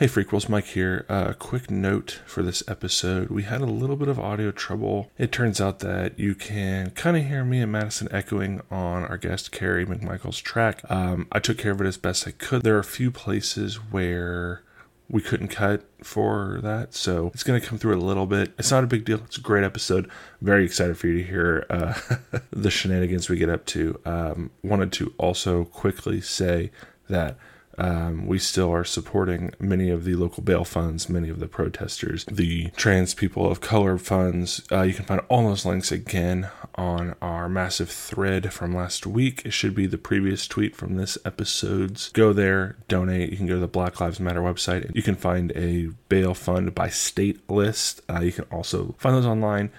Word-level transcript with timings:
Hey, 0.00 0.06
Freakworlds, 0.06 0.48
Mike 0.48 0.64
here. 0.64 1.04
A 1.10 1.12
uh, 1.12 1.32
quick 1.34 1.70
note 1.70 2.22
for 2.24 2.42
this 2.42 2.62
episode. 2.66 3.28
We 3.28 3.42
had 3.42 3.60
a 3.60 3.66
little 3.66 3.96
bit 3.96 4.08
of 4.08 4.18
audio 4.18 4.50
trouble. 4.50 5.10
It 5.18 5.30
turns 5.30 5.60
out 5.60 5.80
that 5.80 6.18
you 6.18 6.34
can 6.34 6.92
kind 6.92 7.18
of 7.18 7.26
hear 7.26 7.44
me 7.44 7.60
and 7.60 7.70
Madison 7.70 8.08
echoing 8.10 8.62
on 8.70 9.04
our 9.04 9.18
guest 9.18 9.52
Carie 9.52 9.84
McMichael's 9.84 10.38
track. 10.38 10.90
Um, 10.90 11.28
I 11.30 11.38
took 11.38 11.58
care 11.58 11.72
of 11.72 11.82
it 11.82 11.86
as 11.86 11.98
best 11.98 12.26
I 12.26 12.30
could. 12.30 12.62
There 12.62 12.76
are 12.76 12.78
a 12.78 12.82
few 12.82 13.10
places 13.10 13.74
where 13.76 14.62
we 15.10 15.20
couldn't 15.20 15.48
cut 15.48 15.84
for 16.02 16.60
that, 16.62 16.94
so 16.94 17.30
it's 17.34 17.42
going 17.42 17.60
to 17.60 17.66
come 17.66 17.76
through 17.76 17.94
a 17.94 18.00
little 18.00 18.24
bit. 18.24 18.54
It's 18.58 18.70
not 18.70 18.82
a 18.82 18.86
big 18.86 19.04
deal. 19.04 19.20
It's 19.26 19.36
a 19.36 19.42
great 19.42 19.64
episode. 19.64 20.10
Very 20.40 20.64
excited 20.64 20.96
for 20.96 21.08
you 21.08 21.18
to 21.18 21.24
hear 21.24 21.66
uh, 21.68 21.92
the 22.50 22.70
shenanigans 22.70 23.28
we 23.28 23.36
get 23.36 23.50
up 23.50 23.66
to. 23.66 24.00
Um, 24.06 24.50
wanted 24.62 24.92
to 24.92 25.12
also 25.18 25.64
quickly 25.64 26.22
say 26.22 26.70
that 27.10 27.36
um, 27.80 28.26
we 28.26 28.38
still 28.38 28.70
are 28.70 28.84
supporting 28.84 29.52
many 29.58 29.88
of 29.88 30.04
the 30.04 30.14
local 30.14 30.42
bail 30.42 30.64
funds, 30.64 31.08
many 31.08 31.30
of 31.30 31.40
the 31.40 31.48
protesters, 31.48 32.26
the 32.26 32.68
trans 32.76 33.14
people 33.14 33.50
of 33.50 33.62
color 33.62 33.96
funds. 33.96 34.62
Uh, 34.70 34.82
you 34.82 34.92
can 34.92 35.06
find 35.06 35.22
all 35.28 35.48
those 35.48 35.64
links 35.64 35.90
again 35.90 36.50
on 36.74 37.14
our 37.22 37.48
massive 37.48 37.90
thread 37.90 38.52
from 38.52 38.74
last 38.74 39.06
week. 39.06 39.42
It 39.46 39.52
should 39.52 39.74
be 39.74 39.86
the 39.86 39.96
previous 39.96 40.46
tweet 40.46 40.76
from 40.76 40.96
this 40.96 41.16
episode's. 41.24 42.10
Go 42.10 42.34
there, 42.34 42.76
donate. 42.88 43.30
You 43.30 43.38
can 43.38 43.46
go 43.46 43.54
to 43.54 43.60
the 43.60 43.66
Black 43.66 43.98
Lives 43.98 44.20
Matter 44.20 44.42
website. 44.42 44.94
You 44.94 45.02
can 45.02 45.16
find 45.16 45.50
a 45.56 45.88
bail 46.10 46.34
fund 46.34 46.74
by 46.74 46.90
state 46.90 47.48
list. 47.48 48.02
Uh, 48.10 48.20
you 48.20 48.32
can 48.32 48.44
also 48.52 48.94
find 48.98 49.16
those 49.16 49.26
online. 49.26 49.70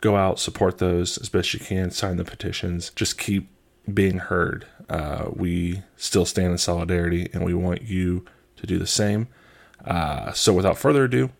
Go 0.00 0.16
out, 0.16 0.40
support 0.40 0.78
those 0.78 1.18
as 1.18 1.28
best 1.28 1.52
you 1.52 1.60
can, 1.60 1.90
sign 1.90 2.16
the 2.16 2.24
petitions. 2.24 2.90
Just 2.96 3.18
keep 3.18 3.50
being 3.92 4.18
heard. 4.18 4.66
Uh, 4.90 5.30
we 5.32 5.82
still 5.96 6.26
stand 6.26 6.50
in 6.50 6.58
solidarity 6.58 7.30
and 7.32 7.44
we 7.44 7.54
want 7.54 7.82
you 7.82 8.24
to 8.56 8.66
do 8.66 8.76
the 8.76 8.86
same. 8.86 9.28
Uh, 9.84 10.32
so 10.32 10.52
without 10.52 10.76
further 10.76 11.04
ado, 11.04 11.30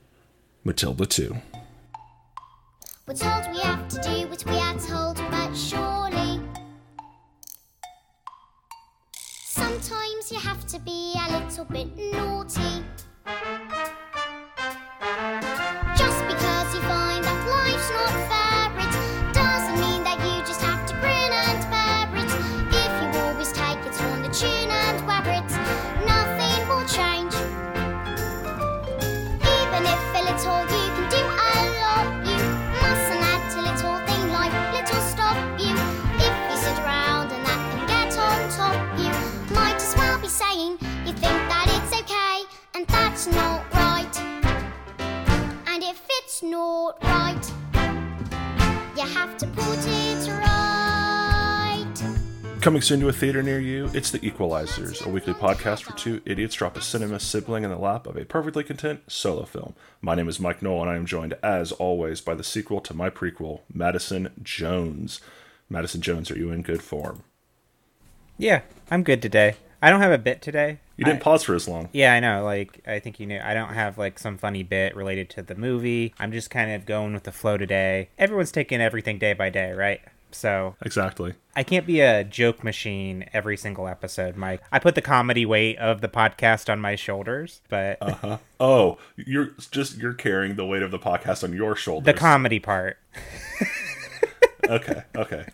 Matilda 0.63 1.05
2. 1.05 1.37
We're 3.07 3.15
told 3.15 3.53
we 3.53 3.59
have 3.59 3.89
to 3.89 4.01
do 4.03 4.29
what 4.29 4.45
we 4.47 4.53
are 4.53 4.79
told, 4.79 5.17
but 5.17 5.53
surely. 5.55 6.41
Sometimes 9.45 10.31
you 10.31 10.39
have 10.39 10.65
to 10.69 10.79
be 10.79 11.15
a 11.19 11.41
little 11.41 11.65
bit 11.65 11.89
naughty. 11.97 12.85
Not 46.43 46.97
right. 47.03 47.53
You 48.97 49.03
have 49.03 49.37
to 49.39 49.47
put 49.47 49.79
it 49.87 50.29
right. 50.29 51.95
Coming 52.63 52.81
soon 52.81 53.01
to 53.01 53.09
a 53.09 53.13
theater 53.13 53.43
near 53.43 53.61
you, 53.61 53.91
it's 53.93 54.11
The 54.11 54.21
Equelizers, 54.21 55.05
a 55.05 55.11
weekly 55.11 55.35
podcast 55.35 55.87
where 55.87 55.97
two 55.97 56.23
idiots 56.25 56.55
drop 56.55 56.79
a 56.79 56.83
cinema 56.83 57.21
sibling 57.21 57.65
in 57.65 57.71
the 57.71 57.77
lap 57.77 58.07
of 58.07 58.17
a 58.17 58.25
perfectly 58.25 58.65
content 58.65 59.03
solo 59.07 59.45
film. 59.45 59.75
My 60.01 60.15
name 60.15 60.29
is 60.29 60.41
Mike 60.41 60.63
Knoll, 60.63 60.81
and 60.81 60.91
I 60.91 60.97
am 60.97 61.05
joined, 61.05 61.35
as 61.43 61.73
always, 61.73 62.23
by 62.23 62.35
the 62.35 62.45
sequel 62.45 62.81
to 62.81 62.95
my 62.95 63.11
prequel, 63.11 63.61
Madison 63.73 64.33
Jones. 64.43 65.21
Madison 65.69 66.01
Jones, 66.01 66.31
are 66.31 66.39
you 66.39 66.51
in 66.51 66.63
good 66.63 66.83
form? 66.83 67.23
Yeah, 68.39 68.63
I'm 68.91 69.03
good 69.03 69.21
today. 69.21 69.57
I 69.83 69.91
don't 69.91 70.01
have 70.01 70.13
a 70.13 70.19
bit 70.19 70.41
today. 70.41 70.81
You 71.01 71.07
didn't 71.07 71.23
I, 71.23 71.25
pause 71.25 71.45
for 71.45 71.55
as 71.55 71.67
long. 71.67 71.89
Yeah, 71.95 72.13
I 72.13 72.21
know. 72.21 72.45
Like, 72.45 72.83
I 72.87 72.99
think 72.99 73.19
you 73.19 73.27
knew. 73.27 73.41
I 73.43 73.55
don't 73.55 73.73
have 73.73 73.97
like 73.97 74.19
some 74.19 74.37
funny 74.37 74.63
bit 74.63 74.95
related 74.95 75.31
to 75.31 75.43
the 75.43 75.55
movie. 75.55 76.13
I'm 76.19 76.31
just 76.31 76.51
kind 76.51 76.71
of 76.73 76.85
going 76.85 77.15
with 77.15 77.23
the 77.23 77.33
flow 77.33 77.57
today. 77.57 78.11
Everyone's 78.19 78.53
taking 78.53 78.83
everything 78.83 79.19
day 79.19 79.33
by 79.33 79.49
day, 79.49 79.73
right? 79.73 80.03
So 80.31 80.77
exactly. 80.83 81.37
I 81.57 81.63
can't 81.63 81.87
be 81.87 82.01
a 82.01 82.23
joke 82.23 82.63
machine 82.63 83.25
every 83.33 83.57
single 83.57 83.89
episode, 83.89 84.37
Mike. 84.37 84.61
I 84.71 84.79
put 84.79 84.95
the 84.95 85.01
comedy 85.01 85.47
weight 85.47 85.79
of 85.79 86.03
the 86.03 86.09
podcast 86.09 86.71
on 86.71 86.81
my 86.81 86.97
shoulders, 86.97 87.63
but 87.71 87.97
uh-huh. 88.03 88.37
oh, 88.61 88.99
you're 89.17 89.53
just 89.71 89.97
you're 89.97 90.13
carrying 90.13 90.57
the 90.57 90.67
weight 90.67 90.83
of 90.83 90.91
the 90.91 90.99
podcast 90.99 91.43
on 91.43 91.55
your 91.55 91.77
shoulders. 91.77 92.05
The 92.05 92.13
comedy 92.13 92.61
part. 92.61 92.99
okay, 94.69 95.05
okay. 95.17 95.47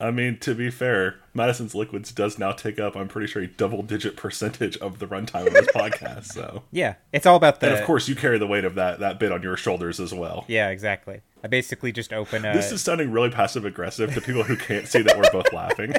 I 0.00 0.12
mean, 0.12 0.38
to 0.40 0.54
be 0.54 0.70
fair, 0.70 1.16
Madison's 1.34 1.74
Liquids 1.74 2.12
does 2.12 2.38
now 2.38 2.52
take 2.52 2.78
up, 2.78 2.94
I'm 2.94 3.08
pretty 3.08 3.26
sure, 3.26 3.42
a 3.42 3.48
double 3.48 3.82
digit 3.82 4.16
percentage 4.16 4.76
of 4.76 5.00
the 5.00 5.06
runtime 5.06 5.48
of 5.48 5.52
this 5.52 5.66
podcast. 5.74 6.26
So 6.26 6.62
Yeah. 6.70 6.94
It's 7.12 7.26
all 7.26 7.34
about 7.34 7.58
the 7.58 7.70
And 7.70 7.78
of 7.78 7.84
course 7.84 8.08
you 8.08 8.14
carry 8.14 8.38
the 8.38 8.46
weight 8.46 8.64
of 8.64 8.76
that 8.76 9.00
that 9.00 9.18
bit 9.18 9.32
on 9.32 9.42
your 9.42 9.56
shoulders 9.56 9.98
as 9.98 10.14
well. 10.14 10.44
Yeah, 10.46 10.68
exactly. 10.68 11.22
I 11.42 11.48
basically 11.48 11.90
just 11.90 12.12
open 12.12 12.44
a 12.44 12.52
This 12.52 12.70
is 12.70 12.80
sounding 12.80 13.10
really 13.10 13.30
passive 13.30 13.64
aggressive 13.64 14.14
to 14.14 14.20
people 14.20 14.44
who 14.44 14.56
can't 14.56 14.86
see 14.86 15.02
that 15.02 15.18
we're 15.18 15.30
both 15.32 15.52
laughing. 15.52 15.94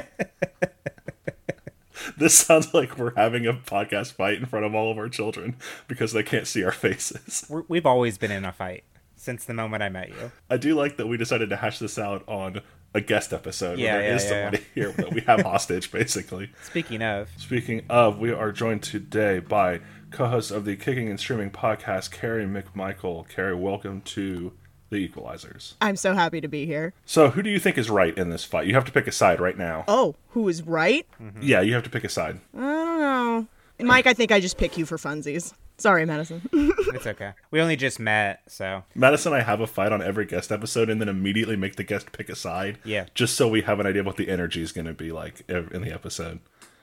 this 2.16 2.34
sounds 2.34 2.72
like 2.72 2.96
we're 2.96 3.14
having 3.16 3.46
a 3.46 3.52
podcast 3.52 4.12
fight 4.12 4.38
in 4.38 4.46
front 4.46 4.64
of 4.64 4.74
all 4.74 4.90
of 4.90 4.96
our 4.96 5.10
children 5.10 5.56
because 5.88 6.14
they 6.14 6.22
can't 6.22 6.46
see 6.46 6.64
our 6.64 6.72
faces. 6.72 7.46
we 7.68 7.76
have 7.78 7.86
always 7.86 8.16
been 8.16 8.30
in 8.30 8.46
a 8.46 8.52
fight 8.52 8.84
since 9.16 9.44
the 9.44 9.52
moment 9.52 9.82
I 9.82 9.90
met 9.90 10.08
you. 10.08 10.32
I 10.48 10.56
do 10.56 10.74
like 10.74 10.96
that 10.96 11.06
we 11.06 11.18
decided 11.18 11.50
to 11.50 11.56
hash 11.56 11.78
this 11.78 11.98
out 11.98 12.24
on 12.26 12.62
a 12.94 13.00
guest 13.00 13.32
episode 13.32 13.78
yeah, 13.78 13.92
where 13.92 14.02
there 14.02 14.10
yeah, 14.10 14.16
is 14.16 14.24
yeah, 14.24 14.28
somebody 14.28 14.58
yeah. 14.74 14.82
here 14.82 14.92
that 14.92 15.12
we 15.12 15.20
have 15.22 15.40
hostage, 15.42 15.92
basically. 15.92 16.50
Speaking 16.62 17.02
of. 17.02 17.28
Speaking 17.36 17.82
of, 17.88 18.18
we 18.18 18.32
are 18.32 18.52
joined 18.52 18.82
today 18.82 19.38
by 19.38 19.80
co-host 20.10 20.50
of 20.50 20.64
the 20.64 20.76
Kicking 20.76 21.08
and 21.08 21.18
Streaming 21.18 21.50
podcast, 21.50 22.10
Carie 22.10 22.46
McMichael. 22.46 23.28
Carie, 23.28 23.54
welcome 23.54 24.00
to 24.02 24.52
the 24.90 25.08
Equelizers. 25.08 25.74
I'm 25.80 25.96
so 25.96 26.14
happy 26.14 26.40
to 26.40 26.48
be 26.48 26.66
here. 26.66 26.92
So, 27.06 27.30
who 27.30 27.42
do 27.42 27.50
you 27.50 27.60
think 27.60 27.78
is 27.78 27.88
right 27.88 28.16
in 28.16 28.30
this 28.30 28.44
fight? 28.44 28.66
You 28.66 28.74
have 28.74 28.84
to 28.86 28.92
pick 28.92 29.06
a 29.06 29.12
side 29.12 29.40
right 29.40 29.56
now. 29.56 29.84
Oh, 29.86 30.16
who 30.30 30.48
is 30.48 30.62
right? 30.62 31.06
Mm-hmm. 31.22 31.42
Yeah, 31.42 31.60
you 31.60 31.74
have 31.74 31.84
to 31.84 31.90
pick 31.90 32.04
a 32.04 32.08
side. 32.08 32.40
I 32.56 32.60
don't 32.60 33.00
know. 33.00 33.46
Mike, 33.78 34.06
I 34.06 34.12
think 34.12 34.30
I 34.30 34.40
just 34.40 34.58
pick 34.58 34.76
you 34.76 34.84
for 34.84 34.98
funsies. 34.98 35.54
Sorry, 35.80 36.04
Madison. 36.04 36.42
it's 36.52 37.06
okay. 37.06 37.32
We 37.50 37.60
only 37.60 37.76
just 37.76 37.98
met, 37.98 38.42
so. 38.46 38.84
Madison 38.94 39.32
and 39.32 39.40
I 39.40 39.44
have 39.44 39.60
a 39.60 39.66
fight 39.66 39.92
on 39.92 40.02
every 40.02 40.26
guest 40.26 40.52
episode 40.52 40.90
and 40.90 41.00
then 41.00 41.08
immediately 41.08 41.56
make 41.56 41.76
the 41.76 41.84
guest 41.84 42.12
pick 42.12 42.28
a 42.28 42.36
side. 42.36 42.78
Yeah. 42.84 43.06
Just 43.14 43.34
so 43.34 43.48
we 43.48 43.62
have 43.62 43.80
an 43.80 43.86
idea 43.86 44.00
of 44.00 44.06
what 44.06 44.16
the 44.16 44.28
energy 44.28 44.60
is 44.60 44.72
going 44.72 44.86
to 44.86 44.92
be 44.92 45.10
like 45.10 45.42
in 45.48 45.80
the 45.80 45.92
episode. 45.92 46.40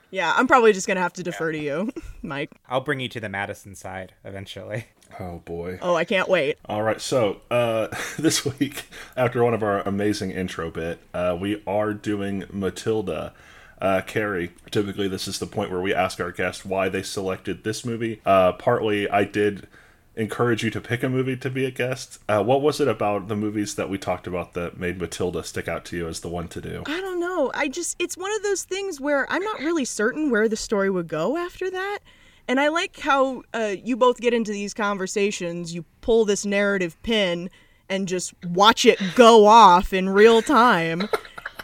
Yeah, 0.10 0.34
I'm 0.36 0.48
probably 0.48 0.74
just 0.74 0.88
going 0.88 0.96
to 0.96 1.02
have 1.02 1.14
to 1.14 1.24
defer 1.24 1.52
to 1.52 1.58
you, 1.58 1.92
Mike. 2.22 2.52
I'll 2.68 2.82
bring 2.82 3.00
you 3.00 3.10
to 3.10 3.20
the 3.20 3.30
Madison 3.30 3.76
side 3.76 4.14
eventually. 4.24 4.86
Oh 5.20 5.40
boy. 5.46 5.80
Oh, 5.82 5.96
I 5.96 6.06
can't 6.06 6.30
wait. 6.30 6.58
All 6.66 6.82
right. 6.82 7.00
So, 7.00 7.42
uh, 7.52 7.90
this 8.20 8.46
week, 8.46 8.86
after 9.16 9.44
one 9.44 9.54
of 9.54 9.64
our 9.64 9.82
amazing 9.82 10.32
intro 10.32 10.72
bit, 10.72 11.00
uh, 11.14 11.38
we 11.40 11.62
are 11.68 11.94
doing 11.94 12.46
Matilda 12.52 13.34
uh, 13.82 14.02
Carie. 14.02 14.52
Typically, 14.72 15.08
this 15.08 15.28
is 15.28 15.40
the 15.40 15.48
point 15.48 15.72
where 15.72 15.82
we 15.82 15.94
ask 15.94 16.20
our 16.20 16.32
guest 16.32 16.66
why 16.66 16.90
they 16.90 17.04
selected 17.04 17.64
this 17.64 17.86
movie. 17.86 18.22
Uh, 18.26 18.54
partly, 18.54 19.10
I 19.10 19.24
did 19.24 19.68
encourage 20.16 20.64
you 20.64 20.72
to 20.72 20.82
pick 20.82 21.04
a 21.04 21.10
movie 21.10 21.38
to 21.38 21.50
be 21.50 21.64
a 21.64 21.72
guest. 21.72 22.20
Uh, 22.28 22.44
what 22.44 22.62
was 22.62 22.82
it 22.82 22.88
about 22.88 23.28
the 23.28 23.36
movies 23.36 23.76
that 23.76 23.88
we 23.88 24.00
talked 24.00 24.26
about 24.26 24.54
that 24.54 24.80
made 24.80 25.00
Matilda 25.00 25.44
stick 25.44 25.68
out 25.68 25.86
to 25.86 25.96
you 25.96 26.08
as 26.08 26.22
the 26.22 26.28
one 26.28 26.48
to 26.50 26.60
do? 26.60 26.84
I 26.88 27.00
don't 27.00 27.20
know. 27.20 27.52
I 27.54 27.68
just, 27.68 27.96
it's 28.00 28.18
one 28.18 28.34
of 28.36 28.42
those 28.42 28.64
things 28.64 29.00
where 29.00 29.32
I'm 29.32 29.44
not 29.44 29.60
really 29.60 29.86
certain 29.86 30.32
where 30.32 30.50
the 30.50 30.56
story 30.56 30.90
would 30.90 31.08
go 31.08 31.38
after 31.38 31.70
that. 31.70 32.00
And 32.48 32.60
I 32.60 32.70
like 32.70 33.00
how 33.00 33.44
uh, 33.54 33.76
you 33.84 33.96
both 33.96 34.20
get 34.20 34.34
into 34.34 34.52
these 34.52 34.74
conversations, 34.74 35.76
you 35.76 35.86
pull 36.02 36.26
this 36.26 36.46
narrative 36.46 37.02
pin 37.04 37.50
and 37.90 38.08
just 38.08 38.34
watch 38.44 38.86
it 38.86 39.00
go 39.16 39.46
off 39.46 39.94
in 39.94 40.10
real 40.10 40.42
time 40.42 41.08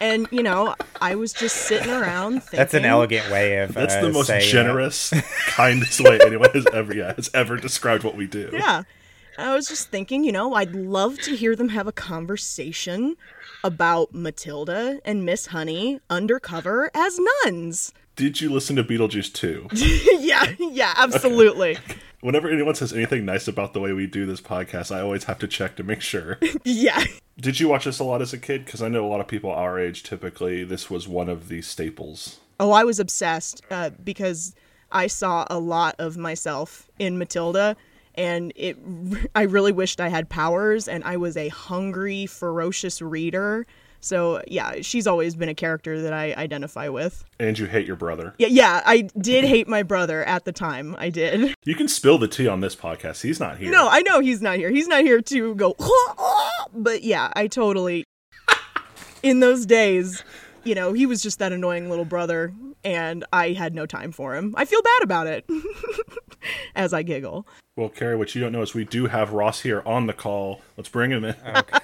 and 0.01 0.27
you 0.31 0.43
know, 0.43 0.75
I 1.01 1.15
was 1.15 1.33
just 1.33 1.55
sitting 1.55 1.91
around. 1.91 2.41
Thinking, 2.41 2.57
That's 2.57 2.73
an 2.73 2.85
elegant 2.85 3.29
way 3.31 3.59
of. 3.59 3.73
That's 3.73 3.95
uh, 3.95 4.01
the 4.01 4.11
most 4.11 4.27
saying 4.27 4.49
generous, 4.49 5.13
kindest 5.47 5.99
way 6.01 6.19
anyone 6.25 6.49
has 6.51 6.65
ever 6.73 6.93
yeah, 6.93 7.13
has 7.15 7.29
ever 7.33 7.57
described 7.57 8.03
what 8.03 8.15
we 8.15 8.27
do. 8.27 8.49
Yeah, 8.53 8.83
I 9.37 9.55
was 9.55 9.67
just 9.67 9.89
thinking, 9.89 10.23
you 10.23 10.31
know, 10.31 10.53
I'd 10.53 10.75
love 10.75 11.19
to 11.21 11.35
hear 11.35 11.55
them 11.55 11.69
have 11.69 11.87
a 11.87 11.91
conversation 11.91 13.15
about 13.63 14.13
Matilda 14.13 14.99
and 15.05 15.25
Miss 15.25 15.47
Honey 15.47 15.99
undercover 16.09 16.91
as 16.93 17.19
nuns. 17.45 17.93
Did 18.15 18.41
you 18.41 18.51
listen 18.51 18.75
to 18.75 18.83
Beetlejuice 18.83 19.33
2? 19.33 19.69
yeah, 20.19 20.53
yeah, 20.59 20.93
absolutely. 20.97 21.77
Okay. 21.77 21.95
Whenever 22.23 22.49
anyone 22.49 22.73
says 22.73 22.93
anything 22.93 23.25
nice 23.25 23.49
about 23.49 23.73
the 23.73 23.81
way 23.81 23.91
we 23.91 24.07
do 24.07 24.25
this 24.25 24.39
podcast, 24.39 24.95
I 24.95 25.01
always 25.01 25.25
have 25.25 25.39
to 25.39 25.47
check 25.47 25.75
to 25.75 25.83
make 25.83 25.99
sure. 25.99 26.39
yeah. 26.63 27.03
Did 27.37 27.59
you 27.59 27.67
watch 27.67 27.83
this 27.83 27.99
a 27.99 28.05
lot 28.05 28.21
as 28.21 28.31
a 28.31 28.37
kid? 28.37 28.63
Because 28.63 28.81
I 28.81 28.87
know 28.87 29.05
a 29.05 29.09
lot 29.09 29.19
of 29.19 29.27
people 29.27 29.51
our 29.51 29.77
age 29.77 30.03
typically 30.03 30.63
this 30.63 30.89
was 30.89 31.05
one 31.05 31.27
of 31.27 31.49
the 31.49 31.61
staples. 31.61 32.39
Oh, 32.61 32.71
I 32.71 32.85
was 32.85 32.97
obsessed 32.97 33.61
uh, 33.69 33.89
because 34.01 34.55
I 34.89 35.07
saw 35.07 35.45
a 35.49 35.59
lot 35.59 35.95
of 35.99 36.15
myself 36.15 36.89
in 36.97 37.17
Matilda 37.17 37.75
and 38.15 38.53
it 38.55 38.77
I 39.35 39.41
really 39.41 39.73
wished 39.73 39.99
I 39.99 40.07
had 40.07 40.29
powers 40.29 40.87
and 40.87 41.03
I 41.03 41.17
was 41.17 41.35
a 41.35 41.49
hungry, 41.49 42.25
ferocious 42.25 43.01
reader. 43.01 43.67
So, 44.03 44.41
yeah, 44.47 44.81
she's 44.81 45.07
always 45.07 45.33
been 45.33 45.47
a 45.47 45.55
character 45.55 46.01
that 46.01 46.11
I 46.11 46.33
identify 46.33 46.89
with. 46.89 47.23
And 47.39 47.57
you 47.57 47.67
hate 47.67 47.87
your 47.87 47.95
brother. 47.95 48.33
Yeah, 48.37 48.47
yeah, 48.49 48.81
I 48.85 49.03
did 49.17 49.45
hate 49.45 49.67
my 49.67 49.81
brother 49.81 50.25
at 50.25 50.43
the 50.43 50.51
time. 50.51 50.95
I 50.99 51.09
did. 51.09 51.55
You 51.65 51.75
can 51.75 51.87
spill 51.87 52.17
the 52.17 52.27
tea 52.27 52.47
on 52.47 52.59
this 52.59 52.75
podcast. 52.75 53.21
He's 53.21 53.39
not 53.39 53.57
here. 53.57 53.71
No, 53.71 53.87
I 53.89 54.01
know 54.01 54.19
he's 54.19 54.41
not 54.41 54.57
here. 54.57 54.69
He's 54.69 54.87
not 54.87 55.01
here 55.01 55.21
to 55.21 55.55
go, 55.55 55.75
but 56.73 57.03
yeah, 57.03 57.31
I 57.37 57.47
totally. 57.47 58.03
In 59.23 59.39
those 59.39 59.65
days, 59.65 60.25
you 60.65 60.75
know, 60.75 60.91
he 60.91 61.05
was 61.05 61.21
just 61.21 61.39
that 61.39 61.53
annoying 61.53 61.89
little 61.89 62.03
brother, 62.03 62.53
and 62.83 63.23
I 63.31 63.53
had 63.53 63.73
no 63.73 63.85
time 63.85 64.11
for 64.11 64.35
him. 64.35 64.53
I 64.57 64.65
feel 64.65 64.81
bad 64.81 65.03
about 65.03 65.27
it 65.27 65.45
as 66.75 66.93
I 66.93 67.03
giggle. 67.03 67.47
Well, 67.77 67.89
Carie, 67.89 68.17
what 68.17 68.35
you 68.35 68.41
don't 68.41 68.51
know 68.51 68.61
is 68.61 68.73
we 68.73 68.85
do 68.85 69.07
have 69.07 69.31
Ross 69.31 69.61
here 69.61 69.81
on 69.85 70.07
the 70.07 70.13
call. 70.13 70.61
Let's 70.77 70.89
bring 70.89 71.11
him 71.11 71.23
in. 71.23 71.35
Okay. 71.45 71.79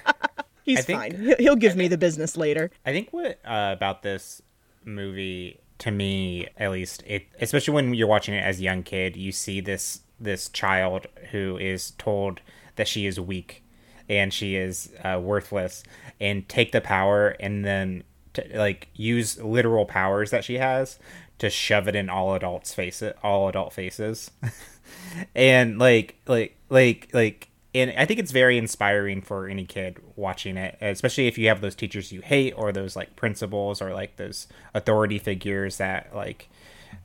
He's 0.76 0.84
think- 0.84 0.98
fine. 0.98 1.14
He'll- 1.22 1.36
He'll 1.38 1.56
give 1.56 1.76
me 1.76 1.88
the 1.88 1.98
business 1.98 2.36
later. 2.36 2.70
I 2.86 2.92
think 2.92 3.10
what 3.12 3.38
uh, 3.44 3.70
about 3.76 4.02
this 4.02 4.40
movie, 4.84 5.60
to 5.78 5.90
me 5.90 6.48
at 6.56 6.70
least, 6.70 7.02
it 7.06 7.26
especially 7.40 7.74
when 7.74 7.94
you're 7.94 8.06
watching 8.06 8.34
it 8.34 8.42
as 8.44 8.58
a 8.60 8.62
young 8.62 8.82
kid, 8.82 9.16
you 9.16 9.32
see 9.32 9.60
this 9.60 10.00
this 10.18 10.48
child 10.50 11.06
who 11.30 11.56
is 11.56 11.92
told 11.92 12.40
that 12.76 12.86
she 12.86 13.06
is 13.06 13.18
weak 13.18 13.62
and 14.08 14.32
she 14.34 14.56
is 14.56 14.92
uh, 15.04 15.18
worthless, 15.22 15.82
and 16.20 16.48
take 16.48 16.72
the 16.72 16.80
power 16.80 17.28
and 17.40 17.64
then 17.64 18.02
t- 18.34 18.42
like 18.54 18.88
use 18.94 19.38
literal 19.40 19.86
powers 19.86 20.30
that 20.30 20.44
she 20.44 20.58
has 20.58 20.98
to 21.38 21.48
shove 21.48 21.86
it 21.88 21.94
in 21.96 22.10
all 22.10 22.34
adults' 22.34 22.74
faces, 22.74 23.14
all 23.22 23.48
adult 23.48 23.72
faces, 23.72 24.30
and 25.34 25.78
like 25.78 26.16
like 26.26 26.56
like 26.68 27.08
like 27.12 27.48
and 27.74 27.92
I 27.96 28.04
think 28.04 28.18
it's 28.18 28.32
very 28.32 28.58
inspiring 28.58 29.22
for 29.22 29.48
any 29.48 29.64
kid 29.64 29.98
watching 30.16 30.56
it, 30.56 30.76
especially 30.80 31.28
if 31.28 31.38
you 31.38 31.48
have 31.48 31.60
those 31.60 31.74
teachers 31.74 32.10
you 32.12 32.20
hate 32.20 32.52
or 32.56 32.72
those 32.72 32.96
like 32.96 33.16
principals 33.16 33.80
or 33.80 33.92
like 33.92 34.16
those 34.16 34.48
authority 34.74 35.18
figures 35.18 35.76
that 35.76 36.14
like 36.14 36.48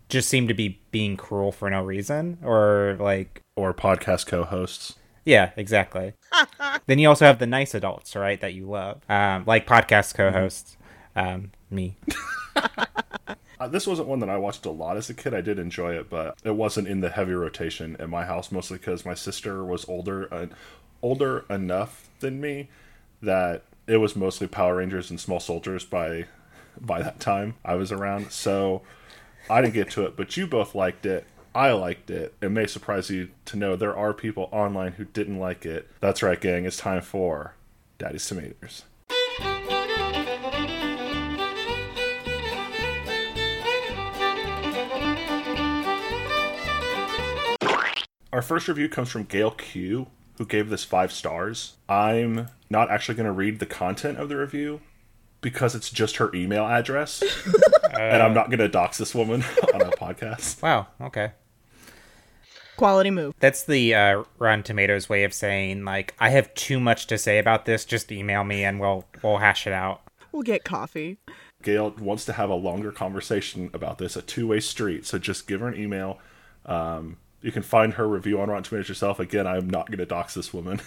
just 0.09 0.29
seem 0.29 0.47
to 0.47 0.53
be 0.53 0.79
being 0.91 1.17
cruel 1.17 1.51
for 1.51 1.69
no 1.69 1.83
reason 1.83 2.37
or 2.43 2.97
like 2.99 3.41
or 3.55 3.73
podcast 3.73 4.25
co-hosts. 4.27 4.95
yeah, 5.23 5.51
exactly. 5.55 6.13
then 6.87 6.99
you 6.99 7.07
also 7.09 7.25
have 7.25 7.39
the 7.39 7.47
nice 7.47 7.73
adults, 7.73 8.15
right, 8.15 8.39
that 8.41 8.53
you 8.53 8.67
love, 8.69 9.01
um, 9.09 9.43
like 9.45 9.65
podcast 9.67 10.15
co-hosts, 10.15 10.77
um, 11.15 11.51
me. 11.69 11.95
Uh, 13.59 13.67
this 13.67 13.87
wasn't 13.87 14.07
one 14.07 14.19
that 14.19 14.29
I 14.29 14.37
watched 14.37 14.65
a 14.65 14.71
lot 14.71 14.97
as 14.97 15.09
a 15.09 15.13
kid. 15.13 15.33
I 15.33 15.41
did 15.41 15.59
enjoy 15.59 15.97
it, 15.97 16.09
but 16.09 16.37
it 16.43 16.55
wasn't 16.55 16.87
in 16.87 17.01
the 17.01 17.09
heavy 17.09 17.33
rotation 17.33 17.95
at 17.99 18.09
my 18.09 18.25
house, 18.25 18.51
mostly 18.51 18.77
because 18.77 19.05
my 19.05 19.13
sister 19.13 19.63
was 19.63 19.87
older, 19.87 20.33
uh, 20.33 20.47
older 21.01 21.45
enough 21.49 22.09
than 22.19 22.41
me 22.41 22.69
that 23.21 23.63
it 23.87 23.97
was 23.97 24.15
mostly 24.15 24.47
Power 24.47 24.77
Rangers 24.77 25.09
and 25.09 25.19
Small 25.19 25.39
Soldiers 25.39 25.85
by 25.85 26.25
by 26.81 27.01
that 27.01 27.21
time 27.21 27.55
I 27.63 27.75
was 27.75 27.91
around. 27.91 28.31
So 28.31 28.81
I 29.49 29.61
didn't 29.61 29.75
get 29.75 29.91
to 29.91 30.05
it, 30.05 30.17
but 30.17 30.35
you 30.35 30.47
both 30.47 30.75
liked 30.75 31.05
it. 31.05 31.25
I 31.53 31.71
liked 31.71 32.09
it. 32.09 32.33
It 32.41 32.51
may 32.51 32.67
surprise 32.67 33.09
you 33.09 33.29
to 33.45 33.55
know 33.55 33.77
there 33.77 33.95
are 33.95 34.13
people 34.13 34.49
online 34.51 34.93
who 34.93 35.05
didn't 35.05 35.39
like 35.39 35.65
it. 35.65 35.89
That's 36.01 36.21
right, 36.21 36.39
gang. 36.39 36.65
It's 36.65 36.75
time 36.75 37.01
for 37.01 37.55
Daddy's 37.97 38.27
Tomatoes. 38.27 38.83
Our 48.35 48.41
first 48.41 48.67
review 48.67 48.89
comes 48.89 49.09
from 49.09 49.23
Gail 49.23 49.51
Q, 49.51 50.07
who 50.37 50.45
gave 50.45 50.69
this 50.69 50.83
five 50.83 51.13
stars. 51.13 51.75
I'm 51.87 52.49
not 52.69 52.91
actually 52.91 53.15
going 53.15 53.27
to 53.27 53.31
read 53.31 53.59
the 53.59 53.65
content 53.65 54.17
of 54.17 54.27
the 54.27 54.35
review 54.35 54.81
because 55.39 55.73
it's 55.73 55.89
just 55.89 56.17
her 56.17 56.35
email 56.35 56.65
address, 56.65 57.23
and 57.97 58.21
I'm 58.21 58.33
not 58.33 58.47
going 58.47 58.59
to 58.59 58.67
dox 58.67 58.97
this 58.97 59.15
woman 59.15 59.41
on 59.73 59.83
a 59.83 59.91
podcast. 59.91 60.61
Wow. 60.61 60.87
Okay. 60.99 61.31
Quality 62.75 63.09
move. 63.09 63.33
That's 63.39 63.63
the 63.63 63.95
uh, 63.95 64.23
Rotten 64.37 64.63
Tomatoes 64.63 65.07
way 65.07 65.23
of 65.23 65.33
saying 65.33 65.85
like 65.85 66.13
I 66.19 66.31
have 66.31 66.53
too 66.55 66.81
much 66.81 67.07
to 67.07 67.17
say 67.17 67.39
about 67.39 67.63
this. 67.63 67.85
Just 67.85 68.11
email 68.11 68.43
me 68.43 68.65
and 68.65 68.81
we'll 68.81 69.05
we'll 69.23 69.37
hash 69.37 69.65
it 69.65 69.71
out. 69.71 70.01
We'll 70.33 70.43
get 70.43 70.65
coffee. 70.65 71.19
Gail 71.63 71.91
wants 71.91 72.25
to 72.25 72.33
have 72.33 72.49
a 72.49 72.55
longer 72.55 72.91
conversation 72.91 73.69
about 73.73 73.97
this, 73.97 74.17
a 74.17 74.21
two 74.21 74.45
way 74.45 74.59
street. 74.59 75.05
So 75.05 75.17
just 75.19 75.47
give 75.47 75.61
her 75.61 75.69
an 75.69 75.79
email. 75.79 76.19
Um, 76.65 77.15
you 77.45 77.51
can 77.51 77.61
find 77.61 77.93
her 77.93 78.07
review 78.07 78.41
on 78.41 78.49
Rotten 78.49 78.63
Tomatoes 78.63 78.89
yourself. 78.89 79.19
Again, 79.19 79.45
I'm 79.45 79.69
not 79.69 79.85
going 79.85 79.99
to 79.99 80.05
dox 80.07 80.33
this 80.33 80.51
woman 80.51 80.81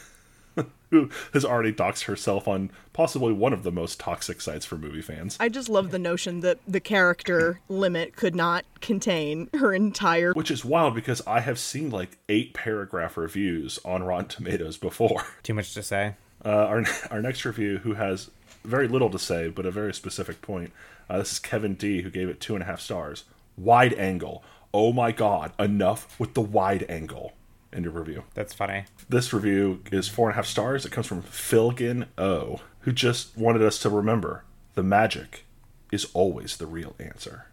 who 0.91 1.09
has 1.33 1.45
already 1.45 1.73
doxed 1.73 2.07
herself 2.07 2.49
on 2.49 2.73
possibly 2.93 3.33
one 3.33 3.53
of 3.53 3.63
the 3.63 3.71
most 3.71 4.01
toxic 4.01 4.41
sites 4.41 4.67
for 4.67 4.77
movie 4.77 5.01
fans. 5.01 5.37
I 5.39 5.51
just 5.51 5.69
love 5.69 5.93
the 5.93 6.01
notion 6.01 6.41
that 6.41 6.59
the 6.67 6.81
character 6.81 7.61
limit 7.69 8.17
could 8.17 8.35
not 8.35 8.65
contain 8.81 9.49
her 9.55 9.73
entire. 9.73 10.33
Which 10.33 10.51
is 10.51 10.65
wild 10.65 10.97
because 10.97 11.23
I 11.29 11.39
have 11.39 11.61
seen 11.61 11.91
like 11.91 12.19
eight 12.29 12.55
paragraph 12.55 13.17
reviews 13.17 13.79
on 13.85 14.03
Rotten 14.03 14.27
Tomatoes 14.27 14.79
before. 14.79 15.23
Too 15.45 15.55
much 15.55 15.73
to 15.75 15.83
say. 15.85 16.15
Uh, 16.45 16.49
our 16.49 16.85
our 17.13 17.23
next 17.23 17.45
review, 17.45 17.79
who 17.79 17.95
has 17.95 18.33
very 18.65 18.89
little 18.89 19.11
to 19.11 19.19
say 19.19 19.49
but 19.49 19.65
a 19.65 19.71
very 19.71 19.95
specific 19.95 20.43
point, 20.43 20.73
uh, 21.09 21.19
this 21.19 21.31
is 21.31 21.39
Kevin 21.39 21.75
D, 21.75 22.03
who 22.03 22.11
gave 22.11 22.29
it 22.29 22.41
two 22.41 22.55
and 22.55 22.65
a 22.65 22.67
half 22.67 22.81
stars. 22.81 23.27
Wide 23.57 23.95
angle. 23.95 24.43
Oh 24.73 24.93
my 24.93 25.13
god! 25.13 25.53
Enough 25.59 26.19
with 26.19 26.35
the 26.35 26.41
wide 26.41 26.85
angle. 26.89 27.33
End 27.73 27.87
of 27.87 27.95
review. 27.95 28.25
That's 28.35 28.55
funny. 28.55 28.85
This 29.09 29.33
review 29.33 29.83
is 29.93 30.09
four 30.09 30.29
and 30.29 30.35
a 30.35 30.37
half 30.37 30.47
stars. 30.47 30.87
It 30.87 30.93
comes 30.93 31.07
from 31.07 31.23
Philgin 31.23 32.07
O, 32.17 32.61
who 32.81 32.93
just 32.93 33.37
wanted 33.37 33.63
us 33.63 33.79
to 33.81 33.91
remember 33.91 34.45
the 34.75 34.83
magic 34.83 35.45
is 35.93 36.07
always 36.15 36.57
the 36.57 36.67
real 36.67 36.95
answer. 36.99 37.47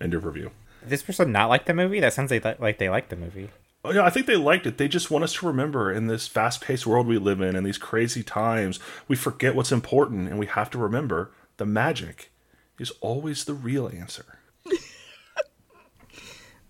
End 0.00 0.14
of 0.14 0.24
review. 0.24 0.50
Did 0.80 0.90
this 0.90 1.02
person 1.02 1.32
not 1.32 1.48
like 1.48 1.66
the 1.66 1.74
movie? 1.74 2.00
That 2.00 2.12
sounds 2.12 2.30
like 2.30 2.44
like 2.60 2.78
they 2.78 2.88
like 2.88 3.08
the 3.08 3.16
movie. 3.16 3.50
Oh, 3.84 3.92
yeah, 3.92 4.04
I 4.04 4.10
think 4.10 4.26
they 4.26 4.36
liked 4.36 4.66
it. 4.66 4.76
They 4.76 4.88
just 4.88 5.10
want 5.10 5.22
us 5.22 5.34
to 5.34 5.46
remember 5.46 5.92
in 5.92 6.08
this 6.08 6.26
fast 6.26 6.60
paced 6.60 6.86
world 6.86 7.06
we 7.06 7.16
live 7.16 7.40
in 7.40 7.54
and 7.54 7.64
these 7.64 7.78
crazy 7.78 8.24
times, 8.24 8.80
we 9.06 9.14
forget 9.14 9.54
what's 9.54 9.70
important 9.70 10.28
and 10.28 10.38
we 10.38 10.46
have 10.46 10.68
to 10.70 10.78
remember 10.78 11.30
the 11.58 11.66
magic 11.66 12.32
is 12.78 12.92
always 13.00 13.44
the 13.44 13.54
real 13.54 13.88
answer. 13.88 14.38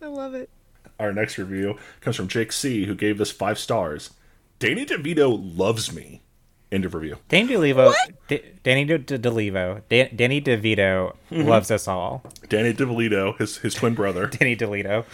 I 0.03 0.07
love 0.07 0.35
it. 0.35 0.51
Our 0.99 1.13
next 1.13 1.39
review 1.39 1.77
comes 2.01 2.17
from 2.17 2.29
Jake 2.29 2.53
C., 2.53 2.87
who 2.87 2.95
gave 2.95 3.19
this 3.19 3.31
five 3.31 3.59
stars. 3.59 4.11
Danny 4.59 4.85
DeVito 4.85 5.57
loves 5.57 5.93
me. 5.93 6.23
End 6.71 6.85
of 6.85 6.95
review. 6.95 7.17
Danny 7.29 7.55
DeLevo, 7.55 7.95
D- 8.27 8.43
Danny 8.63 8.85
De- 8.85 8.99
De- 8.99 9.19
DeLevo, 9.19 9.83
Dan- 9.89 10.11
Danny 10.15 10.41
DeVito 10.41 11.15
mm-hmm. 11.31 11.43
loves 11.49 11.71
us 11.71 11.89
all. 11.89 12.23
Danny 12.49 12.75
DeVito, 12.75 13.39
his 13.39 13.59
his 13.59 13.75
twin 13.75 13.95
brother. 13.95 14.27
Danny 14.39 14.55
Deleto. 14.55 15.05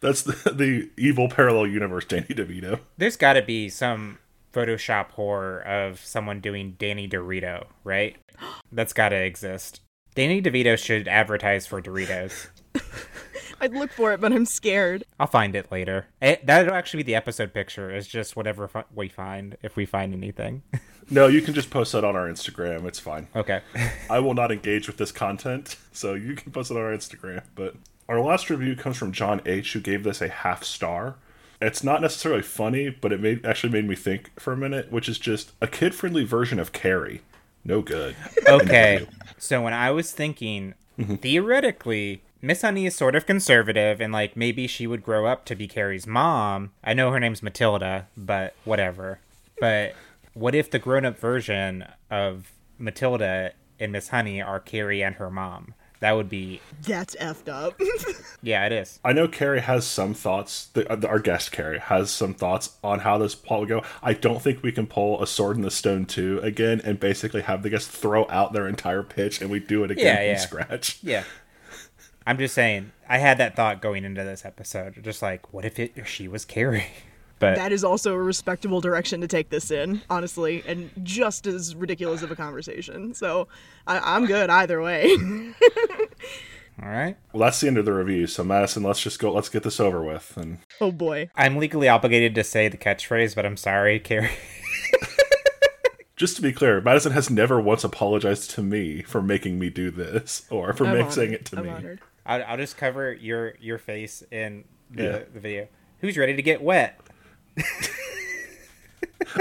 That's 0.00 0.22
the, 0.22 0.32
the 0.52 0.90
evil 0.98 1.28
parallel 1.28 1.68
universe, 1.68 2.04
Danny 2.04 2.26
DeVito. 2.26 2.80
There's 2.96 3.16
got 3.16 3.34
to 3.34 3.42
be 3.42 3.68
some 3.68 4.18
Photoshop 4.52 5.10
horror 5.10 5.60
of 5.60 6.00
someone 6.00 6.40
doing 6.40 6.74
Danny 6.78 7.08
Dorito, 7.08 7.66
right? 7.84 8.16
That's 8.72 8.92
got 8.92 9.10
to 9.10 9.16
exist. 9.16 9.80
Danny 10.16 10.42
DeVito 10.42 10.76
should 10.76 11.06
advertise 11.06 11.66
for 11.66 11.80
Doritos. 11.80 12.48
I'd 13.62 13.72
look 13.72 13.92
for 13.92 14.12
it, 14.12 14.20
but 14.20 14.32
I'm 14.32 14.44
scared. 14.44 15.04
I'll 15.20 15.28
find 15.28 15.54
it 15.54 15.70
later. 15.70 16.06
It, 16.20 16.44
that'll 16.44 16.74
actually 16.74 17.04
be 17.04 17.12
the 17.12 17.14
episode 17.14 17.54
picture. 17.54 17.94
Is 17.94 18.08
just 18.08 18.34
whatever 18.34 18.66
fi- 18.66 18.84
we 18.92 19.08
find 19.08 19.56
if 19.62 19.76
we 19.76 19.86
find 19.86 20.12
anything. 20.12 20.62
No, 21.10 21.26
you 21.26 21.42
can 21.42 21.52
just 21.52 21.68
post 21.68 21.92
that 21.92 22.04
on 22.04 22.16
our 22.16 22.26
Instagram. 22.26 22.86
It's 22.86 23.00
fine. 23.00 23.26
okay. 23.36 23.60
I 24.10 24.20
will 24.20 24.32
not 24.32 24.50
engage 24.50 24.86
with 24.86 24.96
this 24.96 25.12
content, 25.12 25.76
so 25.92 26.14
you 26.14 26.34
can 26.34 26.52
post 26.52 26.70
it 26.70 26.76
on 26.76 26.82
our 26.82 26.96
Instagram. 26.96 27.42
But 27.54 27.74
our 28.08 28.20
last 28.20 28.48
review 28.48 28.76
comes 28.76 28.96
from 28.96 29.12
John 29.12 29.42
H, 29.44 29.72
who 29.72 29.80
gave 29.80 30.04
this 30.04 30.22
a 30.22 30.28
half 30.28 30.64
star. 30.64 31.16
It's 31.60 31.84
not 31.84 32.00
necessarily 32.00 32.40
funny, 32.40 32.88
but 32.88 33.12
it 33.12 33.20
made 33.20 33.44
actually 33.44 33.72
made 33.72 33.86
me 33.86 33.94
think 33.94 34.40
for 34.40 34.52
a 34.52 34.56
minute, 34.56 34.90
which 34.90 35.08
is 35.08 35.18
just 35.18 35.52
a 35.60 35.66
kid-friendly 35.66 36.24
version 36.24 36.58
of 36.58 36.72
Carrie. 36.72 37.20
No 37.64 37.82
good. 37.82 38.16
Okay. 38.48 39.06
so 39.38 39.60
when 39.60 39.72
I 39.74 39.90
was 39.90 40.12
thinking, 40.12 40.74
mm-hmm. 40.98 41.16
theoretically, 41.16 42.22
Miss 42.44 42.62
Honey 42.62 42.86
is 42.86 42.96
sort 42.96 43.14
of 43.14 43.24
conservative, 43.24 44.00
and 44.00 44.12
like 44.12 44.36
maybe 44.36 44.66
she 44.66 44.86
would 44.86 45.02
grow 45.04 45.26
up 45.26 45.44
to 45.46 45.54
be 45.54 45.68
Carrie's 45.68 46.06
mom. 46.06 46.72
I 46.82 46.92
know 46.92 47.12
her 47.12 47.20
name's 47.20 47.42
Matilda, 47.42 48.08
but 48.16 48.54
whatever. 48.64 49.20
But 49.60 49.94
what 50.34 50.54
if 50.54 50.68
the 50.70 50.80
grown-up 50.80 51.18
version 51.18 51.84
of 52.10 52.50
Matilda 52.78 53.52
and 53.78 53.92
Miss 53.92 54.08
Honey 54.08 54.42
are 54.42 54.58
Carrie 54.58 55.02
and 55.04 55.14
her 55.16 55.30
mom? 55.30 55.74
That 56.00 56.16
would 56.16 56.28
be, 56.28 56.60
That's 56.82 57.14
effed 57.14 57.48
up. 57.48 57.80
yeah, 58.42 58.66
it 58.66 58.72
is. 58.72 58.98
I 59.04 59.12
know 59.12 59.28
Carie 59.28 59.60
has 59.60 59.86
some 59.86 60.14
thoughts. 60.14 60.66
The, 60.72 60.90
uh, 60.90 61.06
our 61.06 61.20
guest 61.20 61.52
Carie 61.52 61.78
has 61.78 62.10
some 62.10 62.34
thoughts 62.34 62.70
on 62.82 62.98
how 63.00 63.18
this 63.18 63.36
plot 63.36 63.60
would 63.60 63.68
go. 63.68 63.84
I 64.02 64.12
don't 64.14 64.42
think 64.42 64.64
we 64.64 64.72
can 64.72 64.88
pull 64.88 65.22
a 65.22 65.28
Sword 65.28 65.54
in 65.58 65.62
the 65.62 65.70
Stone 65.70 66.06
two 66.06 66.40
again 66.42 66.80
and 66.82 66.98
basically 66.98 67.42
have 67.42 67.62
the 67.62 67.70
guest 67.70 67.88
throw 67.88 68.26
out 68.28 68.52
their 68.52 68.66
entire 68.66 69.04
pitch 69.04 69.40
and 69.40 69.48
we 69.48 69.60
do 69.60 69.84
it 69.84 69.92
again 69.92 70.04
Yeah, 70.06 70.16
from 70.16 70.26
yeah. 70.26 70.36
scratch. 70.38 70.98
Yeah. 71.04 71.24
I'm 72.26 72.38
just 72.38 72.54
saying. 72.54 72.92
I 73.08 73.18
had 73.18 73.38
that 73.38 73.56
thought 73.56 73.82
going 73.82 74.04
into 74.04 74.24
this 74.24 74.44
episode. 74.44 75.02
Just 75.02 75.22
like, 75.22 75.52
what 75.52 75.64
if 75.64 75.78
it 75.78 75.92
she 76.06 76.28
was 76.28 76.44
Carrie? 76.44 76.86
But 77.38 77.56
That 77.56 77.72
is 77.72 77.82
also 77.82 78.14
a 78.14 78.22
respectable 78.22 78.80
direction 78.80 79.20
to 79.20 79.26
take 79.26 79.50
this 79.50 79.72
in, 79.72 80.00
honestly, 80.08 80.62
and 80.64 80.92
just 81.02 81.44
as 81.48 81.74
ridiculous 81.74 82.22
of 82.22 82.30
a 82.30 82.36
conversation. 82.36 83.14
So 83.14 83.48
I, 83.84 83.98
I'm 83.98 84.26
good 84.26 84.48
either 84.48 84.80
way. 84.80 85.10
all 86.80 86.88
right. 86.88 87.16
Well, 87.32 87.40
that's 87.40 87.60
the 87.60 87.66
end 87.66 87.78
of 87.78 87.84
the 87.84 87.92
review. 87.92 88.28
So 88.28 88.44
Madison, 88.44 88.84
let's 88.84 89.02
just 89.02 89.18
go. 89.18 89.32
Let's 89.32 89.48
get 89.48 89.64
this 89.64 89.80
over 89.80 90.04
with. 90.04 90.36
And 90.36 90.58
oh 90.80 90.92
boy. 90.92 91.30
I'm 91.34 91.56
legally 91.56 91.88
obligated 91.88 92.36
to 92.36 92.44
say 92.44 92.68
the 92.68 92.76
catchphrase, 92.78 93.34
but 93.34 93.44
I'm 93.44 93.56
sorry, 93.56 93.98
Carie. 93.98 94.30
just 96.16 96.36
to 96.36 96.42
be 96.42 96.52
clear, 96.52 96.80
Madison 96.80 97.10
has 97.10 97.28
never 97.28 97.60
once 97.60 97.82
apologized 97.82 98.50
to 98.52 98.62
me 98.62 99.02
for 99.02 99.20
making 99.20 99.58
me 99.58 99.68
do 99.68 99.90
this 99.90 100.46
or 100.48 100.72
for 100.72 100.84
I'm 100.86 100.92
make, 100.92 101.00
honored. 101.02 101.12
saying 101.12 101.32
it 101.32 101.44
to 101.46 101.58
I'm 101.58 101.64
me. 101.64 101.70
honored. 101.70 102.00
I'll, 102.26 102.42
I'll 102.46 102.56
just 102.56 102.76
cover 102.76 103.12
your 103.12 103.54
your 103.60 103.78
face 103.78 104.22
in 104.30 104.64
the, 104.90 105.02
Yeah. 105.02 105.18
the 105.32 105.40
video. 105.40 105.68
Who's 106.00 106.16
ready 106.16 106.34
to 106.36 106.42
get 106.42 106.62
wet? 106.62 106.98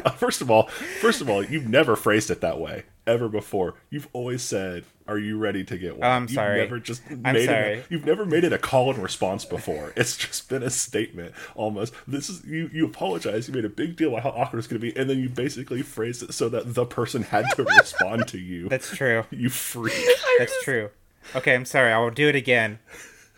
Uh, 0.05 0.09
first 0.11 0.41
of 0.41 0.49
all, 0.49 0.67
first 1.01 1.19
of 1.21 1.29
all, 1.29 1.43
you've 1.43 1.67
never 1.67 1.95
phrased 1.97 2.29
it 2.31 2.39
that 2.41 2.59
way 2.59 2.83
ever 3.07 3.27
before. 3.27 3.73
You've 3.89 4.07
always 4.13 4.41
said, 4.41 4.85
"Are 5.07 5.17
you 5.17 5.37
ready 5.37 5.63
to 5.65 5.77
get 5.77 5.97
wet?" 5.97 6.07
Oh, 6.07 6.13
I'm 6.13 6.21
You've 6.23 6.31
sorry. 6.31 6.57
Never 6.59 6.79
just 6.79 7.01
I'm 7.09 7.21
made 7.23 7.35
It 7.43 7.45
sorry. 7.47 7.79
a, 7.79 7.83
you've 7.89 8.05
never 8.05 8.23
made 8.23 8.43
it 8.45 8.53
a 8.53 8.57
call 8.59 8.91
and 8.93 9.01
response 9.01 9.43
before. 9.43 9.91
It's 9.97 10.15
just 10.15 10.47
been 10.47 10.63
a 10.63 10.69
statement 10.69 11.33
almost. 11.55 11.93
This 12.07 12.29
is 12.29 12.45
you. 12.45 12.69
You 12.71 12.85
apologize. 12.85 13.47
You 13.49 13.53
made 13.55 13.65
a 13.65 13.69
big 13.69 13.97
deal 13.97 14.09
about 14.09 14.23
how 14.23 14.29
awkward 14.29 14.59
it's 14.59 14.67
going 14.67 14.79
to 14.79 14.91
be, 14.93 14.97
and 14.97 15.09
then 15.09 15.19
you 15.19 15.27
basically 15.29 15.81
phrased 15.81 16.23
it 16.23 16.33
so 16.33 16.47
that 16.49 16.73
the 16.73 16.85
person 16.85 17.23
had 17.23 17.45
to 17.55 17.63
respond 17.79 18.27
to 18.29 18.37
you. 18.37 18.69
That's 18.69 18.95
true. 18.95 19.25
you 19.31 19.49
freak. 19.49 19.95
That's 20.37 20.63
true. 20.63 20.89
Okay, 21.35 21.53
I'm 21.53 21.65
sorry. 21.65 21.91
I 21.91 21.99
will 21.99 22.11
do 22.11 22.27
it 22.27 22.35
again. 22.35 22.79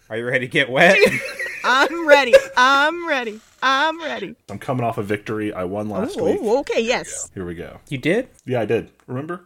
Are 0.09 0.17
you 0.17 0.25
ready 0.25 0.45
to 0.45 0.51
get 0.51 0.69
wet? 0.69 0.97
I'm 1.63 2.07
ready. 2.07 2.33
I'm 2.57 3.07
ready. 3.07 3.39
I'm 3.61 4.01
ready. 4.01 4.35
I'm 4.49 4.59
coming 4.59 4.85
off 4.85 4.97
a 4.97 5.03
victory. 5.03 5.53
I 5.53 5.63
won 5.63 5.89
last 5.89 6.17
oh, 6.19 6.25
week. 6.25 6.39
Oh, 6.41 6.59
okay, 6.59 6.81
yes. 6.81 7.31
Here 7.33 7.45
we 7.45 7.55
go. 7.55 7.79
you 7.89 7.97
did? 7.97 8.27
Yeah, 8.45 8.61
I 8.61 8.65
did. 8.65 8.91
Remember? 9.07 9.45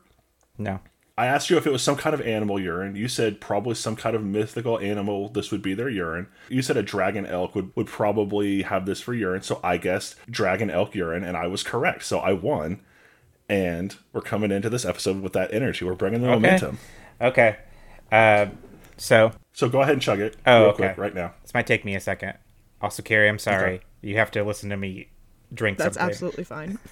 No. 0.57 0.79
I 1.17 1.25
asked 1.25 1.49
you 1.49 1.57
if 1.57 1.65
it 1.65 1.71
was 1.71 1.81
some 1.81 1.95
kind 1.95 2.13
of 2.13 2.21
animal 2.21 2.59
urine. 2.59 2.95
You 2.95 3.07
said 3.07 3.41
probably 3.41 3.73
some 3.75 3.95
kind 3.95 4.15
of 4.15 4.23
mythical 4.23 4.79
animal. 4.79 5.29
This 5.29 5.51
would 5.51 5.63
be 5.63 5.73
their 5.73 5.89
urine. 5.89 6.27
You 6.47 6.61
said 6.61 6.77
a 6.77 6.83
dragon 6.83 7.25
elk 7.25 7.55
would, 7.55 7.75
would 7.75 7.87
probably 7.87 8.61
have 8.61 8.85
this 8.85 9.01
for 9.01 9.13
urine. 9.13 9.41
So 9.41 9.59
I 9.63 9.77
guessed 9.77 10.15
dragon 10.29 10.69
elk 10.69 10.93
urine, 10.93 11.23
and 11.23 11.35
I 11.35 11.47
was 11.47 11.63
correct. 11.63 12.03
So 12.03 12.19
I 12.19 12.33
won. 12.33 12.81
And 13.49 13.95
we're 14.13 14.21
coming 14.21 14.51
into 14.51 14.69
this 14.69 14.85
episode 14.85 15.21
with 15.21 15.33
that 15.33 15.53
energy. 15.53 15.85
We're 15.85 15.95
bringing 15.95 16.21
the 16.21 16.27
momentum. 16.27 16.79
Okay. 17.21 17.57
Uh, 18.11 18.47
so 18.97 19.31
So 19.53 19.69
go 19.69 19.81
ahead 19.81 19.93
and 19.93 20.01
chug 20.01 20.19
it 20.19 20.35
Oh, 20.45 20.59
real 20.61 20.69
okay. 20.69 20.83
quick 20.85 20.97
right 20.97 21.15
now. 21.15 21.33
this 21.41 21.53
might 21.53 21.67
take 21.67 21.83
me 21.85 21.95
a 21.95 21.99
second. 21.99 22.33
Also, 22.81 23.01
Carie, 23.03 23.27
I'm 23.29 23.39
sorry. 23.39 23.75
Okay. 23.75 23.83
You 24.01 24.17
have 24.17 24.31
to 24.31 24.43
listen 24.43 24.69
to 24.69 24.77
me 24.77 25.09
drink 25.53 25.77
That's 25.77 25.95
something. 25.95 26.09
absolutely 26.11 26.43
fine. 26.43 26.79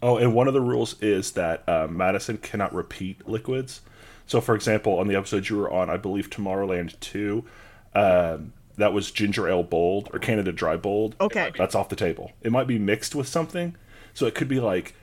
Oh, 0.00 0.16
and 0.16 0.32
one 0.32 0.46
of 0.46 0.54
the 0.54 0.60
rules 0.60 0.94
is 1.02 1.32
that 1.32 1.68
uh, 1.68 1.88
Madison 1.90 2.38
cannot 2.38 2.72
repeat 2.72 3.28
liquids. 3.28 3.80
So, 4.28 4.40
for 4.40 4.54
example, 4.54 4.96
on 5.00 5.08
the 5.08 5.16
episode 5.16 5.48
you 5.48 5.56
were 5.56 5.68
on, 5.72 5.90
I 5.90 5.96
believe 5.96 6.30
Tomorrowland 6.30 7.00
2, 7.00 7.44
um, 7.96 8.52
that 8.76 8.92
was 8.92 9.10
ginger 9.10 9.48
ale 9.48 9.64
bold 9.64 10.08
or 10.12 10.20
Canada 10.20 10.52
dry 10.52 10.76
bold. 10.76 11.16
Okay. 11.20 11.50
That's 11.58 11.74
off 11.74 11.88
the 11.88 11.96
table. 11.96 12.30
It 12.42 12.52
might 12.52 12.68
be 12.68 12.78
mixed 12.78 13.16
with 13.16 13.26
something. 13.26 13.74
So 14.14 14.26
it 14.26 14.36
could 14.36 14.46
be 14.46 14.60
like 14.60 14.94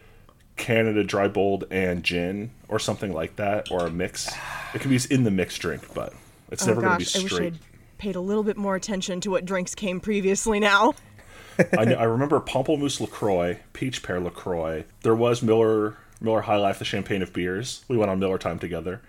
Canada 0.55 1.03
dry 1.03 1.27
bold 1.27 1.65
and 1.69 2.03
gin 2.03 2.51
or 2.67 2.79
something 2.79 3.13
like 3.13 3.35
that, 3.37 3.71
or 3.71 3.87
a 3.87 3.91
mix. 3.91 4.31
It 4.73 4.81
can 4.81 4.89
be 4.89 4.99
in 5.09 5.23
the 5.23 5.31
mixed 5.31 5.61
drink, 5.61 5.93
but 5.93 6.13
it's 6.51 6.63
Oh 6.63 6.67
never 6.67 6.81
going 6.81 6.99
to 6.99 7.05
be 7.05 7.19
I 7.19 7.23
wish 7.23 7.31
straight. 7.31 7.53
I'd 7.53 7.59
paid 7.97 8.15
a 8.15 8.21
little 8.21 8.43
bit 8.43 8.57
more 8.57 8.75
attention 8.75 9.21
to 9.21 9.31
what 9.31 9.45
drinks 9.45 9.75
came 9.75 9.99
previously 9.99 10.59
now. 10.59 10.93
I, 11.77 11.85
know, 11.85 11.95
I 11.95 12.03
remember 12.03 12.39
Pamplemousse 12.39 12.99
LaCroix, 12.99 13.59
Peach 13.73 14.03
Pear 14.03 14.19
LaCroix. 14.19 14.83
There 15.03 15.15
was 15.15 15.41
Miller 15.41 15.97
Miller 16.19 16.41
High 16.41 16.57
Life, 16.57 16.79
the 16.79 16.85
champagne 16.85 17.21
of 17.21 17.33
beers. 17.33 17.83
We 17.87 17.97
went 17.97 18.11
on 18.11 18.19
Miller 18.19 18.37
time 18.37 18.59
together. 18.59 19.01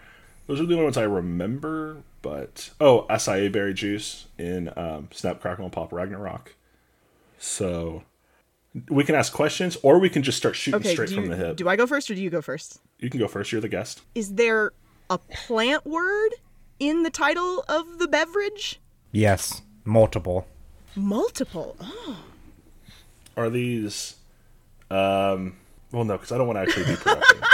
Those 0.46 0.60
are 0.60 0.66
the 0.66 0.74
only 0.74 0.84
ones 0.84 0.96
I 0.96 1.02
remember. 1.02 1.98
But 2.22 2.70
oh, 2.80 3.06
acai 3.08 3.50
berry 3.52 3.74
juice 3.74 4.26
in 4.38 4.72
um, 4.76 5.08
Snap 5.12 5.40
Crackle 5.40 5.64
and 5.64 5.72
Pop 5.72 5.92
Ragnarok. 5.92 6.54
So 7.38 8.02
we 8.88 9.04
can 9.04 9.14
ask 9.14 9.32
questions, 9.32 9.76
or 9.82 9.98
we 9.98 10.08
can 10.10 10.22
just 10.22 10.38
start 10.38 10.54
shooting 10.56 10.80
Okay, 10.80 10.92
straight 10.92 11.08
do, 11.08 11.14
from 11.16 11.28
the 11.28 11.36
hip. 11.36 11.56
do 11.56 11.68
I 11.68 11.76
go 11.76 11.86
first 11.86 12.10
or 12.10 12.14
do 12.14 12.22
you 12.22 12.30
go 12.30 12.42
first? 12.42 12.80
you 12.98 13.08
can 13.10 13.20
go 13.20 13.28
first. 13.28 13.52
You're 13.52 13.60
the 13.60 13.68
guest. 13.68 14.02
Is 14.14 14.34
there 14.34 14.72
a 15.10 15.18
plant 15.18 15.86
word 15.86 16.30
in 16.78 17.02
the 17.02 17.10
title 17.10 17.64
of 17.68 17.98
the 17.98 18.08
beverage? 18.08 18.80
Yes, 19.12 19.62
multiple. 19.84 20.46
Multiple. 20.94 21.76
Oh. 21.80 22.18
Are 23.36 23.50
these? 23.50 24.16
Um, 24.90 25.56
well, 25.92 26.04
no, 26.04 26.16
because 26.16 26.32
I 26.32 26.38
don't 26.38 26.46
want 26.46 26.56
to 26.56 26.62
actually 26.62 26.86
be 26.86 26.96
productive. 26.96 27.42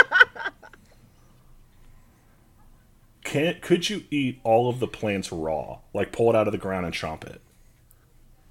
Can 3.23 3.55
could 3.61 3.89
you 3.89 4.03
eat 4.11 4.39
all 4.43 4.69
of 4.69 4.79
the 4.79 4.87
plants 4.87 5.31
raw, 5.31 5.79
like 5.93 6.11
pull 6.11 6.29
it 6.29 6.35
out 6.35 6.47
of 6.47 6.51
the 6.51 6.57
ground 6.57 6.85
and 6.85 6.93
chomp 6.93 7.23
it, 7.23 7.41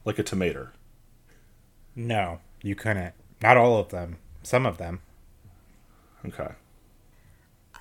like 0.05 0.19
a 0.19 0.23
tomato? 0.23 0.69
No, 1.95 2.41
you 2.63 2.75
couldn't. 2.75 3.15
Not 3.43 3.57
all 3.57 3.79
of 3.79 3.89
them. 3.89 4.19
Some 4.43 4.67
of 4.67 4.79
them. 4.79 5.01
Okay. 6.27 6.53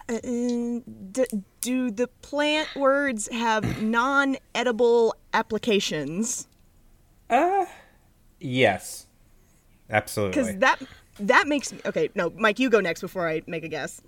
Uh, 0.10 0.80
d- 1.12 1.44
do 1.62 1.92
the 1.92 2.08
plant 2.22 2.76
words 2.76 3.30
have 3.32 3.82
non-edible 3.84 5.16
applications? 5.34 6.48
Yes. 8.40 9.08
Absolutely. 9.90 10.42
Because 10.42 10.58
that 10.60 10.82
that 11.20 11.48
makes 11.48 11.72
me 11.72 11.80
okay. 11.86 12.10
No, 12.16 12.32
Mike, 12.36 12.60
you 12.60 12.70
go 12.70 12.80
next 12.80 13.02
before 13.02 13.28
I 13.28 13.42
make 13.46 13.64
a 13.64 13.68
guess. 13.68 14.02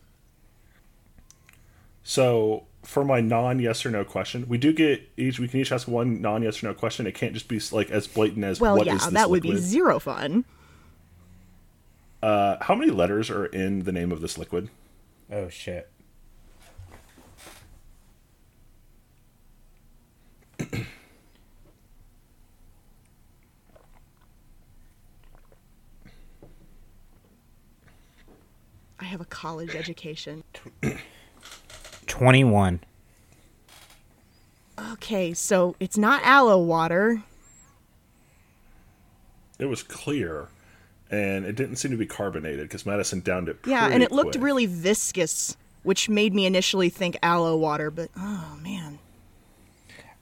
So 2.03 2.65
for 2.83 3.05
my 3.05 3.21
non 3.21 3.59
yes 3.59 3.85
or 3.85 3.91
no 3.91 4.03
question, 4.03 4.47
we 4.47 4.57
do 4.57 4.73
get 4.73 5.09
each. 5.17 5.39
We 5.39 5.47
can 5.47 5.59
each 5.59 5.71
ask 5.71 5.87
one 5.87 6.21
non 6.21 6.41
yes 6.43 6.63
or 6.63 6.67
no 6.67 6.73
question. 6.73 7.05
It 7.05 7.15
can't 7.15 7.33
just 7.33 7.47
be 7.47 7.59
like 7.71 7.91
as 7.91 8.07
blatant 8.07 8.43
as 8.45 8.59
Well, 8.59 8.77
what 8.77 8.87
yeah, 8.87 8.95
is 8.95 9.03
this 9.03 9.13
that 9.13 9.29
would 9.29 9.43
be 9.43 9.55
zero 9.57 9.99
fun. 9.99 10.45
Uh, 12.23 12.55
how 12.61 12.73
many 12.73 12.89
letters 12.89 13.29
are 13.29 13.45
in 13.47 13.83
the 13.83 13.91
name 13.91 14.09
of 14.09 14.21
this 14.21 14.37
liquid? 14.37 14.69
oh 15.29 15.49
shit. 15.49 15.89
I 28.99 29.05
have 29.05 29.19
a 29.19 29.25
college 29.25 29.75
education. 29.75 30.45
Twenty-one. 32.07 32.79
Okay, 34.91 35.33
so 35.33 35.75
it's 35.81 35.97
not 35.97 36.23
aloe 36.23 36.57
water. 36.57 37.21
It 39.59 39.65
was 39.65 39.83
clear, 39.83 40.47
and 41.13 41.45
it 41.45 41.55
didn't 41.55 41.75
seem 41.75 41.91
to 41.91 41.97
be 41.97 42.07
carbonated 42.07 42.67
because 42.67 42.85
Madison 42.85 43.19
downed 43.19 43.47
it. 43.47 43.57
Yeah, 43.65 43.83
and 43.83 43.91
pretty 43.91 44.05
it 44.05 44.11
looked 44.11 44.35
really 44.35 44.65
viscous, 44.65 45.55
which 45.83 46.09
made 46.09 46.33
me 46.33 46.45
initially 46.45 46.89
think 46.89 47.17
aloe 47.21 47.55
water, 47.55 47.91
but 47.91 48.09
oh 48.17 48.57
man. 48.61 48.97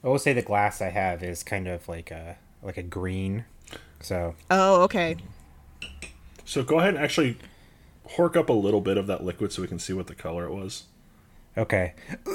I 0.04 0.08
will 0.08 0.18
say 0.18 0.32
the 0.32 0.42
glass 0.42 0.82
I 0.82 0.90
have 0.90 1.22
is 1.22 1.42
kind 1.42 1.66
of 1.66 1.88
like 1.88 2.10
a 2.10 2.36
like 2.62 2.76
a 2.76 2.82
green. 2.82 3.46
So 4.00 4.34
Oh, 4.50 4.82
okay. 4.82 5.16
So 6.44 6.62
go 6.62 6.78
ahead 6.78 6.94
and 6.94 7.02
actually 7.02 7.38
hork 8.16 8.36
up 8.36 8.50
a 8.50 8.52
little 8.52 8.80
bit 8.82 8.98
of 8.98 9.06
that 9.06 9.24
liquid 9.24 9.52
so 9.52 9.62
we 9.62 9.68
can 9.68 9.78
see 9.78 9.92
what 9.94 10.08
the 10.08 10.14
color 10.14 10.44
it 10.44 10.52
was. 10.52 10.84
okay. 11.56 11.94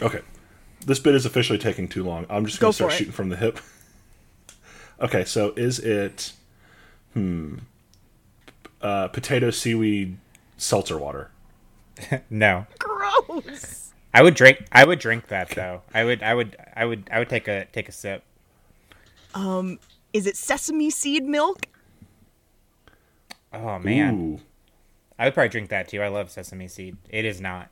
Okay. 0.00 0.20
This 0.88 0.98
bit 0.98 1.14
is 1.14 1.26
officially 1.26 1.58
taking 1.58 1.86
too 1.86 2.02
long. 2.02 2.24
I'm 2.30 2.46
just 2.46 2.60
going 2.60 2.70
to 2.72 2.74
start 2.74 2.92
shooting 2.92 3.12
from 3.12 3.28
the 3.28 3.36
hip. 3.36 3.60
Okay, 5.00 5.24
so 5.24 5.52
is 5.56 5.78
it 5.78 6.32
hmm 7.14 7.58
uh, 8.82 9.06
potato 9.06 9.50
seaweed 9.52 10.16
seltzer 10.56 10.98
water? 10.98 11.30
No. 12.30 12.66
Gross. 12.80 13.92
I 14.12 14.22
would 14.22 14.34
drink 14.34 14.66
I 14.72 14.84
would 14.84 14.98
drink 14.98 15.28
that 15.28 15.50
though. 15.50 15.82
I 15.94 16.02
would 16.02 16.24
I 16.24 16.34
would 16.34 16.56
I 16.74 16.84
would 16.84 17.08
I 17.12 17.20
would 17.20 17.28
take 17.28 17.46
a 17.46 17.66
take 17.66 17.88
a 17.88 17.92
sip. 17.92 18.24
Um, 19.36 19.78
is 20.12 20.26
it 20.26 20.36
sesame 20.36 20.90
seed 20.90 21.22
milk? 21.22 21.66
Oh 23.52 23.78
man. 23.78 24.20
Ooh. 24.20 24.40
I 25.16 25.26
would 25.26 25.34
probably 25.34 25.50
drink 25.50 25.68
that 25.70 25.86
too. 25.86 26.02
I 26.02 26.08
love 26.08 26.28
sesame 26.32 26.66
seed. 26.66 26.96
It 27.08 27.24
is 27.24 27.40
not. 27.40 27.68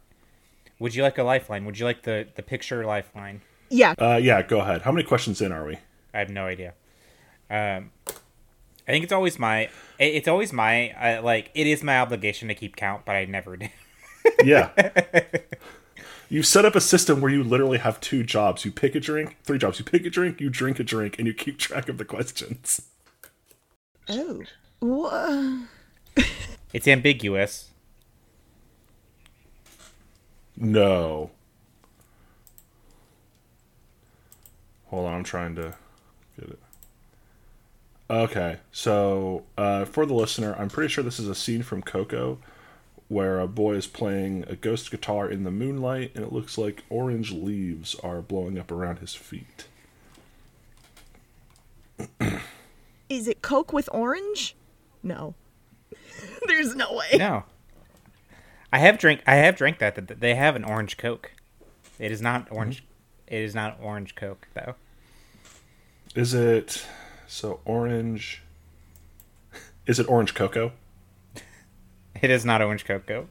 Would 0.78 0.94
you 0.94 1.02
like 1.02 1.18
a 1.18 1.22
lifeline? 1.22 1.64
Would 1.64 1.78
you 1.78 1.84
like 1.86 2.02
the 2.02 2.26
the 2.34 2.42
picture 2.42 2.84
lifeline? 2.84 3.42
Yeah. 3.70 3.94
Uh, 3.98 4.20
yeah, 4.22 4.42
go 4.42 4.60
ahead. 4.60 4.82
How 4.82 4.92
many 4.92 5.04
questions 5.06 5.40
in 5.40 5.50
are 5.52 5.64
we? 5.66 5.78
I 6.14 6.18
have 6.20 6.30
no 6.30 6.46
idea. 6.46 6.74
Um, 7.50 7.90
I 8.08 8.92
think 8.92 9.02
it's 9.04 9.12
always 9.12 9.38
my 9.38 9.62
it- 9.98 10.14
it's 10.14 10.28
always 10.28 10.52
my 10.52 10.90
uh, 10.92 11.22
like 11.22 11.50
it 11.54 11.66
is 11.66 11.82
my 11.82 11.98
obligation 11.98 12.48
to 12.48 12.54
keep 12.54 12.76
count, 12.76 13.04
but 13.04 13.16
I 13.16 13.24
never 13.24 13.56
do. 13.56 13.68
Yeah. 14.44 14.70
you 16.28 16.42
set 16.42 16.64
up 16.64 16.74
a 16.74 16.80
system 16.80 17.20
where 17.20 17.30
you 17.30 17.44
literally 17.44 17.78
have 17.78 18.00
two 18.00 18.24
jobs. 18.24 18.64
You 18.64 18.72
pick 18.72 18.96
a 18.96 19.00
drink, 19.00 19.36
three 19.44 19.56
jobs. 19.58 19.78
You 19.78 19.84
pick 19.84 20.04
a 20.04 20.10
drink, 20.10 20.40
you 20.40 20.50
drink 20.50 20.80
a 20.80 20.84
drink, 20.84 21.16
and 21.18 21.28
you 21.28 21.32
keep 21.32 21.58
track 21.58 21.88
of 21.88 21.96
the 21.98 22.04
questions. 22.04 22.82
Oh. 24.08 24.42
Wha- 24.80 25.58
It's 26.72 26.88
ambiguous. 26.88 27.70
No. 30.56 31.30
Hold 34.86 35.06
on, 35.06 35.14
I'm 35.14 35.24
trying 35.24 35.54
to 35.56 35.74
get 36.38 36.50
it. 36.50 36.58
Okay, 38.08 38.58
so 38.70 39.44
uh, 39.58 39.84
for 39.84 40.06
the 40.06 40.14
listener, 40.14 40.54
I'm 40.58 40.68
pretty 40.68 40.88
sure 40.88 41.02
this 41.02 41.18
is 41.18 41.28
a 41.28 41.34
scene 41.34 41.62
from 41.62 41.82
Coco 41.82 42.38
where 43.08 43.38
a 43.40 43.46
boy 43.46 43.74
is 43.74 43.86
playing 43.86 44.44
a 44.48 44.56
ghost 44.56 44.90
guitar 44.90 45.28
in 45.28 45.44
the 45.44 45.50
moonlight, 45.50 46.12
and 46.14 46.24
it 46.24 46.32
looks 46.32 46.58
like 46.58 46.84
orange 46.88 47.32
leaves 47.32 47.94
are 47.96 48.20
blowing 48.20 48.58
up 48.58 48.70
around 48.70 48.98
his 48.98 49.14
feet. 49.14 49.66
Is 53.08 53.28
it 53.28 53.42
Coke 53.42 53.72
with 53.72 53.88
orange? 53.92 54.56
No. 55.02 55.34
There's 56.46 56.74
no 56.74 56.94
way. 56.94 57.16
No. 57.16 57.44
I 58.72 58.78
have 58.78 58.98
drink 58.98 59.22
I 59.26 59.36
have 59.36 59.56
drank 59.56 59.78
that, 59.78 59.94
that 59.94 60.20
they 60.20 60.34
have 60.34 60.56
an 60.56 60.64
orange 60.64 60.96
coke. 60.96 61.32
It 61.98 62.10
is 62.10 62.20
not 62.20 62.46
mm-hmm. 62.46 62.56
orange 62.56 62.84
it 63.26 63.40
is 63.40 63.54
not 63.54 63.78
orange 63.80 64.14
coke 64.14 64.48
though. 64.54 64.74
Is 66.14 66.34
it 66.34 66.86
so 67.26 67.60
orange? 67.64 68.42
Is 69.86 69.98
it 69.98 70.08
orange 70.08 70.34
cocoa? 70.34 70.72
It 72.22 72.30
is 72.30 72.46
not 72.46 72.62
orange 72.62 72.86
cocoa. 72.86 73.28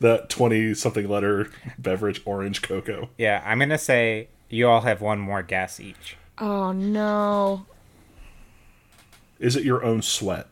That 0.00 0.30
twenty 0.30 0.72
something 0.72 1.06
letter 1.06 1.50
beverage, 1.78 2.22
orange 2.24 2.62
cocoa. 2.62 3.10
Yeah, 3.18 3.42
I'm 3.44 3.58
gonna 3.58 3.76
say 3.76 4.28
you 4.48 4.66
all 4.68 4.80
have 4.80 5.02
one 5.02 5.18
more 5.18 5.42
guess 5.42 5.78
each. 5.78 6.16
Oh 6.38 6.72
no. 6.72 7.66
Is 9.38 9.54
it 9.54 9.64
your 9.64 9.84
own 9.84 10.00
sweat? 10.00 10.48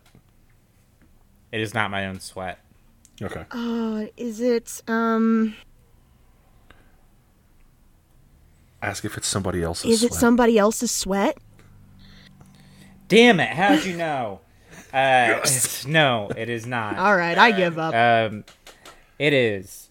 It 1.52 1.62
is 1.62 1.72
not 1.72 1.90
my 1.90 2.04
own 2.06 2.20
sweat. 2.20 2.58
Okay. 3.22 3.44
Uh, 3.50 4.06
is 4.16 4.40
it 4.40 4.82
um 4.88 5.54
Ask 8.82 9.04
if 9.04 9.16
it's 9.16 9.26
somebody 9.26 9.62
else's. 9.62 9.90
is 9.90 10.02
it 10.04 10.12
somebody 10.12 10.58
else's 10.58 10.90
sweat? 10.90 11.38
Damn 13.08 13.40
it! 13.40 13.48
How'd 13.50 13.84
you 13.84 13.96
know? 13.96 14.40
Uh, 14.92 15.40
Yes. 15.42 15.86
no, 15.86 16.30
it 16.36 16.48
is 16.48 16.66
not. 16.66 16.98
All 16.98 17.16
right, 17.16 17.36
I 17.38 17.50
give 17.52 17.78
up. 17.78 17.94
Um, 17.94 18.44
it 19.18 19.32
is 19.32 19.88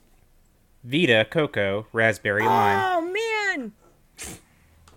Vita 0.83 1.25
Coco 1.29 1.87
Raspberry 1.91 2.43
Lime. 2.45 2.79
oh 2.97 3.57
man. 3.57 3.71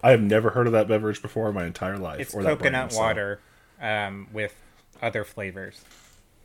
I 0.02 0.10
have 0.10 0.20
never 0.20 0.50
heard 0.50 0.66
of 0.66 0.72
that 0.74 0.86
beverage 0.88 1.22
before 1.22 1.48
in 1.48 1.54
my 1.54 1.64
entire 1.64 1.98
life. 1.98 2.20
It's 2.20 2.34
or 2.34 2.42
that 2.42 2.58
coconut 2.58 2.72
brand, 2.90 2.92
so 2.92 2.98
water, 3.00 3.40
um, 3.80 4.28
with 4.32 4.54
other 5.02 5.24
flavors. 5.24 5.80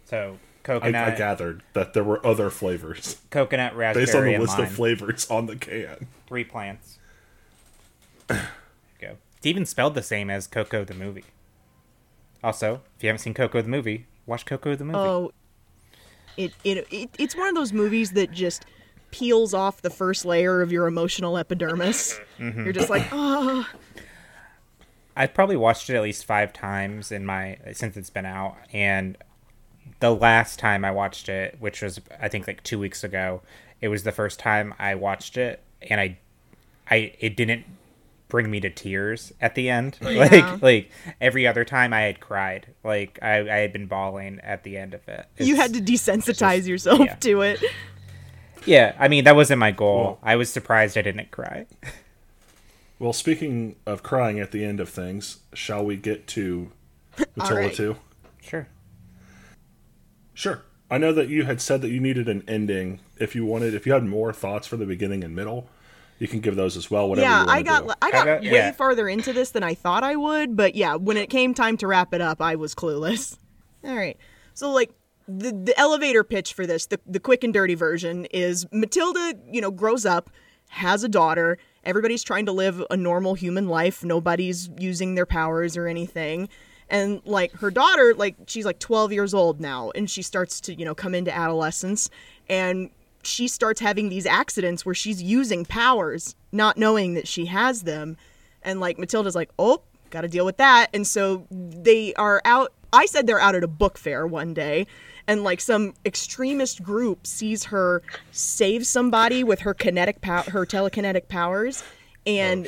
So 0.06 0.38
I, 0.40 0.51
coconut, 0.64 1.14
I 1.14 1.16
gathered 1.16 1.64
that 1.74 1.94
there 1.94 2.04
were 2.04 2.26
other 2.26 2.50
flavors 2.50 3.18
coconut, 3.30 3.76
raspberry, 3.76 4.06
based 4.06 4.16
on 4.16 4.24
the 4.26 4.34
and 4.34 4.44
list 4.44 4.58
lime. 4.58 4.68
of 4.68 4.74
flavors 4.74 5.30
on 5.30 5.46
the 5.46 5.56
can. 5.56 6.08
Three 6.28 6.44
plants. 6.44 7.00
Go. 8.28 8.38
It's 9.38 9.46
even 9.46 9.66
spelled 9.66 9.96
the 9.96 10.04
same 10.04 10.30
as 10.30 10.48
Coco 10.48 10.84
the 10.84 10.94
movie. 10.94 11.26
Also, 12.44 12.82
if 12.98 13.04
you 13.04 13.08
haven't 13.08 13.20
seen 13.20 13.34
Coco 13.34 13.62
the 13.62 13.70
movie, 13.70 14.08
watch 14.26 14.46
Coco 14.46 14.76
the 14.76 14.86
movie. 14.86 14.98
Oh, 14.98 15.32
it, 16.38 16.54
it 16.64 16.88
it 16.92 17.10
it's 17.20 17.36
one 17.36 17.48
of 17.48 17.56
those 17.56 17.74
movies 17.74 18.12
that 18.12 18.32
just 18.32 18.66
peels 19.12 19.54
off 19.54 19.82
the 19.82 19.90
first 19.90 20.26
layer 20.26 20.62
of 20.62 20.72
your 20.72 20.88
emotional 20.88 21.38
epidermis. 21.38 22.20
Mm-hmm. 22.40 22.64
You're 22.64 22.74
just 22.74 22.90
like, 22.90 23.08
oh, 23.12 23.68
I've 25.16 25.34
probably 25.34 25.58
watched 25.58 25.90
it 25.90 25.96
at 25.96 26.02
least 26.02 26.26
five 26.26 26.54
times 26.54 27.12
in 27.12 27.26
my 27.26 27.58
since 27.74 27.98
it's 27.98 28.10
been 28.10 28.26
out, 28.26 28.56
and 28.74 29.18
the 30.00 30.14
last 30.14 30.60
time 30.60 30.84
I 30.84 30.92
watched 30.92 31.30
it, 31.30 31.58
which 31.60 31.82
was 31.82 32.02
I 32.20 32.28
think 32.28 32.48
like 32.48 32.64
two 32.64 32.80
weeks 32.80 33.04
ago, 33.04 33.42
it 33.80 33.88
was 33.88 34.04
the 34.04 34.12
first 34.12 34.40
time 34.40 34.74
I 34.80 34.96
watched 34.96 35.38
it, 35.38 35.62
and 35.82 36.00
I, 36.00 36.18
I 36.90 37.14
it 37.20 37.36
didn't 37.36 37.66
bring 38.28 38.50
me 38.50 38.60
to 38.62 38.70
tears 38.70 39.34
at 39.42 39.56
the 39.56 39.70
end. 39.70 39.98
Oh, 40.02 40.12
like 40.12 40.62
like 40.62 40.92
every 41.20 41.46
other 41.46 41.66
time 41.66 41.94
I 41.94 42.02
had 42.02 42.20
cried, 42.20 42.68
like 42.84 43.20
I, 43.22 43.40
I 43.40 43.58
had 43.60 43.74
been 43.74 43.88
bawling 43.88 44.40
at 44.42 44.64
the 44.64 44.78
end 44.78 44.94
of 44.94 45.08
it. 45.08 45.26
you 45.38 45.56
had 45.56 45.74
to 45.74 45.82
desensitize 45.82 46.68
yourself 46.68 47.00
yeah. 47.00 47.16
to 47.16 47.42
it. 47.42 47.64
yeah. 48.66 48.96
I 49.00 49.08
mean 49.08 49.26
that 49.26 49.36
wasn't 49.36 49.60
my 49.60 49.72
goal. 49.72 50.04
Well- 50.04 50.20
I 50.24 50.36
was 50.36 50.50
surprised 50.50 50.98
I 50.98 51.02
didn't 51.02 51.32
cry. 51.32 51.68
Well, 53.02 53.14
speaking 53.14 53.78
of 53.88 54.04
crying 54.04 54.40
at 54.40 54.52
the 54.52 54.64
end 54.64 54.80
of 54.80 54.88
things, 54.88 55.40
shall 55.56 55.84
we 55.84 55.98
get 55.98 56.28
to 56.28 56.72
Matilda 57.36 57.56
right. 57.56 57.74
2? 57.74 57.96
Sure. 58.44 58.68
Sure. 60.34 60.64
I 60.90 60.98
know 60.98 61.14
that 61.14 61.30
you 61.30 61.46
had 61.46 61.62
said 61.62 61.82
that 61.82 61.90
you 61.90 62.00
needed 62.00 62.28
an 62.28 62.44
ending. 62.48 63.00
If 63.18 63.34
you 63.36 63.46
wanted, 63.46 63.74
if 63.74 63.86
you 63.86 63.94
had 63.94 64.04
more 64.04 64.34
thoughts 64.34 64.68
for 64.68 64.76
the 64.78 64.86
beginning 64.86 65.24
and 65.24 65.34
middle, 65.36 65.70
you 66.20 66.28
can 66.28 66.40
give 66.42 66.56
those 66.56 66.76
as 66.78 66.92
well. 66.92 67.08
Whatever. 67.10 67.28
yeah, 67.28 67.44
you 67.44 67.50
I 67.50 67.62
got 67.64 67.88
do. 67.88 67.94
I 68.02 68.12
got 68.12 68.26
got- 68.26 68.42
way 68.42 68.50
yeah. 68.52 68.72
farther 68.72 69.08
into 69.08 69.34
this 69.34 69.52
than 69.52 69.64
I 69.64 69.74
thought 69.74 70.04
I 70.04 70.16
would, 70.16 70.56
but 70.56 70.76
yeah, 70.76 70.96
when 70.96 71.18
it 71.18 71.30
came 71.30 71.54
time 71.54 71.78
to 71.78 71.88
wrap 71.88 72.14
it 72.14 72.22
up, 72.22 72.42
I 72.42 72.56
was 72.56 72.76
clueless. 72.76 73.38
All 73.86 73.96
right. 73.96 74.18
So 74.54 74.70
like 74.72 74.92
the 75.28 75.52
the 75.52 75.74
elevator 75.80 76.24
pitch 76.24 76.54
for 76.54 76.68
this, 76.68 76.86
the 76.88 77.00
the 77.08 77.20
quick 77.20 77.44
and 77.44 77.54
dirty 77.54 77.76
version 77.76 78.26
is 78.26 78.68
Matilda, 78.72 79.36
you 79.50 79.62
know, 79.62 79.72
grows 79.72 80.06
up, 80.06 80.30
has 80.70 81.04
a 81.04 81.10
daughter, 81.10 81.58
everybody's 81.86 82.24
trying 82.24 82.46
to 82.48 82.52
live 82.52 82.84
a 82.92 82.98
normal 82.98 83.34
human 83.34 83.68
life, 83.68 84.04
nobody's 84.04 84.70
using 84.78 85.16
their 85.16 85.26
powers 85.26 85.78
or 85.78 85.88
anything. 85.88 86.50
And 86.92 87.22
like 87.26 87.54
her 87.54 87.72
daughter, 87.72 88.14
like 88.16 88.36
she's 88.46 88.66
like 88.66 88.78
12 88.78 89.14
years 89.14 89.34
old 89.34 89.60
now 89.62 89.92
and 89.96 90.10
she 90.10 90.22
starts 90.22 90.60
to, 90.62 90.76
you 90.76 90.84
know, 90.86 90.94
come 90.94 91.16
into 91.16 91.34
adolescence 91.34 92.10
and 92.50 92.90
she 93.24 93.48
starts 93.48 93.80
having 93.80 94.10
these 94.10 94.26
accidents 94.26 94.86
where 94.86 94.94
she's 94.94 95.24
using 95.24 95.64
powers, 95.64 96.36
not 96.52 96.78
knowing 96.78 97.14
that 97.14 97.28
she 97.28 97.46
has 97.46 97.84
them. 97.84 98.18
And 98.62 98.80
like 98.82 99.00
Matilda's 99.00 99.36
like, 99.36 99.50
oh, 99.58 99.82
got 100.10 100.22
to 100.22 100.28
deal 100.28 100.46
with 100.46 100.58
that. 100.58 100.88
And 100.94 101.08
so 101.08 101.48
they 101.50 102.14
are 102.16 102.42
out. 102.46 102.74
I 102.94 103.06
said 103.06 103.26
they're 103.26 103.40
out 103.40 103.56
at 103.56 103.64
a 103.64 103.70
book 103.70 103.98
fair 103.98 104.28
one 104.28 104.54
day, 104.54 104.86
and 105.26 105.46
like 105.46 105.62
some 105.62 105.94
extremist 106.06 106.84
group 106.84 107.26
sees 107.26 107.64
her 107.66 108.02
save 108.32 108.86
somebody 108.86 109.46
with 109.46 109.62
her 109.62 109.74
kinetic 109.74 110.20
pow- 110.20 110.44
her 110.44 110.66
telekinetic 110.66 111.30
powers, 111.30 111.86
and 112.28 112.66
Oh, 112.66 112.68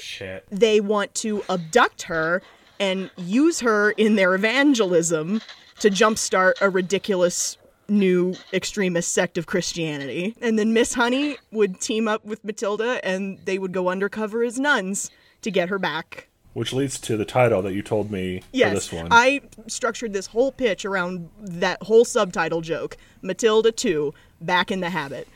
they 0.49 0.79
want 0.79 1.13
to 1.15 1.43
abduct 1.49 2.03
her 2.03 2.41
and 2.79 3.09
use 3.17 3.59
her 3.61 3.91
in 3.91 4.15
their 4.15 4.35
evangelism 4.35 5.41
to 5.79 5.89
jumpstart 5.89 6.53
a 6.61 6.69
ridiculous 6.69 7.57
new 7.89 8.35
extremist 8.51 9.13
sect 9.13 9.37
of 9.37 9.45
Christianity. 9.45 10.35
And 10.41 10.57
then 10.57 10.73
Miss 10.73 10.93
Honey 10.93 11.37
would 11.51 11.79
team 11.79 12.07
up 12.07 12.25
with 12.25 12.43
Matilda 12.43 13.05
and 13.05 13.39
they 13.45 13.57
would 13.57 13.71
go 13.71 13.89
undercover 13.89 14.43
as 14.43 14.59
nuns 14.59 15.11
to 15.41 15.51
get 15.51 15.69
her 15.69 15.79
back. 15.79 16.27
Which 16.53 16.71
leads 16.71 16.99
to 17.01 17.17
the 17.17 17.25
title 17.25 17.61
that 17.63 17.73
you 17.73 17.81
told 17.81 18.11
me 18.11 18.41
for 18.41 18.45
Yes, 18.51 18.73
this 18.75 18.91
one. 18.91 19.07
I 19.09 19.41
structured 19.67 20.13
this 20.13 20.27
whole 20.27 20.51
pitch 20.51 20.85
around 20.85 21.29
that 21.39 21.81
whole 21.81 22.05
subtitle 22.05 22.61
joke 22.61 22.95
Matilda 23.21 23.71
2, 23.71 24.13
Back 24.39 24.69
in 24.69 24.79
the 24.79 24.89
Habit. 24.89 25.27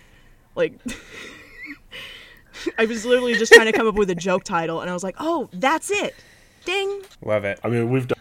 Like, 0.55 0.73
I 2.77 2.85
was 2.85 3.05
literally 3.05 3.33
just 3.33 3.51
trying 3.51 3.65
to 3.65 3.71
come 3.71 3.87
up 3.87 3.95
with 3.95 4.09
a 4.09 4.15
joke 4.15 4.43
title, 4.43 4.81
and 4.81 4.89
I 4.89 4.93
was 4.93 5.03
like, 5.03 5.15
oh, 5.19 5.49
that's 5.53 5.89
it. 5.89 6.13
Ding. 6.67 7.01
Love 7.23 7.45
it. 7.45 7.61
I 7.63 7.69
mean, 7.69 7.89
we've 7.89 8.09
done. 8.09 8.17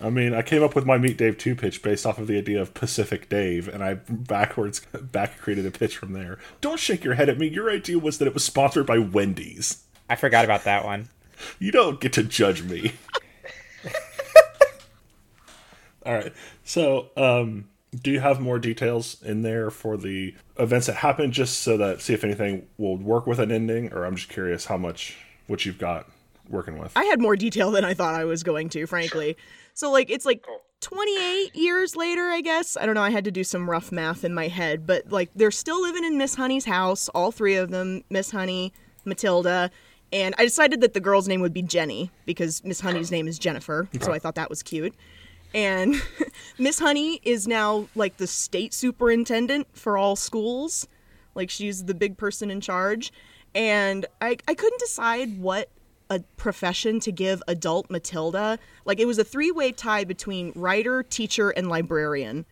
I 0.00 0.08
mean, 0.10 0.34
I 0.34 0.40
came 0.40 0.62
up 0.62 0.74
with 0.74 0.86
my 0.86 0.96
Meet 0.96 1.18
Dave 1.18 1.36
2 1.36 1.54
pitch 1.54 1.82
based 1.82 2.06
off 2.06 2.18
of 2.18 2.26
the 2.26 2.38
idea 2.38 2.60
of 2.60 2.72
Pacific 2.72 3.28
Dave, 3.28 3.68
and 3.68 3.84
I 3.84 3.94
backwards 4.08 4.80
back 5.02 5.38
created 5.38 5.66
a 5.66 5.70
pitch 5.70 5.98
from 5.98 6.14
there. 6.14 6.38
Don't 6.62 6.80
shake 6.80 7.04
your 7.04 7.14
head 7.14 7.28
at 7.28 7.38
me. 7.38 7.46
Your 7.46 7.70
idea 7.70 7.98
was 7.98 8.16
that 8.18 8.26
it 8.26 8.32
was 8.32 8.42
sponsored 8.42 8.86
by 8.86 8.98
Wendy's. 8.98 9.84
I 10.08 10.16
forgot 10.16 10.46
about 10.46 10.64
that 10.64 10.84
one. 10.84 11.10
You 11.58 11.72
don't 11.72 12.00
get 12.00 12.14
to 12.14 12.22
judge 12.22 12.62
me. 12.62 12.92
All 16.06 16.14
right. 16.14 16.32
So, 16.64 17.10
um, 17.18 17.68
do 18.02 18.10
you 18.10 18.20
have 18.20 18.40
more 18.40 18.58
details 18.58 19.22
in 19.22 19.42
there 19.42 19.70
for 19.70 19.96
the 19.96 20.34
events 20.58 20.86
that 20.86 20.96
happened, 20.96 21.32
just 21.32 21.60
so 21.60 21.76
that 21.76 22.00
see 22.00 22.14
if 22.14 22.24
anything 22.24 22.66
will 22.78 22.96
work 22.96 23.26
with 23.26 23.38
an 23.38 23.52
ending, 23.52 23.92
or 23.92 24.04
I'm 24.04 24.16
just 24.16 24.28
curious 24.28 24.66
how 24.66 24.76
much 24.76 25.16
what 25.46 25.64
you've 25.64 25.78
got 25.78 26.08
working 26.48 26.78
with. 26.78 26.92
I 26.96 27.04
had 27.04 27.20
more 27.20 27.36
detail 27.36 27.70
than 27.70 27.84
I 27.84 27.94
thought 27.94 28.14
I 28.14 28.24
was 28.24 28.42
going 28.42 28.68
to, 28.70 28.86
frankly. 28.86 29.36
So, 29.74 29.90
like, 29.90 30.10
it's 30.10 30.26
like 30.26 30.44
28 30.80 31.56
years 31.56 31.96
later, 31.96 32.24
I 32.24 32.40
guess. 32.40 32.76
I 32.76 32.86
don't 32.86 32.94
know. 32.94 33.02
I 33.02 33.10
had 33.10 33.24
to 33.24 33.30
do 33.30 33.44
some 33.44 33.68
rough 33.68 33.90
math 33.90 34.24
in 34.24 34.34
my 34.34 34.48
head, 34.48 34.86
but 34.86 35.10
like, 35.10 35.30
they're 35.34 35.50
still 35.50 35.80
living 35.80 36.04
in 36.04 36.18
Miss 36.18 36.34
Honey's 36.34 36.66
house, 36.66 37.08
all 37.10 37.32
three 37.32 37.56
of 37.56 37.70
them 37.70 38.02
Miss 38.10 38.30
Honey, 38.30 38.72
Matilda, 39.04 39.70
And 40.14 40.32
I 40.38 40.44
decided 40.44 40.80
that 40.82 40.94
the 40.94 41.00
girl's 41.00 41.26
name 41.26 41.40
would 41.40 41.52
be 41.52 41.62
Jenny 41.62 42.08
because 42.24 42.62
Miss 42.62 42.78
Honey's 42.80 43.10
name 43.10 43.26
is 43.26 43.36
Jennifer. 43.36 43.88
So 44.00 44.12
I 44.12 44.20
thought 44.20 44.36
that 44.36 44.48
was 44.48 44.62
cute. 44.62 44.94
And 45.54 46.02
Miss 46.58 46.80
Honey 46.80 47.20
is 47.22 47.46
now 47.46 47.88
like 47.94 48.16
the 48.18 48.26
state 48.26 48.74
superintendent 48.74 49.68
for 49.72 49.96
all 49.96 50.16
schools. 50.16 50.88
Like 51.34 51.48
she's 51.48 51.84
the 51.84 51.94
big 51.94 52.16
person 52.16 52.50
in 52.50 52.60
charge. 52.60 53.12
And 53.54 54.04
I, 54.20 54.36
I 54.48 54.54
couldn't 54.54 54.80
decide 54.80 55.38
what 55.40 55.68
a 56.10 56.20
profession 56.36 57.00
to 57.00 57.12
give 57.12 57.42
adult 57.48 57.88
Matilda. 57.88 58.58
Like 58.84 58.98
it 59.00 59.06
was 59.06 59.18
a 59.18 59.24
three 59.24 59.50
way 59.50 59.72
tie 59.72 60.04
between 60.04 60.52
writer, 60.54 61.02
teacher, 61.02 61.50
and 61.50 61.68
librarian. 61.68 62.44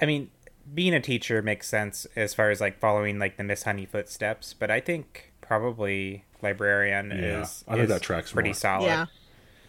I 0.00 0.04
mean, 0.06 0.30
being 0.74 0.94
a 0.94 1.00
teacher 1.00 1.40
makes 1.42 1.68
sense 1.68 2.06
as 2.16 2.34
far 2.34 2.50
as 2.50 2.60
like 2.60 2.78
following 2.78 3.18
like 3.18 3.38
the 3.38 3.44
Miss 3.44 3.62
Honey 3.62 3.86
footsteps, 3.86 4.52
but 4.52 4.70
I 4.70 4.80
think 4.80 5.32
probably 5.40 6.24
librarian 6.42 7.10
Yeah, 7.10 7.42
is, 7.42 7.64
I 7.66 7.72
think 7.72 7.84
is 7.84 7.88
that 7.88 8.02
tracks 8.02 8.32
pretty 8.32 8.50
more. 8.50 8.54
solid. 8.54 8.86
Yeah, 8.86 9.06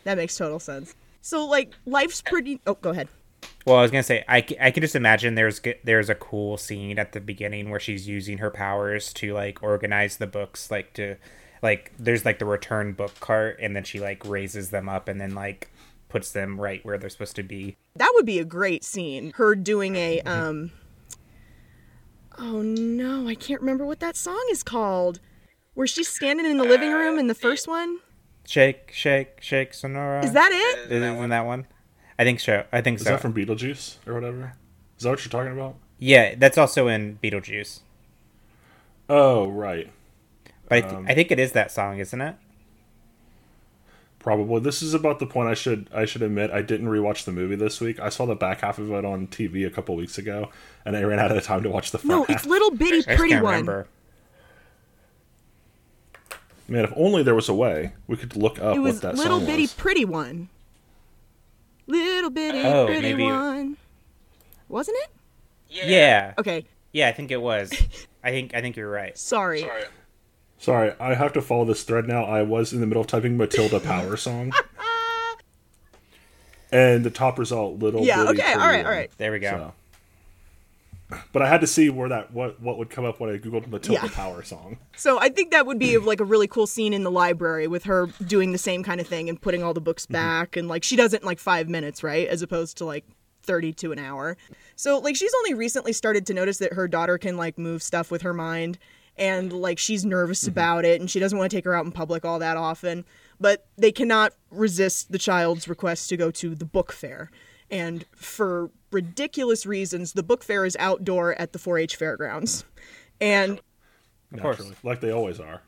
that 0.04 0.18
makes 0.18 0.36
total 0.36 0.60
sense. 0.60 0.96
So 1.22 1.46
like 1.46 1.74
life's 1.86 2.22
pretty. 2.22 2.62
Oh, 2.66 2.76
go 2.76 2.92
ahead. 2.92 3.10
Well, 3.66 3.78
I 3.78 3.82
was 3.82 3.92
gonna 3.92 4.04
say 4.04 4.24
I, 4.28 4.38
I 4.62 4.72
can 4.72 4.82
just 4.82 4.96
imagine 4.96 5.36
there's 5.36 5.62
there's 5.84 6.10
a 6.10 6.16
cool 6.16 6.58
scene 6.58 6.98
at 6.98 7.12
the 7.12 7.20
beginning 7.20 7.70
where 7.70 7.80
she's 7.80 8.08
using 8.08 8.38
her 8.38 8.50
powers 8.50 9.12
to 9.14 9.34
like 9.34 9.62
organize 9.62 10.18
the 10.18 10.28
books, 10.28 10.72
like 10.72 10.94
to 10.94 11.18
like 11.62 11.92
there's 12.00 12.26
like 12.26 12.40
the 12.40 12.46
return 12.46 12.94
book 12.94 13.20
cart, 13.20 13.60
and 13.62 13.76
then 13.76 13.84
she 13.84 14.00
like 14.00 14.26
raises 14.26 14.70
them 14.70 14.88
up 14.88 15.08
and 15.08 15.20
then 15.20 15.36
like 15.36 15.70
puts 16.10 16.32
them 16.32 16.60
right 16.60 16.84
where 16.86 16.98
they're 16.98 17.10
supposed 17.10 17.36
to 17.36 17.44
be. 17.44 17.76
That 17.96 18.12
would 18.16 18.26
be 18.26 18.40
a 18.40 18.46
great 18.46 18.84
scene. 18.84 19.34
Her 19.36 19.56
doing 19.56 19.96
a 19.96 20.22
um. 20.22 20.72
Oh 22.38 22.62
no, 22.62 23.28
I 23.28 23.36
can't 23.36 23.62
remember 23.62 23.86
what 23.86 24.00
that 24.00 24.16
song 24.16 24.46
is 24.52 24.64
called. 24.64 25.20
Where 25.74 25.88
she's 25.88 26.08
standing 26.08 26.46
in 26.46 26.58
the 26.58 26.64
living 26.64 26.92
room 26.92 27.20
in 27.20 27.28
the 27.28 27.36
first 27.36 27.68
one. 27.68 28.00
Shake, 28.48 28.92
shake, 28.94 29.42
shake, 29.42 29.74
Senora. 29.74 30.24
Is 30.24 30.32
that 30.32 30.52
it? 30.52 30.90
Isn't 30.92 31.30
that 31.30 31.46
one? 31.46 31.68
I 32.18 32.24
think 32.24 32.40
so. 32.40 32.64
I 32.72 32.80
think 32.82 32.98
Is 33.00 33.04
so. 33.04 33.12
that 33.12 33.20
from 33.22 33.34
Beetlejuice 33.34 33.98
or 34.08 34.14
whatever? 34.14 34.54
Is 34.98 35.04
that 35.04 35.10
what 35.10 35.24
you're 35.26 35.30
talking 35.30 35.52
about? 35.52 35.76
yeah, 36.00 36.34
that's 36.36 36.58
also 36.58 36.88
in 36.88 37.20
Beetlejuice. 37.22 37.82
Oh, 39.10 39.48
right. 39.50 39.92
But 40.70 40.78
I, 40.78 40.82
th- 40.82 40.94
um, 40.94 41.06
I 41.10 41.14
think 41.14 41.32
it 41.32 41.40
is 41.40 41.52
that 41.52 41.72
song, 41.72 42.00
isn't 42.00 42.20
it? 42.22 42.36
Probably. 44.20 44.60
This 44.62 44.82
is 44.82 44.94
about 44.94 45.20
the 45.20 45.26
point 45.28 45.48
I 45.50 45.54
should 45.54 45.90
I 45.94 46.06
should 46.06 46.22
admit 46.22 46.52
I 46.52 46.62
didn't 46.62 46.88
rewatch 46.88 47.24
the 47.26 47.32
movie 47.32 47.56
this 47.56 47.80
week. 47.80 48.00
I 48.00 48.10
saw 48.10 48.26
the 48.26 48.36
back 48.36 48.62
half 48.62 48.78
of 48.80 48.92
it 48.92 49.06
on 49.06 49.28
TV 49.28 49.66
a 49.66 49.70
couple 49.70 49.96
weeks 49.96 50.18
ago, 50.18 50.50
and 50.86 50.98
I 50.98 51.04
ran 51.04 51.20
out 51.20 51.32
of 51.36 51.42
time 51.44 51.64
to 51.64 51.70
watch 51.70 51.92
the 51.92 51.98
front 51.98 52.10
No, 52.10 52.24
half. 52.26 52.30
it's 52.38 52.46
little 52.46 52.72
bitty 52.72 52.98
I 52.98 53.02
just 53.02 53.08
pretty 53.18 53.34
can't 53.34 53.44
one. 53.44 53.52
remember. 53.54 53.88
Man, 56.68 56.84
if 56.84 56.92
only 56.96 57.24
there 57.24 57.36
was 57.36 57.48
a 57.50 57.54
way 57.54 57.94
we 58.08 58.18
could 58.18 58.36
look 58.36 58.60
up 58.60 58.76
It 58.76 58.80
was 58.80 58.96
what 58.96 59.02
that 59.04 59.16
little 59.16 59.40
bitty 59.40 59.64
was. 59.64 59.74
pretty 59.74 60.04
one. 60.06 60.50
Little 61.88 62.30
bitty 62.30 62.60
Oh, 62.62 62.86
pretty 62.88 63.02
maybe- 63.02 63.24
one. 63.24 63.78
Wasn't 64.68 64.98
it? 65.04 65.10
Yeah. 65.70 66.34
Okay, 66.38 66.66
Yeah, 66.92 67.08
I 67.08 67.12
think 67.14 67.32
it 67.32 67.42
was. 67.42 67.72
I 68.24 68.32
think 68.32 68.54
I 68.54 68.62
think 68.62 68.76
you're 68.76 68.90
right. 68.92 69.18
sorry. 69.18 69.66
Sorry, 70.58 70.92
I 71.00 71.14
have 71.14 71.34
to 71.34 71.42
follow 71.42 71.66
this 71.66 71.84
thread 71.84 72.08
now. 72.08 72.24
I 72.26 72.42
was 72.42 72.74
in 72.74 72.82
the 72.82 72.88
middle 72.88 73.02
of 73.02 73.08
typing 73.08 73.38
Matilda 73.38 73.80
Power 73.80 74.18
song. 74.18 74.52
and 76.72 77.04
the 77.06 77.10
top 77.12 77.40
result, 77.40 77.80
little 77.80 78.04
Yeah, 78.04 78.18
bitty 78.26 78.42
okay, 78.42 78.54
pretty 78.54 78.60
all 78.60 78.68
right, 78.68 78.78
one. 78.78 78.86
all 78.86 78.92
right. 78.92 79.12
There 79.18 79.32
we 79.32 79.40
go. 79.40 79.50
So. 79.52 79.74
But 81.32 81.42
I 81.42 81.48
had 81.48 81.62
to 81.62 81.68
see 81.68 81.90
where 81.90 82.10
that 82.10 82.34
what 82.34 82.60
what 82.62 82.78
would 82.78 82.90
come 82.90 83.06
up 83.06 83.20
when 83.20 83.30
I 83.30 83.38
googled 83.38 83.68
Matilda 83.68 84.02
Yeah. 84.04 84.12
Power 84.14 84.44
song. 84.44 84.78
So 84.96 85.20
I 85.20 85.30
think 85.30 85.52
that 85.52 85.66
would 85.66 85.80
be 85.80 85.98
like 85.98 86.20
a 86.20 86.26
really 86.26 86.48
cool 86.48 86.68
scene 86.68 86.94
in 86.94 87.04
the 87.04 87.12
library 87.12 87.68
with 87.68 87.86
her 87.86 88.08
doing 88.26 88.52
the 88.52 88.58
same 88.58 88.84
kind 88.84 89.00
of 89.00 89.08
thing 89.08 89.30
and 89.30 89.42
putting 89.42 89.64
all 89.64 89.74
the 89.74 89.82
books 89.82 90.06
mm-hmm. 90.06 90.14
back 90.14 90.58
and 90.58 90.68
like 90.68 90.84
she 90.84 90.96
does 90.96 91.14
it 91.14 91.22
in 91.22 91.26
like 91.26 91.40
five 91.40 91.70
minutes, 91.70 92.04
right? 92.04 92.28
As 92.28 92.42
opposed 92.42 92.78
to 92.78 92.86
like 92.86 93.06
30 93.44 93.74
to 93.74 93.92
an 93.94 94.00
hour. 94.00 94.38
So 94.76 95.00
like 95.00 95.16
she's 95.16 95.34
only 95.40 95.54
recently 95.54 95.94
started 95.94 96.26
to 96.28 96.34
notice 96.34 96.58
that 96.58 96.74
her 96.74 96.88
daughter 96.88 97.18
can 97.18 97.38
like 97.38 97.58
move 97.58 97.82
stuff 97.82 98.12
with 98.12 98.22
her 98.24 98.34
mind 98.34 98.78
and 99.18 99.52
like 99.52 99.80
she's 99.80 100.06
nervous 100.06 100.42
mm-hmm. 100.42 100.52
about 100.52 100.86
it 100.86 101.00
and 101.00 101.10
she 101.10 101.20
doesn't 101.20 101.38
want 101.38 101.50
to 101.50 101.58
take 101.58 101.66
her 101.66 101.74
out 101.74 101.86
in 101.86 101.92
public 101.92 102.26
all 102.26 102.40
that 102.40 102.58
often. 102.58 103.06
But 103.40 103.66
they 103.78 103.92
cannot 103.92 104.34
resist 104.52 105.12
the 105.12 105.20
child's 105.20 105.68
request 105.68 106.10
to 106.10 106.18
go 106.18 106.32
to 106.32 106.54
the 106.54 106.66
book 106.66 106.92
fair. 106.92 107.32
And 107.70 108.06
for 108.16 108.70
ridiculous 108.92 109.66
reasons, 109.66 110.14
the 110.14 110.24
book 110.24 110.44
fair 110.44 110.66
is 110.66 110.78
outdoor 110.80 111.34
at 111.40 111.54
the 111.54 111.60
4 111.60 111.78
H 111.80 111.96
fairgrounds. 111.96 112.66
And 113.20 113.60
Of 114.34 114.42
course. 114.42 114.60
Naturally, 114.60 114.76
like 114.84 115.02
they 115.02 115.12
always 115.12 115.40
are. 115.40 115.62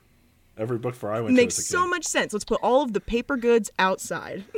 Every 0.57 0.77
book 0.77 0.95
fair 0.95 1.13
I 1.13 1.21
went 1.21 1.35
makes 1.35 1.55
to 1.55 1.61
makes 1.61 1.69
so 1.69 1.83
kid, 1.83 1.89
much 1.89 2.05
sense. 2.05 2.33
Let's 2.33 2.45
put 2.45 2.59
all 2.61 2.81
of 2.81 2.93
the 2.93 2.99
paper 2.99 3.37
goods 3.37 3.71
outside. 3.79 4.43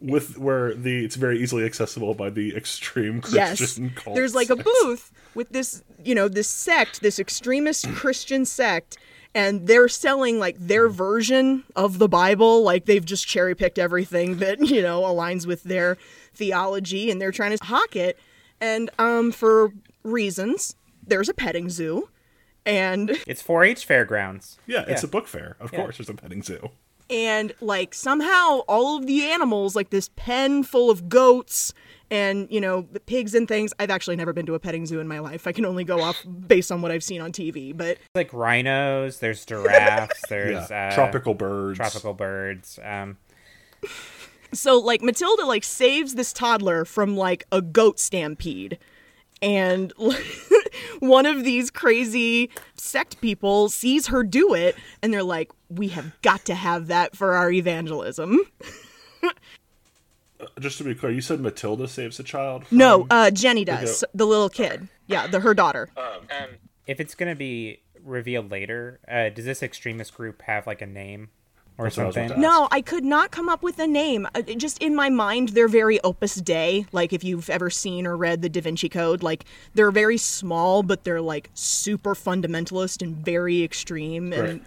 with 0.00 0.38
where 0.38 0.74
the 0.74 1.04
it's 1.04 1.16
very 1.16 1.40
easily 1.40 1.64
accessible 1.64 2.14
by 2.14 2.30
the 2.30 2.54
extreme 2.54 3.22
yes. 3.32 3.58
Christian 3.58 3.90
cults. 3.90 4.16
There's 4.16 4.34
like 4.34 4.50
a 4.50 4.56
booth 4.82 5.12
with 5.34 5.50
this, 5.50 5.82
you 6.04 6.14
know, 6.14 6.28
this 6.28 6.48
sect, 6.48 7.00
this 7.02 7.18
extremist 7.18 7.88
Christian 7.92 8.44
sect, 8.44 8.98
and 9.34 9.66
they're 9.66 9.88
selling 9.88 10.38
like 10.38 10.56
their 10.58 10.88
version 10.88 11.64
of 11.76 11.98
the 11.98 12.08
Bible. 12.08 12.62
Like 12.62 12.86
they've 12.86 13.04
just 13.04 13.26
cherry 13.26 13.54
picked 13.54 13.78
everything 13.78 14.38
that, 14.38 14.60
you 14.66 14.82
know, 14.82 15.02
aligns 15.02 15.46
with 15.46 15.62
their 15.64 15.96
theology 16.34 17.10
and 17.10 17.20
they're 17.20 17.32
trying 17.32 17.56
to 17.56 17.64
hawk 17.64 17.94
it. 17.96 18.18
And 18.60 18.90
um 18.98 19.32
for 19.32 19.72
reasons, 20.02 20.74
there's 21.06 21.28
a 21.28 21.34
petting 21.34 21.70
zoo. 21.70 22.08
And 22.66 23.10
It's 23.26 23.42
4-H 23.42 23.84
fairgrounds. 23.86 24.58
yeah, 24.66 24.84
it's 24.86 25.02
yeah. 25.02 25.08
a 25.08 25.10
book 25.10 25.26
fair. 25.26 25.56
Of 25.60 25.72
Yeah. 25.72 25.80
course, 25.80 25.98
there's 25.98 26.10
a 26.10 26.14
petting 26.14 26.42
zoo. 26.42 26.70
and 27.08 27.52
like 27.60 27.94
somehow 27.94 28.60
all 28.68 28.96
of 28.98 29.06
the 29.06 29.22
animals 29.24 29.74
like 29.74 29.90
this 29.90 30.10
pen 30.16 30.62
full 30.62 30.90
of 30.90 31.08
goats 31.08 31.72
and 32.10 32.48
you 32.50 32.60
know 32.60 32.82
pigs 33.06 33.34
and 33.34 33.46
things 33.48 33.72
i've 33.78 33.90
actually 33.90 34.16
never 34.16 34.32
been 34.32 34.46
to 34.46 34.54
a 34.54 34.58
petting 34.58 34.84
zoo 34.86 34.98
in 35.00 35.06
my 35.06 35.18
life 35.20 35.46
i 35.46 35.52
can 35.52 35.64
only 35.64 35.84
go 35.84 36.00
off 36.00 36.24
based 36.46 36.72
on 36.72 36.82
what 36.82 36.90
i've 36.90 37.04
seen 37.04 37.20
on 37.20 37.30
tv 37.32 37.76
but 37.76 37.98
Like 38.14 38.32
rhinos, 38.32 39.18
there's 39.20 39.44
giraffes, 39.44 40.20
there's 40.28 40.70
Yeah, 40.70 40.88
uh, 40.90 40.94
tropical 40.94 41.34
birds. 41.34 41.76
tropical 41.78 42.14
birds. 42.14 42.78
Um, 42.82 43.16
so 44.52 44.78
like 44.78 45.00
matilda 45.02 45.44
like 45.46 45.62
saves 45.64 46.14
this 46.16 46.32
toddler 46.32 46.84
from 46.84 47.16
like 47.16 47.44
a 47.52 47.62
goat 47.62 47.98
stampede 48.00 48.78
and 49.42 49.92
one 50.98 51.24
of 51.24 51.44
these 51.44 51.70
crazy 51.70 52.50
sect 52.74 53.20
people 53.20 53.68
sees 53.70 54.08
her 54.08 54.22
do 54.22 54.52
it 54.52 54.74
and 55.02 55.14
they're 55.14 55.22
like 55.22 55.50
we 55.68 55.88
have 55.88 56.20
got 56.22 56.44
to 56.44 56.54
have 56.54 56.88
that 56.88 57.16
for 57.16 57.34
our 57.34 57.50
evangelism 57.52 58.40
Just 60.58 60.78
to 60.78 60.84
be 60.84 60.94
clear, 60.94 61.12
you 61.12 61.20
said 61.20 61.40
Matilda 61.40 61.88
saves 61.88 62.18
a 62.20 62.22
child. 62.24 62.64
no 62.70 63.06
uh 63.10 63.30
jenny 63.30 63.64
does 63.64 64.00
goat. 64.00 64.10
the 64.14 64.26
little 64.26 64.48
kid 64.48 64.88
yeah 65.06 65.26
the 65.26 65.40
her 65.40 65.54
daughter 65.54 65.88
if 66.86 67.00
it's 67.00 67.14
gonna 67.14 67.36
be 67.36 67.82
revealed 68.02 68.50
later, 68.50 68.98
uh, 69.06 69.28
does 69.28 69.44
this 69.44 69.62
extremist 69.62 70.14
group 70.14 70.42
have 70.42 70.66
like 70.66 70.80
a 70.82 70.86
name 70.86 71.28
or 71.78 71.84
That's 71.84 71.96
what 71.98 72.06
I 72.08 72.10
something? 72.26 72.40
No, 72.40 72.66
I 72.70 72.80
could 72.80 73.04
not 73.04 73.30
come 73.30 73.48
up 73.48 73.62
with 73.62 73.78
a 73.78 73.86
name. 73.86 74.26
Uh, 74.34 74.42
it- 74.46 74.56
Just 74.58 74.82
in 74.82 74.94
my 74.94 75.08
mind, 75.10 75.50
they're 75.50 75.68
very 75.68 76.00
Opus 76.02 76.34
Dei. 76.36 76.86
Like 76.92 77.12
if 77.12 77.22
you've 77.22 77.48
ever 77.48 77.70
seen 77.70 78.06
or 78.06 78.16
read 78.16 78.42
the 78.42 78.48
Da 78.48 78.60
Vinci 78.62 78.88
Code, 78.88 79.22
like 79.22 79.44
they're 79.74 79.90
very 79.92 80.16
small, 80.16 80.82
but 80.82 81.04
they're 81.04 81.20
like 81.20 81.50
super 81.54 82.14
fundamentalist 82.14 83.02
and 83.02 83.16
very 83.16 83.62
extreme. 83.62 84.32
And 84.32 84.42
Right. 84.42 84.62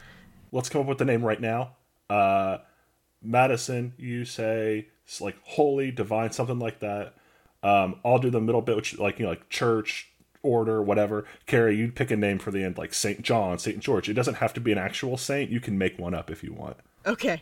Let's 0.51 0.69
come 0.69 0.81
up 0.81 0.87
with 0.87 0.99
the 0.99 1.05
name 1.05 1.23
right 1.23 1.41
now. 1.41 1.75
Uh, 2.09 2.59
Madison, 3.21 3.93
you 3.97 4.25
say 4.25 4.87
it's 5.05 5.21
like 5.21 5.35
holy, 5.43 5.91
divine, 5.91 6.31
something 6.31 6.59
like 6.59 6.79
that. 6.79 7.13
Um, 7.61 7.99
I'll 8.03 8.19
do 8.19 8.29
the 8.29 8.41
middle 8.41 8.61
bit, 8.61 8.75
which 8.75 8.97
like 8.99 9.19
you 9.19 9.25
know, 9.25 9.31
like 9.31 9.49
church, 9.49 10.09
order, 10.41 10.81
whatever. 10.81 11.25
Carie, 11.45 11.75
you'd 11.77 11.95
pick 11.95 12.11
a 12.11 12.15
name 12.17 12.39
for 12.39 12.51
the 12.51 12.63
end, 12.63 12.77
like 12.77 12.93
Saint 12.93 13.21
John, 13.21 13.57
Saint 13.59 13.79
George. 13.79 14.09
It 14.09 14.13
doesn't 14.13 14.35
have 14.35 14.53
to 14.53 14.59
be 14.61 14.71
an 14.71 14.77
actual 14.77 15.17
saint. 15.17 15.49
You 15.49 15.59
can 15.59 15.77
make 15.77 15.97
one 15.97 16.13
up 16.13 16.29
if 16.29 16.43
you 16.43 16.53
want. 16.53 16.77
okay, 17.05 17.41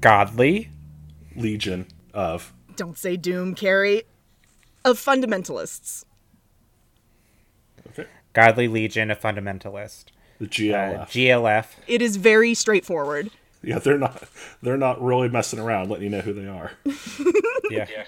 Godly. 0.00 0.70
Legion 1.36 1.86
of. 2.12 2.52
don't 2.76 2.98
say 2.98 3.16
doom, 3.16 3.54
Carie. 3.54 4.02
Of 4.84 4.98
fundamentalists. 4.98 6.04
Okay. 7.88 8.06
Godly 8.32 8.68
Legion, 8.68 9.10
of 9.10 9.20
fundamentalist. 9.20 10.06
The 10.38 10.46
Uh, 10.46 10.48
GLF. 10.48 11.08
GLF. 11.10 11.66
It 11.86 12.02
is 12.02 12.16
very 12.16 12.54
straightforward. 12.54 13.30
Yeah, 13.62 13.78
they're 13.78 13.98
not. 13.98 14.22
They're 14.62 14.76
not 14.76 15.02
really 15.02 15.28
messing 15.28 15.58
around, 15.58 15.90
letting 15.90 16.04
you 16.04 16.10
know 16.10 16.20
who 16.20 16.32
they 16.32 16.46
are. 16.46 16.72
Yeah. 17.70 17.86
yeah. 17.90 18.04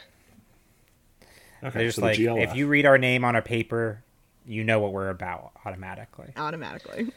Okay, 1.63 1.79
They're 1.81 1.89
just 1.89 1.97
so 1.97 2.01
the 2.01 2.07
like, 2.07 2.19
GLF. 2.19 2.43
if 2.45 2.57
you 2.57 2.67
read 2.67 2.87
our 2.87 2.97
name 2.97 3.27
on 3.27 3.37
a 3.37 3.43
paper, 3.43 4.03
you 4.47 4.65
know 4.65 4.81
what 4.81 4.93
we're 4.95 5.11
about 5.11 5.53
automatically. 5.67 6.33
Automatically. 6.35 7.13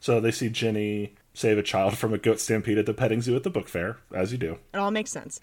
So 0.00 0.20
they 0.20 0.30
see 0.32 0.50
Jenny 0.50 1.14
save 1.32 1.56
a 1.56 1.62
child 1.62 1.96
from 1.96 2.12
a 2.12 2.18
goat 2.18 2.40
stampede 2.40 2.76
at 2.76 2.84
the 2.84 2.92
petting 2.92 3.22
zoo 3.22 3.36
at 3.36 3.42
the 3.42 3.48
book 3.48 3.68
fair, 3.68 3.96
as 4.14 4.32
you 4.32 4.36
do. 4.38 4.58
It 4.74 4.76
all 4.76 4.90
makes 4.90 5.10
sense. 5.10 5.40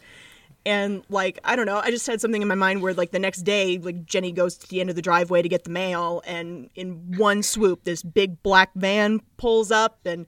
And 0.65 1.03
like, 1.09 1.39
I 1.43 1.55
don't 1.55 1.65
know, 1.65 1.77
I 1.77 1.89
just 1.89 2.05
had 2.05 2.21
something 2.21 2.41
in 2.41 2.47
my 2.47 2.53
mind 2.55 2.83
where 2.83 2.93
like 2.93 3.09
the 3.11 3.19
next 3.19 3.41
day, 3.41 3.79
like 3.79 4.05
Jenny 4.05 4.31
goes 4.31 4.55
to 4.57 4.67
the 4.67 4.81
end 4.81 4.91
of 4.91 4.95
the 4.95 5.01
driveway 5.01 5.41
to 5.41 5.49
get 5.49 5.63
the 5.63 5.69
mail 5.71 6.21
and 6.27 6.69
in 6.75 7.15
one 7.17 7.41
swoop 7.41 7.85
this 7.85 8.03
big 8.03 8.43
black 8.43 8.69
van 8.75 9.21
pulls 9.37 9.71
up 9.71 9.99
and 10.05 10.27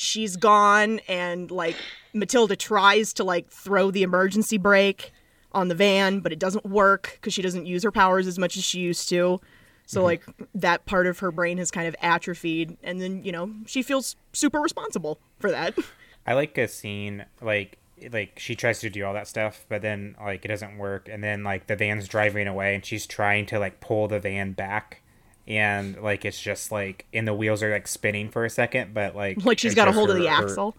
she's 0.00 0.36
gone 0.36 1.00
and 1.08 1.50
like 1.50 1.74
Matilda 2.12 2.54
tries 2.54 3.12
to 3.14 3.24
like 3.24 3.50
throw 3.50 3.90
the 3.90 4.04
emergency 4.04 4.56
brake 4.56 5.12
on 5.50 5.66
the 5.66 5.74
van, 5.74 6.20
but 6.20 6.32
it 6.32 6.38
doesn't 6.38 6.64
work 6.64 7.14
because 7.14 7.34
she 7.34 7.42
doesn't 7.42 7.66
use 7.66 7.82
her 7.82 7.90
powers 7.90 8.28
as 8.28 8.38
much 8.38 8.56
as 8.56 8.62
she 8.62 8.78
used 8.78 9.08
to. 9.08 9.40
So 9.86 9.98
mm-hmm. 9.98 10.04
like 10.04 10.22
that 10.54 10.86
part 10.86 11.08
of 11.08 11.18
her 11.18 11.32
brain 11.32 11.58
has 11.58 11.72
kind 11.72 11.88
of 11.88 11.96
atrophied 12.00 12.76
and 12.84 13.00
then, 13.00 13.24
you 13.24 13.32
know, 13.32 13.52
she 13.66 13.82
feels 13.82 14.14
super 14.32 14.60
responsible 14.60 15.18
for 15.40 15.50
that. 15.50 15.76
I 16.28 16.34
like 16.34 16.56
a 16.58 16.68
scene 16.68 17.24
like 17.42 17.78
like 18.12 18.38
she 18.38 18.54
tries 18.54 18.78
to 18.80 18.90
do 18.90 19.04
all 19.04 19.14
that 19.14 19.26
stuff, 19.26 19.66
but 19.68 19.82
then 19.82 20.14
like 20.20 20.44
it 20.44 20.48
doesn't 20.48 20.78
work, 20.78 21.08
and 21.10 21.24
then 21.24 21.42
like 21.42 21.66
the 21.66 21.74
van's 21.74 22.06
driving 22.06 22.46
away, 22.46 22.76
and 22.76 22.84
she's 22.84 23.04
trying 23.04 23.46
to 23.46 23.58
like 23.58 23.80
pull 23.80 24.06
the 24.06 24.20
van 24.20 24.52
back, 24.52 25.02
and 25.48 26.00
like 26.00 26.24
it's 26.24 26.40
just 26.40 26.70
like 26.70 27.06
and 27.12 27.26
the 27.26 27.34
wheels 27.34 27.62
are 27.64 27.72
like 27.72 27.88
spinning 27.88 28.28
for 28.28 28.44
a 28.44 28.50
second, 28.50 28.94
but 28.94 29.16
like 29.16 29.44
like 29.44 29.58
she's 29.58 29.72
it's 29.72 29.76
got 29.76 29.88
a 29.88 29.90
just 29.90 29.96
hold 29.98 30.10
of 30.10 30.16
her- 30.16 30.22
the 30.22 30.28
her- 30.28 30.44
axle. 30.44 30.76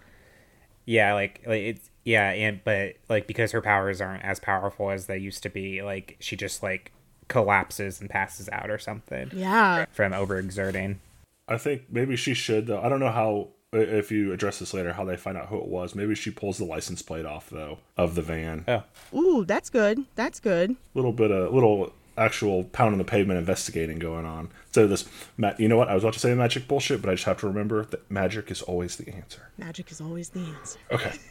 yeah, 0.85 1.13
like 1.13 1.41
like 1.45 1.61
it's 1.61 1.89
yeah, 2.05 2.29
and 2.31 2.61
but 2.63 2.93
like 3.09 3.27
because 3.27 3.51
her 3.51 3.61
powers 3.61 3.99
aren't 3.99 4.23
as 4.23 4.39
powerful 4.39 4.89
as 4.91 5.07
they 5.07 5.17
used 5.17 5.43
to 5.43 5.49
be, 5.49 5.81
like 5.81 6.15
she 6.19 6.35
just 6.35 6.63
like 6.63 6.91
collapses 7.27 8.01
and 8.01 8.09
passes 8.09 8.49
out 8.51 8.69
or 8.71 8.77
something 8.79 9.29
Yeah. 9.33 9.85
from 9.91 10.13
overexerting. 10.13 10.97
I 11.47 11.57
think 11.57 11.83
maybe 11.89 12.15
she 12.15 12.33
should 12.33 12.67
though. 12.67 12.81
I 12.81 12.89
don't 12.89 12.99
know 12.99 13.11
how 13.11 13.49
if 13.71 14.11
you 14.11 14.33
address 14.33 14.57
this 14.57 14.73
later 14.73 14.93
how 14.93 15.05
they 15.05 15.15
find 15.15 15.37
out 15.37 15.47
who 15.49 15.57
it 15.57 15.67
was. 15.67 15.93
Maybe 15.93 16.15
she 16.15 16.31
pulls 16.31 16.57
the 16.57 16.65
license 16.65 17.03
plate 17.03 17.25
off 17.25 17.49
though 17.51 17.77
of 17.97 18.15
the 18.15 18.23
van. 18.23 18.63
A 18.67 18.83
Oh, 19.13 19.19
Ooh, 19.19 19.45
that's 19.45 19.69
good. 19.69 20.05
That's 20.15 20.39
good. 20.39 20.75
little 20.95 21.11
bit 21.13 21.29
of 21.29 21.53
little 21.53 21.93
actual 22.19 22.65
pound 22.65 22.93
on 22.93 22.97
the 22.97 23.03
pavement 23.03 23.39
investigating 23.39 23.99
going 23.99 24.25
on. 24.25 24.49
So 24.71 24.87
this, 24.87 25.05
you 25.57 25.67
know 25.67 25.77
what? 25.77 25.87
I 25.87 25.95
was 25.95 26.03
about 26.03 26.13
to 26.13 26.19
say 26.19 26.33
magic 26.35 26.67
bullshit, 26.67 27.01
but 27.01 27.09
I 27.09 27.13
just 27.15 27.25
have 27.25 27.39
to 27.39 27.47
remember 27.47 27.85
that 27.85 28.09
magic 28.11 28.51
is 28.51 28.61
always 28.61 28.95
the 28.97 29.09
answer. 29.13 29.49
Magic 29.57 29.91
is 29.91 30.01
always 30.01 30.29
the 30.29 30.41
answer. 30.41 30.79
Okay. 30.91 31.13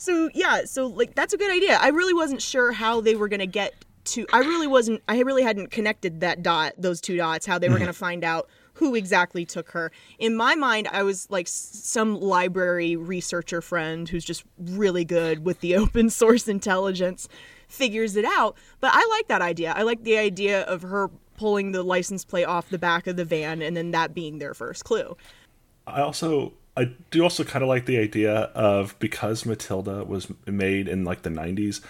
So 0.00 0.30
yeah, 0.32 0.64
so 0.64 0.86
like 0.86 1.14
that's 1.14 1.34
a 1.34 1.36
good 1.36 1.50
idea. 1.50 1.76
I 1.78 1.88
really 1.88 2.14
wasn't 2.14 2.40
sure 2.40 2.72
how 2.72 3.02
they 3.02 3.16
were 3.16 3.28
gonna 3.28 3.44
get 3.44 3.74
to. 4.06 4.26
I 4.32 4.38
really 4.38 4.66
wasn't. 4.66 5.02
I 5.06 5.20
really 5.20 5.42
hadn't 5.42 5.70
connected 5.70 6.20
that 6.20 6.42
dot, 6.42 6.72
those 6.78 7.02
two 7.02 7.18
dots, 7.18 7.44
how 7.44 7.58
they 7.58 7.68
were 7.68 7.74
mm-hmm. 7.74 7.82
gonna 7.82 7.92
find 7.92 8.24
out 8.24 8.48
who 8.72 8.94
exactly 8.94 9.44
took 9.44 9.72
her. 9.72 9.92
In 10.18 10.34
my 10.34 10.54
mind, 10.54 10.88
I 10.90 11.02
was 11.02 11.28
like 11.30 11.46
some 11.46 12.18
library 12.18 12.96
researcher 12.96 13.60
friend 13.60 14.08
who's 14.08 14.24
just 14.24 14.42
really 14.58 15.04
good 15.04 15.44
with 15.44 15.60
the 15.60 15.76
open 15.76 16.08
source 16.08 16.48
intelligence, 16.48 17.28
figures 17.70 18.16
it 18.16 18.24
out. 18.24 18.56
But 18.80 18.90
I 18.92 19.06
like 19.16 19.28
that 19.28 19.42
idea. 19.42 19.72
I 19.76 19.82
like 19.82 20.02
the 20.02 20.18
idea 20.18 20.62
of 20.62 20.82
her 20.82 21.10
pulling 21.36 21.72
the 21.72 21.82
license 21.82 22.24
plate 22.24 22.44
off 22.44 22.68
the 22.68 22.78
back 22.78 23.06
of 23.06 23.16
the 23.16 23.24
van 23.24 23.62
and 23.62 23.76
then 23.76 23.92
that 23.92 24.14
being 24.14 24.38
their 24.38 24.52
first 24.52 24.84
clue. 24.84 25.16
I 25.86 26.02
also 26.02 26.52
I 26.76 26.90
do 27.10 27.22
also 27.22 27.44
kind 27.44 27.62
of 27.62 27.68
like 27.68 27.86
the 27.86 27.98
idea 27.98 28.32
of 28.32 28.98
because 28.98 29.46
Matilda 29.46 30.04
was 30.04 30.28
made 30.46 30.88
in 30.88 31.04
like 31.04 31.22
the 31.22 31.30
90s 31.30 31.80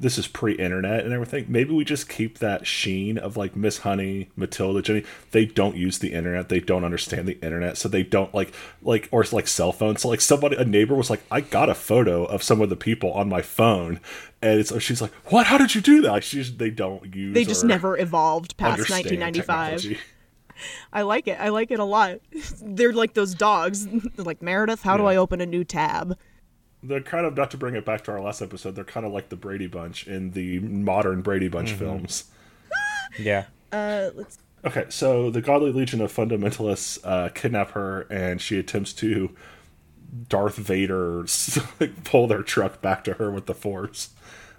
this 0.00 0.16
is 0.16 0.26
pre-internet 0.26 1.04
and 1.04 1.12
everything 1.12 1.44
maybe 1.46 1.74
we 1.74 1.84
just 1.84 2.08
keep 2.08 2.38
that 2.38 2.66
sheen 2.66 3.18
of 3.18 3.36
like 3.36 3.54
Miss 3.54 3.78
Honey 3.78 4.30
Matilda 4.34 4.80
Jenny 4.80 5.04
they 5.30 5.44
don't 5.44 5.76
use 5.76 5.98
the 5.98 6.14
internet 6.14 6.48
they 6.48 6.60
don't 6.60 6.84
understand 6.84 7.28
the 7.28 7.38
internet 7.42 7.76
so 7.76 7.88
they 7.88 8.02
don't 8.02 8.34
like 8.34 8.52
like 8.82 9.08
or 9.12 9.24
like 9.30 9.46
cell 9.46 9.72
phones 9.72 10.00
so 10.00 10.08
like 10.08 10.22
somebody 10.22 10.56
a 10.56 10.64
neighbor 10.64 10.94
was 10.94 11.10
like 11.10 11.22
I 11.30 11.42
got 11.42 11.68
a 11.68 11.74
photo 11.74 12.24
of 12.24 12.42
some 12.42 12.62
of 12.62 12.70
the 12.70 12.76
people 12.76 13.12
on 13.12 13.28
my 13.28 13.42
phone 13.42 14.00
and 14.42 14.58
it's 14.60 14.82
she's 14.82 15.00
like 15.02 15.12
what 15.30 15.46
how 15.46 15.58
did 15.58 15.74
you 15.74 15.80
do 15.80 16.00
that 16.02 16.24
she's 16.24 16.56
they 16.56 16.70
don't 16.70 17.14
use 17.14 17.34
They 17.34 17.44
just 17.44 17.64
or 17.64 17.68
never 17.68 17.98
evolved 17.98 18.56
past 18.56 18.88
1995. 18.90 19.80
technology. 19.80 19.98
I 20.92 21.02
like 21.02 21.26
it. 21.26 21.40
I 21.40 21.48
like 21.48 21.70
it 21.70 21.80
a 21.80 21.84
lot. 21.84 22.20
They're 22.62 22.92
like 22.92 23.14
those 23.14 23.34
dogs. 23.34 23.86
They're 23.86 24.00
like 24.24 24.42
Meredith. 24.42 24.82
How 24.82 24.96
do 24.98 25.06
I 25.06 25.16
open 25.16 25.40
a 25.40 25.46
new 25.46 25.64
tab? 25.64 26.18
they're 26.82 27.02
kind 27.02 27.26
of 27.26 27.36
not 27.36 27.50
to 27.50 27.58
bring 27.58 27.74
it 27.74 27.84
back 27.84 28.02
to 28.04 28.10
our 28.12 28.22
last 28.22 28.40
episode. 28.40 28.74
They're 28.74 28.84
kind 28.84 29.04
of 29.04 29.12
like 29.12 29.28
the 29.28 29.36
Brady 29.36 29.66
Bunch 29.66 30.06
in 30.06 30.30
the 30.30 30.58
modern 30.60 31.20
Brady 31.20 31.48
Bunch 31.48 31.72
films. 31.72 32.24
yeah. 33.18 33.44
Uh, 33.70 34.08
let's. 34.14 34.38
Okay, 34.64 34.84
so 34.88 35.30
the 35.30 35.42
Godly 35.42 35.72
Legion 35.72 36.00
of 36.00 36.10
Fundamentalists 36.10 36.98
uh, 37.04 37.28
kidnap 37.30 37.72
her, 37.72 38.02
and 38.10 38.40
she 38.40 38.58
attempts 38.58 38.92
to 38.94 39.34
Darth 40.28 40.56
Vader 40.56 41.24
pull 42.04 42.26
their 42.26 42.42
truck 42.42 42.80
back 42.82 43.04
to 43.04 43.14
her 43.14 43.30
with 43.30 43.44
the 43.46 43.54
Force, 43.54 44.10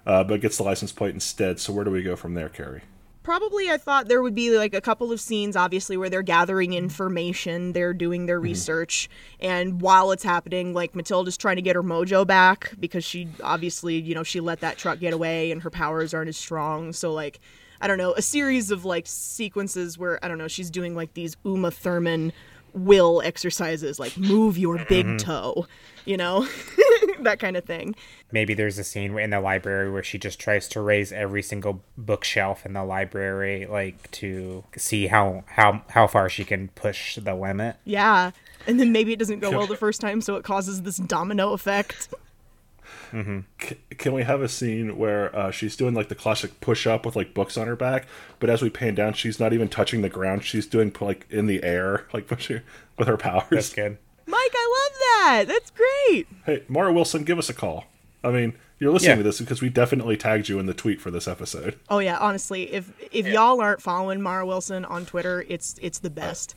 uh, 0.06 0.24
but 0.24 0.40
gets 0.40 0.56
the 0.56 0.62
license 0.62 0.92
plate 0.92 1.14
instead. 1.14 1.60
So 1.60 1.72
where 1.72 1.84
do 1.84 1.90
we 1.90 2.02
go 2.02 2.16
from 2.16 2.34
there, 2.34 2.48
Carie? 2.48 2.82
Probably, 3.22 3.70
I 3.70 3.76
thought 3.76 4.08
there 4.08 4.20
would 4.20 4.34
be 4.34 4.56
like 4.58 4.74
a 4.74 4.80
couple 4.80 5.12
of 5.12 5.20
scenes, 5.20 5.54
obviously, 5.54 5.96
where 5.96 6.10
they're 6.10 6.22
gathering 6.22 6.72
information, 6.72 7.72
they're 7.72 7.94
doing 7.94 8.26
their 8.26 8.40
research, 8.40 9.08
and 9.38 9.80
while 9.80 10.10
it's 10.10 10.24
happening, 10.24 10.74
like 10.74 10.96
Matilda's 10.96 11.36
trying 11.36 11.54
to 11.54 11.62
get 11.62 11.76
her 11.76 11.84
mojo 11.84 12.26
back 12.26 12.72
because 12.80 13.04
she 13.04 13.28
obviously, 13.40 14.00
you 14.00 14.16
know, 14.16 14.24
she 14.24 14.40
let 14.40 14.58
that 14.60 14.76
truck 14.76 14.98
get 14.98 15.12
away 15.12 15.52
and 15.52 15.62
her 15.62 15.70
powers 15.70 16.12
aren't 16.12 16.30
as 16.30 16.36
strong. 16.36 16.92
So, 16.92 17.12
like, 17.12 17.38
I 17.80 17.86
don't 17.86 17.98
know, 17.98 18.12
a 18.14 18.22
series 18.22 18.72
of 18.72 18.84
like 18.84 19.06
sequences 19.06 19.96
where, 19.96 20.24
I 20.24 20.26
don't 20.26 20.38
know, 20.38 20.48
she's 20.48 20.70
doing 20.70 20.96
like 20.96 21.14
these 21.14 21.36
Uma 21.44 21.70
Thurman 21.70 22.32
will 22.74 23.22
exercises, 23.22 23.98
like 23.98 24.16
move 24.16 24.58
your 24.58 24.84
big 24.86 25.18
toe, 25.18 25.66
you 26.04 26.16
know, 26.16 26.42
that 27.24 27.38
kind 27.38 27.56
of 27.56 27.64
thing. 27.64 27.94
Maybe 28.30 28.54
there's 28.54 28.78
a 28.78 28.84
scene 28.84 29.18
in 29.18 29.30
the 29.30 29.40
library 29.40 29.90
where 29.90 30.02
she 30.02 30.18
just 30.18 30.38
tries 30.38 30.68
to 30.68 30.80
raise 30.80 31.12
every 31.12 31.42
single 31.42 31.82
bookshelf 31.96 32.64
in 32.66 32.72
the 32.72 32.84
library, 32.84 33.66
like 33.66 34.10
to 34.12 34.64
see 34.76 35.06
how 35.06 35.44
how 35.46 35.82
how 35.90 36.06
far 36.06 36.28
she 36.28 36.44
can 36.44 36.68
push 36.68 37.16
the 37.16 37.34
limit. 37.34 37.76
Yeah. 37.84 38.32
And 38.66 38.78
then 38.78 38.92
maybe 38.92 39.12
it 39.12 39.18
doesn't 39.18 39.40
go 39.40 39.50
well 39.50 39.66
the 39.66 39.76
first 39.76 40.00
time, 40.00 40.20
so 40.20 40.36
it 40.36 40.44
causes 40.44 40.82
this 40.82 40.96
domino 40.96 41.52
effect. 41.52 42.08
C- 43.12 43.76
can 43.98 44.14
we 44.14 44.22
have 44.22 44.40
a 44.40 44.48
scene 44.48 44.96
where 44.96 45.34
uh, 45.36 45.50
she's 45.50 45.76
doing 45.76 45.94
like 45.94 46.08
the 46.08 46.14
classic 46.14 46.60
push 46.60 46.86
up 46.86 47.04
with 47.04 47.14
like 47.14 47.34
books 47.34 47.56
on 47.56 47.66
her 47.66 47.76
back, 47.76 48.06
but 48.38 48.48
as 48.48 48.62
we 48.62 48.70
pan 48.70 48.94
down, 48.94 49.12
she's 49.12 49.38
not 49.38 49.52
even 49.52 49.68
touching 49.68 50.00
the 50.02 50.08
ground. 50.08 50.44
She's 50.44 50.66
doing 50.66 50.94
like 51.00 51.26
in 51.28 51.46
the 51.46 51.62
air, 51.62 52.06
like 52.12 52.26
pushing 52.28 52.62
with 52.98 53.08
her 53.08 53.16
powers. 53.16 53.48
That's 53.50 53.72
good. 53.74 53.98
Mike, 54.26 54.52
I 54.54 54.61
love 54.61 54.61
that. 55.24 55.44
That's 55.48 55.70
great. 55.70 56.26
Hey, 56.46 56.62
Mara 56.68 56.92
Wilson, 56.92 57.24
give 57.24 57.38
us 57.38 57.48
a 57.48 57.54
call. 57.54 57.84
I 58.24 58.30
mean, 58.30 58.54
you're 58.78 58.92
listening 58.92 59.10
Yeah. 59.10 59.16
to 59.16 59.22
this 59.22 59.40
because 59.40 59.60
we 59.62 59.68
definitely 59.68 60.16
tagged 60.16 60.48
you 60.48 60.58
in 60.58 60.66
the 60.66 60.74
tweet 60.74 61.00
for 61.00 61.10
this 61.10 61.26
episode. 61.28 61.78
Oh 61.88 61.98
yeah, 61.98 62.18
honestly, 62.18 62.72
if 62.72 62.92
if 63.12 63.26
y'all 63.26 63.60
aren't 63.60 63.80
following 63.82 64.20
Mara 64.22 64.44
Wilson 64.46 64.84
on 64.84 65.06
Twitter, 65.06 65.44
it's 65.48 65.76
it's 65.80 65.98
the 66.00 66.10
best. 66.10 66.54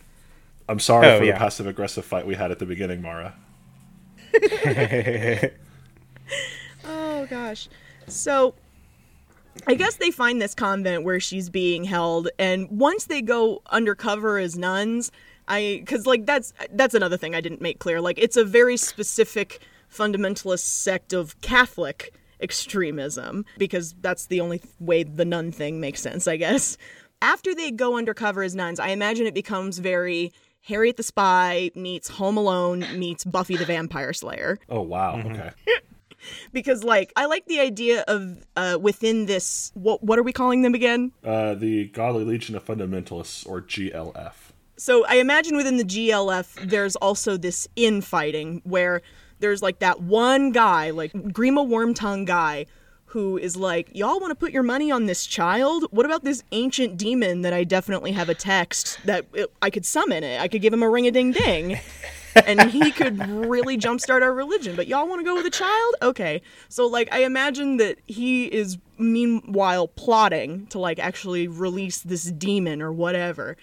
I'm 0.67 0.80
sorry 0.80 1.08
Oh, 1.08 1.19
for 1.19 1.23
yeah. 1.25 1.34
the 1.34 1.38
passive 1.38 1.67
aggressive 1.67 2.06
fight 2.06 2.25
we 2.25 2.36
had 2.36 2.49
at 2.51 2.60
the 2.60 2.65
beginning, 2.65 3.01
Mara. 3.01 3.36
Oh 6.88 7.25
gosh. 7.30 7.67
So 8.08 8.54
I 9.67 9.73
guess 9.75 9.95
they 9.95 10.12
find 10.12 10.41
this 10.41 10.54
convent 10.54 11.04
where 11.04 11.19
she's 11.19 11.49
being 11.49 11.84
held 11.86 12.30
and 12.38 12.69
once 12.69 13.06
they 13.06 13.21
go 13.21 13.62
undercover 13.71 14.38
as 14.38 14.56
nuns, 14.58 15.12
I 15.47 15.84
cuz 15.86 16.05
like 16.05 16.25
that's 16.25 16.53
that's 16.71 16.93
another 16.93 17.17
thing 17.17 17.36
I 17.36 17.41
didn't 17.41 17.62
make 17.62 17.79
clear. 17.79 18.01
Like 18.01 18.17
it's 18.19 18.38
a 18.38 18.45
very 18.45 18.77
specific 18.77 19.60
fundamentalist 19.91 20.60
sect 20.60 21.13
of 21.13 21.39
Catholic 21.41 22.13
extremism 22.41 23.45
because 23.58 23.95
that's 24.01 24.27
the 24.27 24.41
only 24.41 24.60
th- 24.60 24.73
way 24.79 25.03
the 25.03 25.25
nun 25.25 25.51
thing 25.51 25.79
makes 25.79 26.01
sense, 26.01 26.27
I 26.27 26.38
guess. 26.38 26.77
After 27.21 27.55
they 27.55 27.71
go 27.71 27.97
undercover 27.97 28.43
as 28.43 28.55
nuns, 28.55 28.79
I 28.79 28.89
imagine 28.89 29.25
it 29.25 29.34
becomes 29.34 29.79
very 29.79 30.34
Harriet 30.63 30.97
the 30.97 31.03
Spy 31.03 31.71
meets 31.75 32.10
Home 32.10 32.38
Alone 32.38 32.86
meets 32.97 33.23
Buffy 33.23 33.55
the 33.55 33.65
Vampire 33.65 34.13
Slayer 34.13 34.60
Oh 34.69 34.81
wow. 34.81 35.15
Mm-hmm. 35.15 35.31
Okay. 35.31 35.51
because 36.51 36.84
like 36.84 37.13
I 37.15 37.25
like 37.25 37.45
the 37.45 37.60
idea 37.60 38.03
of 38.08 38.45
uh, 38.55 38.77
within 38.79 39.25
this 39.25 39.71
what 39.75 40.03
what 40.03 40.19
are 40.19 40.23
we 40.23 40.34
calling 40.34 40.62
them 40.62 40.73
again? 40.73 41.12
Uh, 41.23 41.53
the 41.53 41.86
Godly 41.88 42.23
Legion 42.23 42.55
of 42.55 42.65
Fundamentalists, 42.65 43.47
or 43.47 43.62
GLF. 43.62 44.34
So 44.78 45.06
I 45.06 45.16
imagine 45.16 45.56
within 45.56 45.78
the 45.78 45.84
GLF 45.84 46.70
there's 46.70 46.96
also 46.98 47.38
this 47.38 47.68
infighting 47.76 48.62
where 48.66 49.02
there's 49.40 49.62
like 49.62 49.80
that 49.80 50.02
one 50.02 50.52
guy, 50.52 50.90
like 50.92 51.14
Grima 51.14 51.66
Wormtongue 51.66 52.26
guy, 52.26 52.66
who 53.06 53.38
is 53.38 53.56
like, 53.56 53.90
Y'all 53.94 54.20
want 54.20 54.32
to 54.32 54.36
put 54.36 54.52
your 54.52 54.64
money 54.64 54.92
on 54.92 55.06
this 55.06 55.26
child? 55.26 55.86
What 55.92 56.06
about 56.06 56.24
this 56.24 56.44
ancient 56.52 56.98
demon 56.98 57.42
that 57.42 57.54
I 57.54 57.64
definitely 57.64 58.12
have 58.12 58.28
a 58.30 58.34
text 58.36 59.00
that 59.06 59.26
it, 59.34 59.52
I 59.62 59.70
could 59.70 59.86
summon 59.86 60.24
it? 60.24 60.42
I 60.42 60.48
could 60.48 60.62
give 60.62 60.74
him 60.74 60.84
a 60.84 60.90
ring 60.90 61.08
a 61.08 61.12
ding 61.12 61.32
ding. 61.32 61.80
and 62.46 62.70
he 62.70 62.92
could 62.92 63.18
really 63.30 63.78
jumpstart 63.78 64.22
our 64.22 64.34
religion. 64.34 64.76
But 64.76 64.88
y'all 64.88 65.08
want 65.08 65.22
to 65.22 65.26
go 65.26 65.36
with 65.36 65.46
a 65.46 65.52
child? 65.52 65.96
Okay. 66.02 66.42
So, 66.68 66.86
like, 66.86 67.08
I 67.14 67.20
imagine 67.20 67.78
that 67.78 67.98
he 68.06 68.46
is 68.46 68.78
meanwhile 68.98 69.88
plotting 69.88 70.68
to, 70.68 70.80
like, 70.80 71.00
actually 71.00 71.48
release 71.48 72.00
this 72.02 72.26
demon 72.26 72.82
or 72.82 72.92
whatever. 72.92 73.56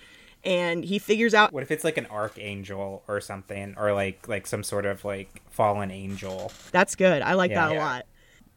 And 0.45 0.85
he 0.85 0.99
figures 0.99 1.35
out 1.35 1.53
What 1.53 1.63
if 1.63 1.71
it's 1.71 1.85
like 1.85 1.97
an 1.97 2.07
archangel 2.07 3.05
or 3.07 3.21
something, 3.21 3.75
or 3.77 3.93
like 3.93 4.27
like 4.27 4.47
some 4.47 4.63
sort 4.65 4.87
of 4.87 5.05
like 5.05 5.41
fallen 5.51 5.91
angel? 5.91 6.51
that's 6.73 6.95
good. 6.97 7.23
I 7.23 7.35
like 7.35 7.51
Yeah. 7.53 7.67
that 7.67 7.71
a 7.73 7.75
Yeah. 7.75 7.85
lot. 7.85 8.07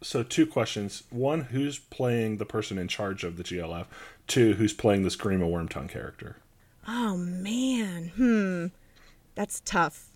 So 0.01 0.23
two 0.23 0.45
questions: 0.47 1.03
one, 1.09 1.41
who's 1.41 1.77
playing 1.79 2.37
the 2.37 2.45
person 2.45 2.77
in 2.77 2.87
charge 2.87 3.23
of 3.23 3.37
the 3.37 3.43
GLF? 3.43 3.85
Two, 4.27 4.53
who's 4.53 4.73
playing 4.73 5.03
this 5.03 5.15
Grima 5.15 5.49
Wormtongue 5.49 5.89
character? 5.89 6.37
Oh 6.87 7.17
man. 7.17 8.09
Hmm. 8.15 8.67
That's 9.35 9.61
tough. 9.65 10.07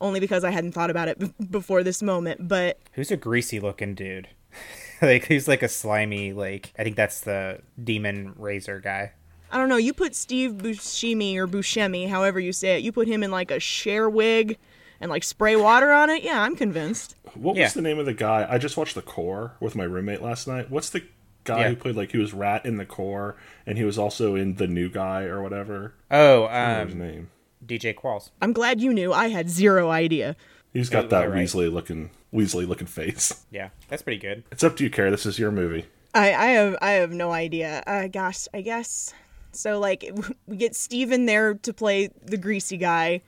Only 0.00 0.18
because 0.18 0.42
I 0.42 0.50
hadn't 0.50 0.72
thought 0.72 0.90
about 0.90 1.06
it 1.08 1.18
b- 1.20 1.32
before 1.50 1.82
this 1.84 2.02
moment, 2.02 2.48
but 2.48 2.78
Who's 2.94 3.10
a 3.12 3.16
greasy 3.16 3.60
looking 3.60 3.94
dude? 3.94 4.28
like 5.02 5.26
who's 5.26 5.46
like 5.48 5.62
a 5.62 5.68
slimy 5.68 6.32
like 6.32 6.72
I 6.78 6.82
think 6.82 6.96
that's 6.96 7.20
the 7.20 7.60
demon 7.82 8.34
razor 8.36 8.80
guy. 8.80 9.12
I 9.52 9.58
don't 9.58 9.68
know. 9.68 9.76
You 9.76 9.92
put 9.92 10.14
Steve 10.16 10.52
Buscemi 10.54 11.36
or 11.36 11.46
Buscemi, 11.46 12.08
however 12.08 12.40
you 12.40 12.52
say 12.52 12.76
it. 12.78 12.82
You 12.82 12.90
put 12.90 13.06
him 13.06 13.22
in 13.22 13.30
like 13.30 13.50
a 13.50 13.60
share 13.60 14.08
wig 14.08 14.58
and 15.00 15.10
like 15.10 15.22
spray 15.24 15.56
water 15.56 15.92
on 15.92 16.08
it. 16.10 16.22
Yeah, 16.22 16.40
I'm 16.42 16.56
convinced. 16.56 17.14
What 17.34 17.56
Yeah. 17.56 17.64
was 17.64 17.74
the 17.74 17.82
name 17.82 17.98
of 17.98 18.06
the 18.06 18.14
guy? 18.14 18.46
I 18.48 18.58
just 18.58 18.76
watched 18.76 18.94
The 18.94 19.02
Core 19.02 19.52
with 19.60 19.74
my 19.76 19.84
roommate 19.84 20.22
last 20.22 20.48
night. 20.48 20.70
What's 20.70 20.88
the 20.90 21.02
guy 21.44 21.60
Yeah. 21.60 21.68
who 21.70 21.76
played 21.76 21.96
like 21.96 22.12
he 22.12 22.18
was 22.18 22.32
Rat 22.32 22.64
in 22.64 22.76
The 22.78 22.86
Core 22.86 23.36
and 23.66 23.76
he 23.76 23.84
was 23.84 23.98
also 23.98 24.34
in 24.34 24.54
The 24.56 24.66
New 24.66 24.88
Guy 24.88 25.24
or 25.24 25.42
whatever? 25.42 25.94
Oh, 26.10 26.42
What 26.42 26.50
was 26.52 26.86
his 26.88 26.94
um 26.94 26.98
name? 27.00 27.30
DJ 27.64 27.94
Qualls. 27.94 28.30
I'm 28.40 28.52
glad 28.52 28.80
you 28.80 28.92
knew. 28.92 29.12
I 29.12 29.28
had 29.28 29.48
zero 29.50 29.90
idea. 29.90 30.34
He's 30.72 30.88
got 30.88 31.10
that 31.10 31.20
that 31.20 31.30
right? 31.30 31.44
Weasley 31.46 31.70
looking 31.70 32.10
Weasley 32.32 32.66
looking 32.66 32.86
face. 32.86 33.44
Yeah, 33.50 33.68
that's 33.88 34.00
pretty 34.02 34.18
good. 34.18 34.44
It's 34.50 34.64
up 34.64 34.76
to 34.78 34.84
you, 34.84 34.88
Carie. 34.90 35.10
This 35.10 35.26
is 35.26 35.38
your 35.38 35.50
movie. 35.50 35.84
I, 36.14 36.32
I 36.32 36.46
have 36.52 36.76
I 36.80 36.90
have 36.92 37.12
no 37.12 37.30
idea. 37.32 37.82
Uh, 37.86 38.06
gosh, 38.08 38.48
I 38.54 38.62
guess 38.62 39.12
so. 39.54 39.78
Like 39.78 40.10
we 40.46 40.56
get 40.56 40.74
Steven 40.76 41.26
there 41.26 41.54
to 41.54 41.72
play 41.72 42.10
the 42.24 42.36
greasy 42.36 42.76
guy, 42.76 43.22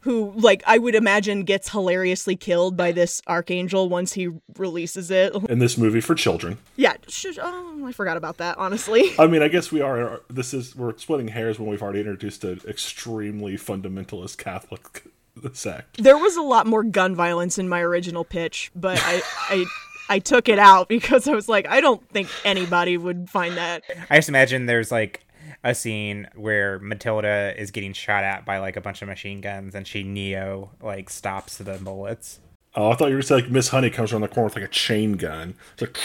who 0.00 0.32
like 0.36 0.62
I 0.66 0.78
would 0.78 0.94
imagine 0.94 1.44
gets 1.44 1.70
hilariously 1.70 2.36
killed 2.36 2.76
by 2.76 2.92
this 2.92 3.20
archangel 3.26 3.88
once 3.88 4.12
he 4.14 4.28
releases 4.56 5.10
it. 5.10 5.34
In 5.50 5.58
this 5.58 5.76
movie 5.78 6.00
for 6.00 6.14
children. 6.14 6.58
yeah, 6.76 6.94
sh- 7.08 7.38
oh, 7.40 7.84
I 7.86 7.92
forgot 7.92 8.16
about 8.16 8.38
that. 8.38 8.58
Honestly, 8.58 9.12
I 9.18 9.26
mean, 9.26 9.42
I 9.42 9.48
guess 9.48 9.70
we 9.72 9.80
are. 9.80 10.20
This 10.30 10.54
is 10.54 10.74
we're 10.76 10.96
splitting 10.98 11.28
hairs 11.28 11.58
when 11.58 11.68
we've 11.68 11.82
already 11.82 12.00
introduced 12.00 12.44
an 12.44 12.60
extremely 12.66 13.56
fundamentalist 13.56 14.38
Catholic 14.38 15.04
sect. 15.52 16.02
there 16.02 16.18
was 16.18 16.34
a 16.36 16.42
lot 16.42 16.66
more 16.66 16.82
gun 16.82 17.14
violence 17.14 17.58
in 17.58 17.68
my 17.68 17.80
original 17.80 18.24
pitch, 18.24 18.70
but 18.74 18.98
I 19.02 19.22
I. 19.50 19.64
I 20.10 20.20
took 20.20 20.48
it 20.48 20.58
out 20.58 20.88
because 20.88 21.28
I 21.28 21.34
was 21.34 21.50
like, 21.50 21.68
I 21.68 21.82
don't 21.82 22.02
think 22.08 22.30
anybody 22.42 22.96
would 22.96 23.28
find 23.28 23.58
that. 23.58 23.82
I 24.08 24.16
just 24.16 24.30
imagine 24.30 24.64
there's 24.64 24.90
like 24.90 25.22
a 25.64 25.74
scene 25.74 26.28
where 26.34 26.78
Matilda 26.78 27.54
is 27.56 27.70
getting 27.70 27.92
shot 27.92 28.24
at 28.24 28.44
by 28.44 28.58
like 28.58 28.76
a 28.76 28.80
bunch 28.80 29.02
of 29.02 29.08
machine 29.08 29.40
guns 29.40 29.74
and 29.74 29.86
she 29.86 30.02
Neo 30.02 30.70
like 30.80 31.10
stops 31.10 31.58
the 31.58 31.78
bullets. 31.82 32.40
Oh, 32.74 32.90
I 32.90 32.94
thought 32.94 33.10
you 33.10 33.16
were 33.16 33.22
saying 33.22 33.44
like 33.44 33.50
Miss 33.50 33.68
Honey 33.68 33.90
comes 33.90 34.12
around 34.12 34.22
the 34.22 34.28
corner 34.28 34.46
with 34.46 34.56
like 34.56 34.64
a 34.64 34.68
chain 34.68 35.12
gun. 35.12 35.54
It's 35.74 35.82
like 35.82 35.98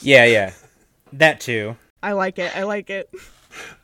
Yeah, 0.00 0.24
yeah. 0.24 0.52
That 1.12 1.40
too. 1.40 1.76
I 2.02 2.12
like 2.12 2.38
it. 2.38 2.56
I 2.56 2.64
like 2.64 2.90
it. 2.90 3.10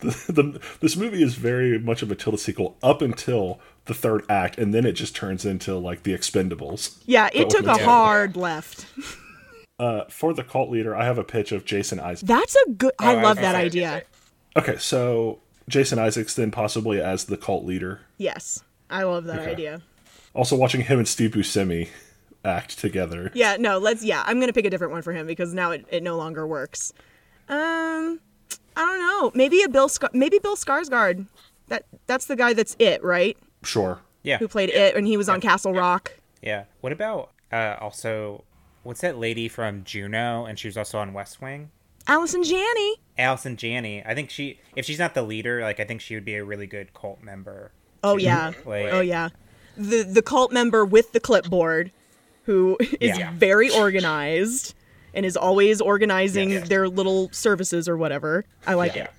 the, 0.01 0.11
the, 0.29 0.61
this 0.81 0.97
movie 0.97 1.23
is 1.23 1.35
very 1.35 1.79
much 1.79 2.03
a 2.03 2.07
Matilda 2.07 2.39
sequel 2.39 2.77
up 2.83 3.03
until 3.03 3.61
the 3.87 3.95
third 3.95 4.25
act, 4.29 4.59
and 4.59 4.73
then 4.73 4.87
it 4.87 4.93
just 4.93 5.17
turns 5.17 5.45
into 5.45 5.77
like 5.77 6.03
the 6.03 6.13
Expendables. 6.13 7.03
Yeah, 7.07 7.29
it 7.33 7.51
took 7.51 7.67
with 7.67 7.81
a 7.81 7.85
hard 7.85 8.37
left. 8.37 8.87
Uh, 9.79 10.05
for 10.09 10.33
the 10.33 10.45
cult 10.45 10.71
leader, 10.71 10.95
I 10.95 11.05
have 11.05 11.19
a 11.19 11.25
pitch 11.25 11.51
of 11.51 11.65
Jason 11.65 11.99
Isaacs. 11.99 12.23
That's 12.23 12.57
a 12.67 12.71
good. 12.71 12.93
I 12.99 13.13
Oh, 13.13 13.17
love 13.17 13.37
was 13.37 13.43
that 13.43 13.53
say- 13.55 13.65
idea. 13.65 14.03
Okay, 14.57 14.77
so 14.79 15.41
Jason 15.69 15.99
Isaacs 15.99 16.35
then 16.35 16.51
possibly 16.53 17.01
as 17.01 17.25
the 17.25 17.37
cult 17.37 17.65
leader. 17.65 18.01
Yes, 18.17 18.63
I 18.89 19.03
love 19.03 19.25
that 19.25 19.41
Okay. 19.41 19.51
idea. 19.51 19.83
Also 20.33 20.55
watching 20.55 20.83
him 20.83 20.99
and 21.01 21.09
Steve 21.09 21.33
Buscemi 21.33 21.89
act 22.45 22.79
together. 22.79 23.33
Yeah, 23.35 23.57
no, 23.59 23.79
let's. 23.79 24.05
Yeah, 24.05 24.23
I'm 24.27 24.39
gonna 24.39 24.53
pick 24.53 24.65
a 24.65 24.71
different 24.71 24.93
one 24.93 25.03
for 25.03 25.13
him 25.13 25.27
because 25.27 25.53
now 25.53 25.73
it, 25.73 25.85
it 25.91 26.03
no 26.05 26.17
longer 26.17 26.47
works. 26.47 26.93
Um, 27.49 28.21
I 28.77 28.87
don't 28.87 28.99
know. 29.01 29.33
Maybe 29.35 29.61
a 29.63 29.69
Bill. 29.69 29.89
Scar- 29.89 30.11
maybe 30.13 30.39
Bill 30.39 30.55
Skarsgård. 30.57 31.27
That 31.67 31.85
that's 32.07 32.27
the 32.27 32.37
guy 32.37 32.53
that's 32.53 32.77
it, 32.79 33.03
right? 33.03 33.37
Sure. 33.65 33.99
Yeah. 34.23 34.39
Who 34.39 34.47
played 34.47 34.71
it, 34.71 34.95
and 34.95 35.05
he 35.07 35.17
was 35.17 35.29
on 35.29 35.41
Castle 35.41 35.73
Rock. 35.75 36.13
Yeah. 36.43 36.65
What 36.81 36.93
about 36.93 37.31
uh 37.53 37.77
also 37.81 38.45
what's 38.85 39.01
that 39.01 39.19
lady 39.19 39.49
from 39.49 39.83
Juno 39.85 40.45
and 40.45 40.59
she 40.59 40.69
was 40.69 40.77
also 40.77 40.99
on 40.99 41.13
West 41.13 41.43
Wing? 41.43 41.71
Allison 42.07 42.43
Janney. 42.45 42.97
Allison 43.19 43.57
Janney. 43.57 44.03
I 44.05 44.15
think 44.15 44.31
she 44.31 44.61
if 44.77 44.85
she's 44.85 44.99
not 44.99 45.15
the 45.15 45.23
leader, 45.23 45.61
like 45.63 45.81
I 45.81 45.85
think 45.85 46.01
she 46.01 46.15
would 46.15 46.25
be 46.25 46.37
a 46.37 46.45
really 46.45 46.67
good 46.67 46.95
cult 46.95 47.23
member. 47.23 47.73
Oh 48.03 48.17
yeah. 48.17 48.53
Like- 48.65 48.93
oh 48.93 49.01
yeah. 49.01 49.31
The 49.77 50.03
the 50.05 50.23
cult 50.23 50.53
member 50.53 50.85
with 50.85 51.13
the 51.13 51.21
clipboard, 51.21 51.91
who 52.45 52.77
is 53.01 53.19
Yeah. 53.19 53.33
very 53.35 53.71
organized 53.71 54.75
and 55.15 55.25
is 55.25 55.37
always 55.37 55.81
organizing 55.81 56.51
Yeah. 56.51 56.61
their 56.61 56.89
little 56.89 57.31
services 57.33 57.89
or 57.89 57.97
whatever. 57.97 58.45
I 58.67 58.75
like 58.75 58.95
Yeah. 58.97 59.05
it. 59.05 59.11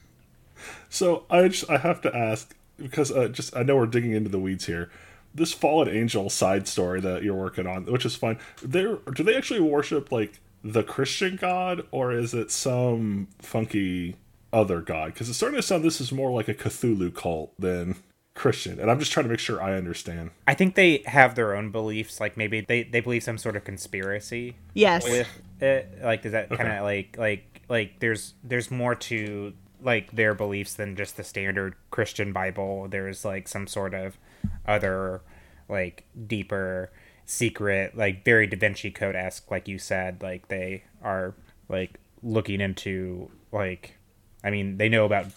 So 0.90 1.26
I 1.30 1.48
just 1.48 1.70
I 1.70 1.78
have 1.78 2.02
to 2.02 2.16
ask 2.16 2.56
because 2.78 3.12
uh, 3.12 3.28
just 3.30 3.56
I 3.56 3.64
know 3.64 3.76
we're 3.78 3.86
digging 3.88 4.12
into 4.12 4.30
the 4.30 4.40
weeds 4.40 4.66
here. 4.66 4.90
This 5.36 5.52
fallen 5.54 5.90
angel 5.90 6.30
side 6.30 6.68
story 6.68 7.02
that 7.02 7.22
you're 7.24 7.36
working 7.36 7.68
on, 7.68 7.86
which 7.86 8.06
is 8.06 8.16
fine. 8.16 8.40
There, 8.64 8.96
do 9.14 9.22
they 9.22 9.36
actually 9.36 9.60
worship 9.60 10.12
like 10.12 10.40
the 10.64 10.82
Christian 10.82 11.36
God, 11.36 11.86
or 11.92 12.12
is 12.12 12.34
it 12.34 12.50
some 12.52 13.28
funky 13.40 14.16
other 14.54 14.82
god? 14.82 15.14
Because 15.14 15.28
it's 15.30 15.38
starting 15.38 15.58
to 15.58 15.62
sound 15.62 15.84
this 15.84 16.00
is 16.02 16.12
more 16.12 16.32
like 16.32 16.48
a 16.48 16.54
Cthulhu 16.54 17.14
cult 17.14 17.54
than 17.60 17.96
Christian, 18.34 18.80
and 18.80 18.90
I'm 18.90 19.00
just 19.00 19.12
trying 19.12 19.26
to 19.26 19.30
make 19.30 19.40
sure 19.40 19.62
I 19.62 19.76
understand. 19.76 20.32
I 20.48 20.54
think 20.56 20.76
they 20.76 21.04
have 21.06 21.36
their 21.36 21.56
own 21.56 21.70
beliefs, 21.72 22.20
like 22.20 22.36
maybe 22.38 22.62
they, 22.62 22.84
they 22.84 23.00
believe 23.02 23.24
some 23.24 23.38
sort 23.38 23.56
of 23.56 23.64
conspiracy 23.64 24.56
Yes. 24.74 25.04
with 25.10 25.28
it. 25.62 26.00
Like 26.04 26.26
is 26.26 26.32
that 26.32 26.50
kind 26.50 26.62
Okay. 26.62 26.78
of 26.78 26.84
like 26.84 27.16
like 27.18 27.62
like 27.70 28.00
there's 28.00 28.34
there's 28.44 28.70
more 28.72 28.96
to 28.96 29.54
like 29.82 30.12
their 30.12 30.34
beliefs 30.34 30.74
than 30.74 30.96
just 30.96 31.16
the 31.18 31.24
standard 31.24 31.76
Christian 31.92 32.34
Bible. 32.34 32.88
There's 32.90 33.24
like 33.24 33.48
some 33.48 33.68
sort 33.68 33.94
of 33.94 34.18
other 34.68 35.22
like 35.70 36.06
deeper 36.28 36.92
secret, 37.26 37.98
like 37.98 38.24
very 38.24 38.48
Da 38.48 38.58
Vinci 38.58 38.92
Code 38.92 39.16
esque, 39.16 39.50
like 39.50 39.68
you 39.68 39.78
said. 39.80 40.22
Like 40.22 40.48
they 40.48 40.84
are 41.04 41.34
like 41.70 42.00
looking 42.24 42.62
into 42.62 43.30
like 43.52 43.96
I 44.44 44.50
mean 44.52 44.78
they 44.78 44.90
know 44.90 45.06
about. 45.06 45.28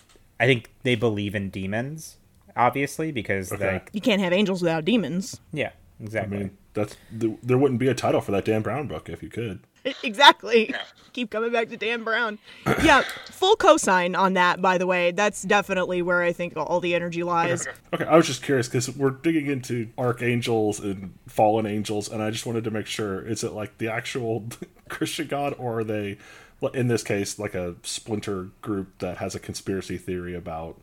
I 0.40 0.46
think 0.46 0.70
they 0.84 0.94
believe 0.94 1.34
in 1.34 1.50
demons, 1.50 2.18
obviously, 2.56 3.10
because 3.10 3.50
Okay. 3.52 3.72
like 3.74 3.90
You 3.92 4.00
can't 4.00 4.20
have 4.22 4.32
angels 4.32 4.62
without 4.62 4.84
demons. 4.84 5.40
yeah, 5.52 5.70
exactly 6.00 6.36
I 6.36 6.40
mean, 6.42 6.56
that's 6.74 6.96
th- 7.18 7.38
there 7.42 7.58
wouldn't 7.58 7.80
be 7.80 7.88
a 7.88 7.94
title 7.94 8.20
for 8.20 8.30
that 8.32 8.44
Dan 8.44 8.62
Brown 8.62 8.86
book 8.86 9.08
if 9.08 9.20
you 9.22 9.30
could. 9.30 9.60
Exactly. 10.03 10.74
Keep 11.12 11.31
coming 11.31 11.53
back 11.53 11.68
to 11.70 11.77
Dan 11.77 12.05
Brown. 12.05 12.38
Yeah, 12.83 13.03
full 13.27 13.57
cosign 13.57 14.16
on 14.16 14.35
that, 14.35 14.61
by 14.61 14.79
the 14.79 14.87
way. 14.87 15.11
That's 15.11 15.42
definitely 15.42 16.03
where 16.03 16.22
I 16.22 16.33
think 16.33 16.57
all 16.57 16.81
the 16.81 16.94
energy 16.94 17.22
lies. 17.22 17.66
Okay, 17.92 18.05
I 18.05 18.16
was 18.16 18.27
just 18.27 18.42
curious 18.42 18.68
because 18.68 18.94
we're 18.94 19.11
digging 19.11 19.46
into 19.46 19.88
archangels 19.98 20.79
and 20.79 21.14
fallen 21.27 21.66
angels, 21.66 22.09
and 22.09 22.22
I 22.22 22.31
just 22.31 22.46
wanted 22.46 22.64
to 22.64 22.70
make 22.70 22.87
sure 22.87 23.27
is 23.27 23.42
it 23.42 23.53
like 23.53 23.79
the 23.79 23.88
actual 23.88 24.44
Christian 24.88 25.27
God, 25.27 25.55
or 25.59 25.81
are 25.81 25.85
they, 25.85 26.18
in 26.74 26.88
this 26.88 27.03
case, 27.03 27.38
like 27.38 27.55
a 27.55 27.74
splinter 27.83 28.51
group 28.61 28.98
that 28.98 29.18
has 29.18 29.35
a 29.35 29.40
conspiracy 29.40 29.98
theory 29.98 30.35
about 30.35 30.81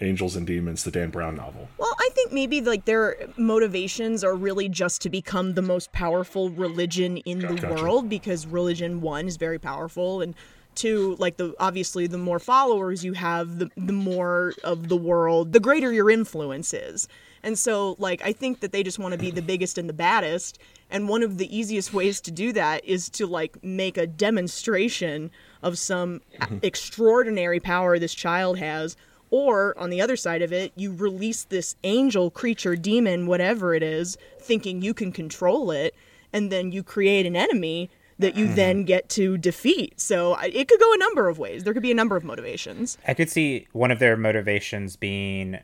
angels 0.00 0.36
and 0.36 0.46
demons, 0.46 0.84
the 0.84 0.90
Dan 0.90 1.10
Brown 1.10 1.36
novel? 1.36 1.68
Well, 1.78 1.94
I 1.98 2.08
think 2.14 2.32
maybe 2.32 2.60
like 2.60 2.84
their 2.84 3.16
motivations 3.36 4.24
are 4.24 4.34
really 4.34 4.68
just 4.68 5.02
to 5.02 5.10
become 5.10 5.54
the 5.54 5.62
most 5.62 5.92
powerful 5.92 6.50
religion 6.50 7.18
in 7.18 7.40
the 7.40 7.54
Gotcha. 7.54 7.74
world 7.74 8.08
because 8.08 8.46
religion 8.46 9.00
one 9.00 9.26
is 9.26 9.36
very 9.36 9.58
powerful 9.58 10.20
and 10.20 10.34
two 10.74 11.16
like 11.18 11.36
the 11.38 11.54
obviously 11.58 12.06
the 12.06 12.16
more 12.16 12.38
followers 12.38 13.04
you 13.04 13.12
have 13.12 13.58
the 13.58 13.68
the 13.76 13.92
more 13.92 14.54
of 14.62 14.88
the 14.88 14.96
world 14.96 15.52
the 15.52 15.58
greater 15.58 15.92
your 15.92 16.08
influence 16.08 16.72
is. 16.72 17.08
And 17.42 17.58
so 17.58 17.96
like 17.98 18.22
I 18.24 18.32
think 18.32 18.60
that 18.60 18.70
they 18.70 18.82
just 18.82 18.98
want 18.98 19.12
to 19.12 19.18
be 19.18 19.30
the 19.30 19.42
biggest 19.42 19.76
and 19.76 19.88
the 19.88 19.94
baddest 19.94 20.58
and 20.90 21.08
one 21.08 21.22
of 21.22 21.36
the 21.38 21.56
easiest 21.56 21.92
ways 21.92 22.20
to 22.22 22.30
do 22.30 22.52
that 22.52 22.84
is 22.84 23.08
to 23.10 23.26
like 23.26 23.62
make 23.64 23.98
a 23.98 24.06
demonstration 24.06 25.30
of 25.62 25.78
some 25.78 26.20
mm-hmm. 26.40 26.58
extraordinary 26.62 27.58
power 27.58 27.98
this 27.98 28.14
child 28.14 28.58
has 28.58 28.96
or 29.30 29.78
on 29.78 29.90
the 29.90 30.00
other 30.00 30.16
side 30.16 30.42
of 30.42 30.52
it, 30.52 30.72
you 30.76 30.92
release 30.92 31.44
this 31.44 31.76
angel, 31.84 32.30
creature, 32.30 32.76
demon, 32.76 33.26
whatever 33.26 33.74
it 33.74 33.82
is, 33.82 34.16
thinking 34.40 34.82
you 34.82 34.94
can 34.94 35.12
control 35.12 35.70
it, 35.70 35.94
and 36.32 36.50
then 36.50 36.72
you 36.72 36.82
create 36.82 37.26
an 37.26 37.36
enemy 37.36 37.90
that 38.18 38.36
you 38.36 38.46
mm-hmm. 38.46 38.54
then 38.54 38.84
get 38.84 39.08
to 39.10 39.38
defeat. 39.38 40.00
So 40.00 40.34
it 40.40 40.66
could 40.68 40.80
go 40.80 40.92
a 40.92 40.98
number 40.98 41.28
of 41.28 41.38
ways. 41.38 41.64
There 41.64 41.72
could 41.72 41.82
be 41.82 41.92
a 41.92 41.94
number 41.94 42.16
of 42.16 42.24
motivations. 42.24 42.98
I 43.06 43.14
could 43.14 43.30
see 43.30 43.68
one 43.72 43.90
of 43.90 43.98
their 43.98 44.16
motivations 44.16 44.96
being 44.96 45.58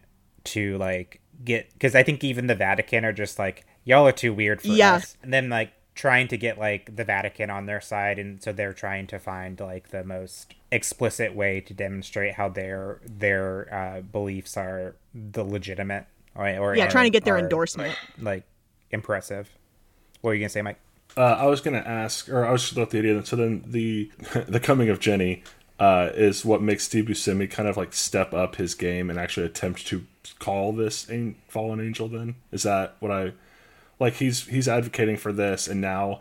to 0.45 0.79
like 0.79 1.21
get 1.45 1.73
because 1.73 1.95
I 1.95 2.03
think 2.03 2.23
even 2.23 2.47
the 2.47 2.55
Vatican 2.55 3.05
are 3.05 3.13
just 3.13 3.39
like 3.39 3.67
y'all 3.85 4.07
are 4.07 4.13
too 4.13 4.33
weird 4.33 4.63
for 4.63 4.69
Yeah. 4.69 4.95
us, 4.95 5.17
and 5.23 5.33
then 5.33 5.49
like 5.49 5.73
trying 5.95 6.29
to 6.29 6.37
get 6.37 6.59
like 6.59 6.95
the 6.97 7.05
Vatican 7.05 7.51
on 7.51 7.67
their 7.67 7.81
side, 7.81 8.19
and 8.19 8.43
so 8.43 8.53
they're 8.53 8.73
trying 8.73 9.07
to 9.09 9.19
find 9.19 9.59
like 9.61 9.89
the 9.91 10.05
most 10.05 10.55
explicit 10.71 11.35
way 11.35 11.61
to 11.61 11.75
demonstrate 11.75 12.35
how 12.35 12.49
their 12.49 13.01
their 13.07 13.73
uh, 13.73 14.01
beliefs 14.01 14.57
are 14.57 14.97
the 15.15 15.45
legitimate 15.45 16.07
right? 16.35 16.59
or 16.59 16.77
Yeah, 16.77 16.89
trying 16.89 17.05
to 17.05 17.11
get 17.11 17.25
their 17.25 17.37
are, 17.37 17.39
endorsement. 17.39 17.97
like 18.21 18.43
impressive. 18.91 19.49
What 20.21 20.31
were 20.31 20.35
you 20.35 20.41
gonna 20.41 20.49
say, 20.49 20.63
Mike? 20.63 20.79
Uh, 21.17 21.21
I 21.39 21.47
was 21.47 21.61
going 21.61 21.81
to 21.81 21.87
ask, 21.89 22.29
or 22.29 22.45
I 22.45 22.51
was 22.51 22.63
just 22.63 22.73
about 22.73 22.91
the 22.91 22.99
idea. 22.99 23.15
That, 23.15 23.27
so 23.29 23.37
then 23.37 23.63
the 23.67 24.11
the 24.49 24.59
coming 24.59 24.89
of 24.89 24.99
Jenny 24.99 25.45
uh, 25.79 26.11
is 26.15 26.45
what 26.45 26.61
makes 26.61 26.85
Steve 26.85 27.05
Buscemi 27.05 27.49
kind 27.49 27.69
of 27.69 27.77
like 27.77 27.93
step 27.93 28.35
up 28.35 28.57
his 28.57 28.75
game 28.75 29.11
and 29.11 29.19
actually 29.19 29.47
attempt 29.47 29.87
to 29.89 30.07
call 30.41 30.73
this 30.73 31.09
an- 31.09 31.37
fallen 31.47 31.79
angel? 31.81 32.09
Then 32.09 32.35
is 32.51 32.65
that 32.65 32.97
what 32.99 33.13
I 33.13 33.33
like? 33.99 34.15
He's 34.15 34.47
he's 34.47 34.69
advocating 34.69 35.17
for 35.17 35.33
this, 35.33 35.69
and 35.69 35.81
now 35.81 36.21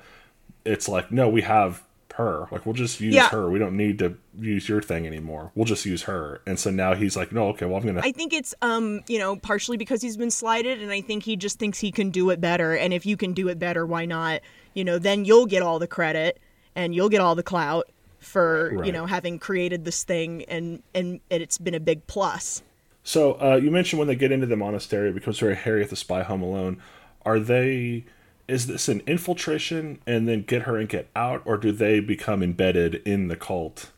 it's 0.65 0.87
like 0.87 1.11
no, 1.11 1.27
we 1.29 1.41
have 1.41 1.83
her. 2.15 2.47
Like 2.51 2.65
we'll 2.65 2.75
just 2.75 2.99
use 2.99 3.15
Yeah. 3.15 3.29
her. 3.29 3.49
We 3.49 3.57
don't 3.57 3.75
need 3.75 3.97
to 3.99 4.15
use 4.39 4.69
your 4.69 4.81
thing 4.83 5.07
anymore. 5.07 5.51
We'll 5.55 5.65
just 5.65 5.83
use 5.83 6.03
her. 6.03 6.41
And 6.45 6.59
so 6.59 6.69
now 6.69 6.93
he's 6.93 7.17
like, 7.17 7.31
no, 7.31 7.47
okay, 7.49 7.65
well 7.65 7.77
I'm 7.77 7.85
gonna. 7.85 8.01
I 8.03 8.11
think 8.11 8.33
it's 8.33 8.53
um, 8.61 9.01
you 9.07 9.17
know, 9.17 9.35
partially 9.35 9.77
because 9.77 10.01
he's 10.03 10.15
been 10.15 10.29
slighted 10.29 10.79
and 10.79 10.91
I 10.91 11.01
think 11.01 11.23
he 11.23 11.35
just 11.35 11.57
thinks 11.57 11.79
he 11.79 11.91
can 11.91 12.11
do 12.11 12.29
it 12.29 12.39
better 12.39 12.75
and 12.75 12.93
if 12.93 13.05
you 13.05 13.17
can 13.17 13.33
do 13.33 13.47
it 13.47 13.57
better, 13.57 13.83
why 13.85 14.05
not? 14.05 14.41
You 14.75 14.83
know, 14.83 14.99
then 14.99 15.25
you'll 15.25 15.47
get 15.47 15.63
all 15.63 15.79
the 15.79 15.87
credit 15.87 16.39
and 16.75 16.93
you'll 16.93 17.09
get 17.09 17.19
all 17.19 17.33
the 17.33 17.41
clout 17.43 17.89
for, 18.19 18.85
you 18.85 18.91
know, 18.91 19.05
having 19.07 19.39
created 19.39 19.83
this 19.83 20.03
thing 20.03 20.43
and 20.45 20.83
and, 20.93 21.19
and 21.31 21.41
it's 21.41 21.57
been 21.57 21.73
a 21.73 21.79
big 21.79 22.05
plus. 22.05 22.61
So 23.03 23.33
uh, 23.41 23.55
you 23.55 23.71
mentioned 23.71 23.97
when 23.97 24.07
they 24.07 24.15
get 24.15 24.31
into 24.31 24.45
the 24.45 24.55
monastery, 24.55 25.09
it 25.09 25.13
becomes 25.15 25.39
very 25.39 25.55
Harriet 25.55 25.89
the 25.89 25.95
Spy 25.95 26.21
Home 26.21 26.43
Alone. 26.43 26.79
Are 27.25 27.39
they? 27.39 28.05
Is 28.47 28.67
this 28.67 28.89
an 28.89 29.01
infiltration 29.07 29.99
and 30.05 30.27
then 30.27 30.43
get 30.43 30.63
her 30.63 30.77
and 30.77 30.89
get 30.89 31.09
out, 31.15 31.41
or 31.45 31.57
do 31.57 31.71
they 31.71 31.99
become 31.99 32.43
embedded 32.43 32.95
in 33.05 33.29
the 33.29 33.37
cult 33.37 33.91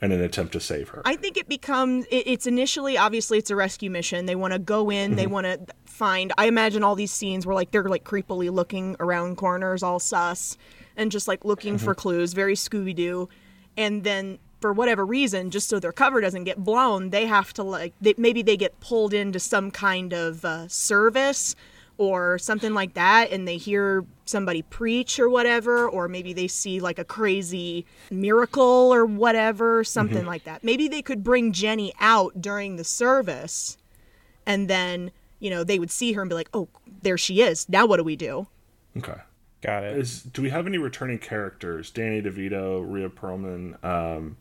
in 0.00 0.12
an 0.12 0.20
attempt 0.20 0.52
to 0.52 0.60
save 0.60 0.90
her? 0.90 1.02
I 1.04 1.16
think 1.16 1.36
it 1.36 1.48
becomes 1.48 2.06
it's 2.10 2.46
initially 2.46 2.96
obviously 2.96 3.38
it's 3.38 3.50
a 3.50 3.56
rescue 3.56 3.90
mission. 3.90 4.26
They 4.26 4.36
want 4.36 4.52
to 4.52 4.58
go 4.58 4.90
in, 4.90 5.16
they 5.16 5.26
want 5.26 5.46
to 5.46 5.60
find. 5.84 6.32
I 6.38 6.46
imagine 6.46 6.82
all 6.82 6.94
these 6.94 7.12
scenes 7.12 7.46
where 7.46 7.54
like 7.54 7.70
they're 7.70 7.84
like 7.84 8.04
creepily 8.04 8.50
looking 8.52 8.96
around 9.00 9.36
corners, 9.36 9.82
all 9.82 9.98
sus, 9.98 10.56
and 10.96 11.10
just 11.10 11.28
like 11.28 11.44
looking 11.44 11.78
for 11.78 11.94
clues, 11.94 12.32
very 12.32 12.54
Scooby 12.54 12.94
Doo. 12.94 13.28
And 13.76 14.04
then 14.04 14.38
for 14.60 14.72
whatever 14.72 15.04
reason, 15.04 15.50
just 15.50 15.68
so 15.68 15.78
their 15.78 15.92
cover 15.92 16.20
doesn't 16.20 16.44
get 16.44 16.58
blown, 16.62 17.10
they 17.10 17.26
have 17.26 17.52
to 17.54 17.62
like 17.62 17.92
they, 18.00 18.14
maybe 18.16 18.42
they 18.42 18.56
get 18.56 18.78
pulled 18.80 19.12
into 19.14 19.38
some 19.38 19.70
kind 19.70 20.12
of 20.12 20.44
uh, 20.44 20.68
service 20.68 21.54
or 21.96 22.38
something 22.38 22.74
like 22.74 22.94
that 22.94 23.30
and 23.30 23.46
they 23.46 23.56
hear 23.56 24.04
somebody 24.24 24.62
preach 24.62 25.20
or 25.20 25.28
whatever 25.28 25.88
or 25.88 26.08
maybe 26.08 26.32
they 26.32 26.48
see 26.48 26.80
like 26.80 26.98
a 26.98 27.04
crazy 27.04 27.86
miracle 28.10 28.92
or 28.92 29.04
whatever 29.06 29.84
something 29.84 30.26
like 30.26 30.44
that 30.44 30.64
maybe 30.64 30.88
they 30.88 31.02
could 31.02 31.22
bring 31.22 31.52
jenny 31.52 31.92
out 32.00 32.40
during 32.40 32.76
the 32.76 32.84
service 32.84 33.76
and 34.46 34.68
then 34.68 35.10
you 35.38 35.50
know 35.50 35.62
they 35.62 35.78
would 35.78 35.90
see 35.90 36.12
her 36.12 36.22
and 36.22 36.28
be 36.28 36.34
like 36.34 36.48
oh 36.52 36.68
there 37.02 37.18
she 37.18 37.42
is 37.42 37.68
now 37.68 37.86
what 37.86 37.98
do 37.98 38.04
we 38.04 38.16
do 38.16 38.46
okay. 38.96 39.20
Got 39.64 39.84
it. 39.84 39.96
Is 39.96 40.22
do 40.22 40.42
we 40.42 40.50
have 40.50 40.66
any 40.66 40.76
returning 40.76 41.18
characters? 41.18 41.90
Danny 41.90 42.20
DeVito, 42.20 42.84
Rhea 42.86 43.08
Perlman, 43.08 43.82
um, 43.82 44.36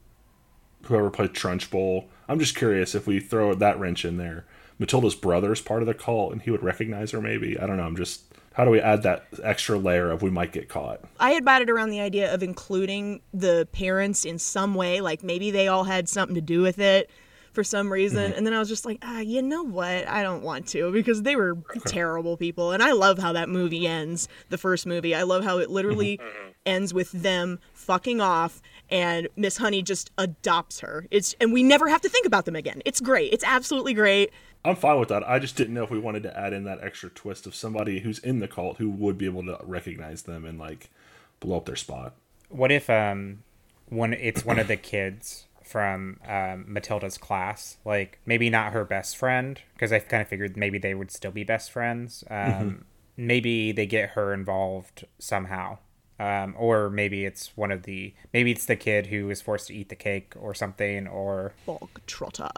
whoever 0.84 1.10
played 1.10 1.32
Trunchbull. 1.32 2.08
I'm 2.28 2.40
just 2.40 2.58
curious 2.58 2.94
if 2.94 3.08
we 3.08 3.22
throw 3.22 3.54
that 3.54 3.80
wrench 3.80 4.04
in 4.04 4.18
there. 4.18 4.46
Matilda's 4.80 5.16
brother 5.16 5.52
is 5.52 5.62
part 5.62 5.82
of 5.82 5.88
the 5.88 5.94
cult, 5.94 6.32
and 6.32 6.42
he 6.42 6.52
would 6.52 6.64
recognize 6.64 7.12
her. 7.12 7.22
Maybe 7.22 7.60
I 7.60 7.68
don't 7.68 7.78
know. 7.78 7.84
I'm 7.84 7.96
just 7.96 8.24
how 8.54 8.66
do 8.66 8.72
we 8.72 8.80
add 8.80 9.04
that 9.04 9.26
extra 9.42 9.78
layer 9.78 10.12
of 10.12 10.22
we 10.22 10.30
might 10.30 10.52
get 10.52 10.70
caught? 10.70 11.02
I 11.20 11.32
had 11.32 11.44
batted 11.44 11.70
around 11.70 11.90
the 11.90 12.00
idea 12.00 12.34
of 12.34 12.44
including 12.44 13.22
the 13.34 13.68
parents 13.72 14.26
in 14.26 14.38
some 14.38 14.76
way, 14.76 15.02
like 15.02 15.24
maybe 15.24 15.52
they 15.52 15.68
all 15.68 15.84
had 15.84 16.08
something 16.08 16.36
to 16.36 16.42
do 16.42 16.62
with 16.62 16.80
it 16.80 17.10
for 17.54 17.64
some 17.64 17.92
reason. 17.92 18.30
Mm-hmm. 18.30 18.38
And 18.38 18.48
then 18.48 18.54
I 18.54 18.60
was 18.60 18.70
just 18.70 18.86
like, 18.86 19.00
ah, 19.02 19.20
you 19.20 19.42
know 19.42 19.64
what? 19.64 20.08
I 20.08 20.24
don't 20.24 20.44
want 20.44 20.68
to 20.70 20.92
because 20.92 21.22
they 21.24 21.36
were 21.36 21.58
terrible 21.86 22.38
people. 22.38 22.72
And 22.72 22.84
I 22.84 22.92
love 22.92 23.20
how 23.20 23.34
that 23.34 23.50
movie 23.50 23.88
ends, 23.88 24.28
the 24.50 24.58
first 24.58 24.86
movie. 24.86 25.16
I 25.16 25.24
love 25.24 25.44
how 25.44 25.60
it 25.60 25.70
literally 25.70 26.18
mm-hmm. 26.18 26.28
Mm-hmm. 26.28 26.50
ends 26.66 26.94
with 26.94 27.12
them 27.12 27.60
fucking 27.74 28.22
off 28.22 28.62
and 28.90 29.28
Miss 29.36 29.58
Honey 29.58 29.82
just 29.82 30.12
adopts 30.18 30.82
her. 30.82 31.08
It's 31.10 31.36
and 31.40 31.54
we 31.54 31.64
never 31.64 31.88
have 31.88 32.02
to 32.02 32.10
think 32.10 32.26
about 32.26 32.46
them 32.46 32.56
again. 32.56 32.82
It's 32.86 33.00
great. 33.00 33.34
It's 33.34 33.44
absolutely 33.44 33.94
great. 33.94 34.32
I'm 34.66 34.76
fine 34.76 35.00
with 35.00 35.10
that. 35.10 35.28
I 35.28 35.40
just 35.40 35.56
didn't 35.56 35.74
know 35.74 35.84
if 35.84 35.90
we 35.90 36.00
wanted 36.00 36.24
to 36.24 36.38
add 36.38 36.54
in 36.54 36.64
that 36.64 36.80
extra 36.82 37.10
twist 37.10 37.46
of 37.46 37.56
somebody 37.56 38.00
who's 38.00 38.20
in 38.20 38.40
the 38.40 38.48
cult 38.48 38.78
who 38.78 38.90
would 38.90 39.18
be 39.18 39.26
able 39.26 39.44
to 39.44 39.60
recognize 39.64 40.24
them 40.24 40.46
and 40.46 40.58
like 40.58 40.90
blow 41.40 41.58
up 41.58 41.66
their 41.66 41.76
spot. 41.76 42.14
What 42.50 42.72
if 42.72 42.90
um 42.90 43.44
one 43.90 44.14
it's 44.14 44.46
one 44.46 44.60
of 44.60 44.68
the 44.68 44.78
kids 44.78 45.46
from 45.64 46.20
um, 46.28 46.66
Matilda's 46.68 47.18
class? 47.18 47.78
Like 47.84 48.20
maybe 48.26 48.50
not 48.50 48.74
her 48.74 48.86
best 48.86 49.18
friend 49.18 49.60
because 49.74 49.92
I 49.92 50.00
kind 50.00 50.22
of 50.22 50.28
figured 50.28 50.56
maybe 50.56 50.78
they 50.78 50.94
would 50.96 51.12
still 51.12 51.32
be 51.32 51.44
best 51.44 51.72
friends. 51.72 52.24
Um, 52.30 52.86
Maybe 53.16 53.72
they 53.72 53.86
get 53.86 54.12
her 54.12 54.34
involved 54.34 55.06
somehow. 55.20 55.78
Um, 56.20 56.56
or 56.58 56.90
maybe 56.90 57.26
it's 57.26 57.56
one 57.58 57.72
of 57.72 57.84
the 57.84 58.14
maybe 58.32 58.52
it's 58.52 58.66
the 58.66 58.76
kid 58.76 59.08
who 59.08 59.30
is 59.30 59.42
forced 59.42 59.68
to 59.68 59.76
eat 59.76 59.90
the 59.90 59.96
cake 59.96 60.34
or 60.40 60.54
something 60.54 61.08
or 61.08 61.54
Bog 61.66 61.90
Trotter. 62.08 62.50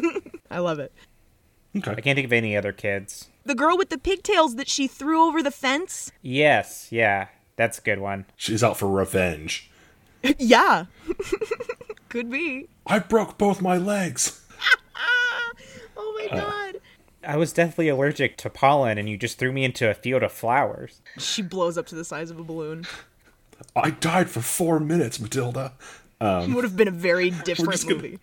I 0.50 0.58
love 0.58 0.78
it. 0.78 0.92
Okay. 1.76 1.90
I 1.90 2.00
can't 2.00 2.16
think 2.16 2.26
of 2.26 2.32
any 2.32 2.56
other 2.56 2.72
kids. 2.72 3.28
The 3.44 3.54
girl 3.54 3.76
with 3.76 3.90
the 3.90 3.98
pigtails 3.98 4.56
that 4.56 4.68
she 4.68 4.86
threw 4.86 5.26
over 5.26 5.42
the 5.42 5.50
fence. 5.50 6.12
Yes, 6.22 6.88
yeah, 6.90 7.28
that's 7.56 7.78
a 7.78 7.82
good 7.82 7.98
one. 7.98 8.26
She's 8.36 8.62
out 8.62 8.76
for 8.78 8.88
revenge. 8.88 9.70
yeah. 10.38 10.86
Could 12.08 12.30
be. 12.30 12.68
I 12.86 13.00
broke 13.00 13.36
both 13.38 13.60
my 13.60 13.76
legs. 13.76 14.40
Oh 15.96 16.28
my 16.30 16.36
uh. 16.36 16.40
god. 16.40 16.80
I 17.26 17.36
was 17.36 17.52
deathly 17.52 17.88
allergic 17.88 18.36
to 18.38 18.50
pollen, 18.50 18.98
and 18.98 19.08
you 19.08 19.16
just 19.16 19.38
threw 19.38 19.52
me 19.52 19.64
into 19.64 19.88
a 19.88 19.94
field 19.94 20.22
of 20.22 20.32
flowers. 20.32 21.00
She 21.18 21.40
blows 21.40 21.78
up 21.78 21.86
to 21.86 21.94
the 21.94 22.04
size 22.04 22.30
of 22.30 22.38
a 22.38 22.42
balloon. 22.44 22.84
I 23.76 23.90
died 23.90 24.28
for 24.28 24.40
four 24.40 24.80
minutes, 24.80 25.20
Matilda. 25.20 25.72
Um, 26.20 26.50
it 26.50 26.54
would 26.54 26.64
have 26.64 26.76
been 26.76 26.88
a 26.88 26.92
very 26.92 27.30
different 27.30 27.80
gonna- 27.82 27.94
movie. 27.94 28.18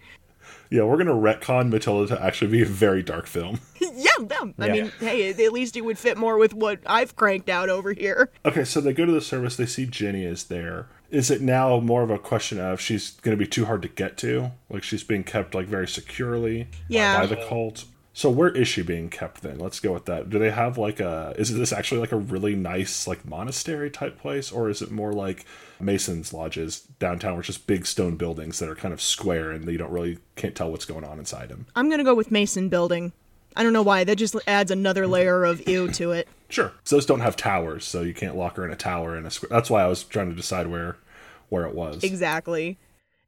Yeah, 0.72 0.84
we're 0.84 0.98
gonna 0.98 1.12
retcon 1.14 1.70
Matilda 1.70 2.16
to 2.16 2.24
actually 2.24 2.50
be 2.52 2.62
a 2.62 2.66
very 2.66 3.04
dark 3.04 3.28
film. 3.28 3.60
yeah, 3.82 3.90
yeah. 3.94 4.38
I 4.58 4.66
Yeah. 4.68 4.74
mean, 4.74 4.92
hey, 5.02 5.30
at 5.32 5.52
least 5.52 5.76
it 5.76 5.82
would 5.82 5.98
fit 6.00 6.18
more 6.18 6.38
with 6.38 6.54
what 6.54 6.80
I've 6.86 7.16
cranked 7.18 7.50
out 7.50 7.70
over 7.70 7.92
here. 7.94 8.32
Okay, 8.46 8.64
so 8.64 8.80
they 8.80 8.94
go 8.94 9.06
to 9.06 9.12
the 9.12 9.20
service. 9.22 9.58
They 9.58 9.66
see 9.66 9.86
Jenny 9.86 10.24
is 10.24 10.46
there. 10.46 10.88
Is 11.10 11.30
it 11.30 11.42
now 11.42 11.80
more 11.82 12.04
of 12.04 12.10
a 12.10 12.18
question 12.18 12.58
of 12.58 12.80
she's 12.80 13.12
going 13.20 13.38
to 13.38 13.44
be 13.44 13.48
too 13.50 13.66
hard 13.66 13.82
to 13.82 13.90
get 13.90 14.16
to? 14.20 14.52
Like 14.70 14.82
she's 14.84 15.04
being 15.04 15.26
kept 15.26 15.54
like 15.54 15.68
very 15.68 15.88
securely 15.90 16.62
uh, 16.62 16.66
Yeah. 16.88 17.20
by 17.20 17.26
the 17.26 17.36
cult. 17.36 17.84
So 18.22 18.30
where 18.30 18.50
is 18.50 18.68
she 18.68 18.84
being 18.84 19.10
kept 19.10 19.42
then? 19.42 19.58
Let's 19.58 19.80
go 19.80 19.94
with 19.94 20.06
that. 20.06 20.30
Do 20.30 20.38
they 20.38 20.52
have 20.52 20.78
like 20.78 21.00
a? 21.00 21.34
Is 21.40 21.52
this 21.58 21.74
actually 21.74 22.02
like 22.02 22.12
a 22.12 22.18
really 22.18 22.56
nice 22.56 23.08
like 23.08 23.26
monastery 23.26 23.90
type 23.90 24.20
place, 24.20 24.52
or 24.52 24.70
is 24.70 24.84
it 24.84 24.92
more 24.92 25.12
like 25.12 25.44
Masons 25.80 26.32
lodges 26.32 26.82
downtown, 27.00 27.36
which 27.36 27.50
is 27.50 27.58
big 27.58 27.88
stone 27.88 28.18
buildings 28.18 28.60
that 28.60 28.70
are 28.70 28.76
kind 28.76 28.94
of 28.94 29.02
square 29.02 29.50
and 29.50 29.68
you 29.68 29.80
don't 29.80 29.90
really 29.90 30.20
can't 30.36 30.54
tell 30.54 30.70
what's 30.70 30.86
going 30.86 31.04
on 31.04 31.18
inside 31.18 31.50
them? 31.50 31.66
I'm 31.76 31.90
gonna 31.90 32.04
go 32.04 32.14
with 32.14 32.30
Mason 32.30 32.70
Building. 32.70 33.12
I 33.56 33.64
don't 33.64 33.74
know 33.74 33.82
why. 33.82 34.04
That 34.04 34.18
just 34.18 34.36
adds 34.46 34.70
another 34.70 35.08
layer 35.08 35.44
of 35.44 35.68
ew 35.68 35.88
to 35.94 36.12
it. 36.12 36.28
Sure. 36.48 36.74
So 36.84 36.98
those 36.98 37.08
don't 37.08 37.22
have 37.22 37.36
towers, 37.36 37.86
so 37.86 38.04
you 38.04 38.14
can't 38.14 38.38
lock 38.38 38.58
her 38.58 38.64
in 38.64 38.72
a 38.72 38.76
tower 38.76 39.18
in 39.18 39.26
a 39.26 39.32
square. 39.32 39.50
That's 39.50 39.72
why 39.72 39.82
I 39.82 39.88
was 39.88 40.04
trying 40.04 40.30
to 40.30 40.36
decide 40.36 40.68
where 40.68 40.98
where 41.50 41.66
it 41.66 41.74
was. 41.74 42.04
Exactly. 42.04 42.78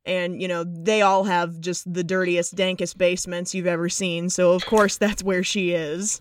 And, 0.05 0.41
you 0.41 0.47
know, 0.47 0.63
they 0.63 1.01
all 1.01 1.23
have 1.23 1.61
just 1.61 1.91
the 1.91 2.03
dirtiest, 2.03 2.55
dankest 2.55 2.97
basements 2.97 3.55
you've 3.55 3.67
ever 3.67 3.87
seen. 3.89 4.29
So, 4.29 4.51
of 4.51 4.65
course, 4.65 4.97
that's 4.97 5.23
where 5.23 5.43
she 5.43 5.71
is. 5.71 6.19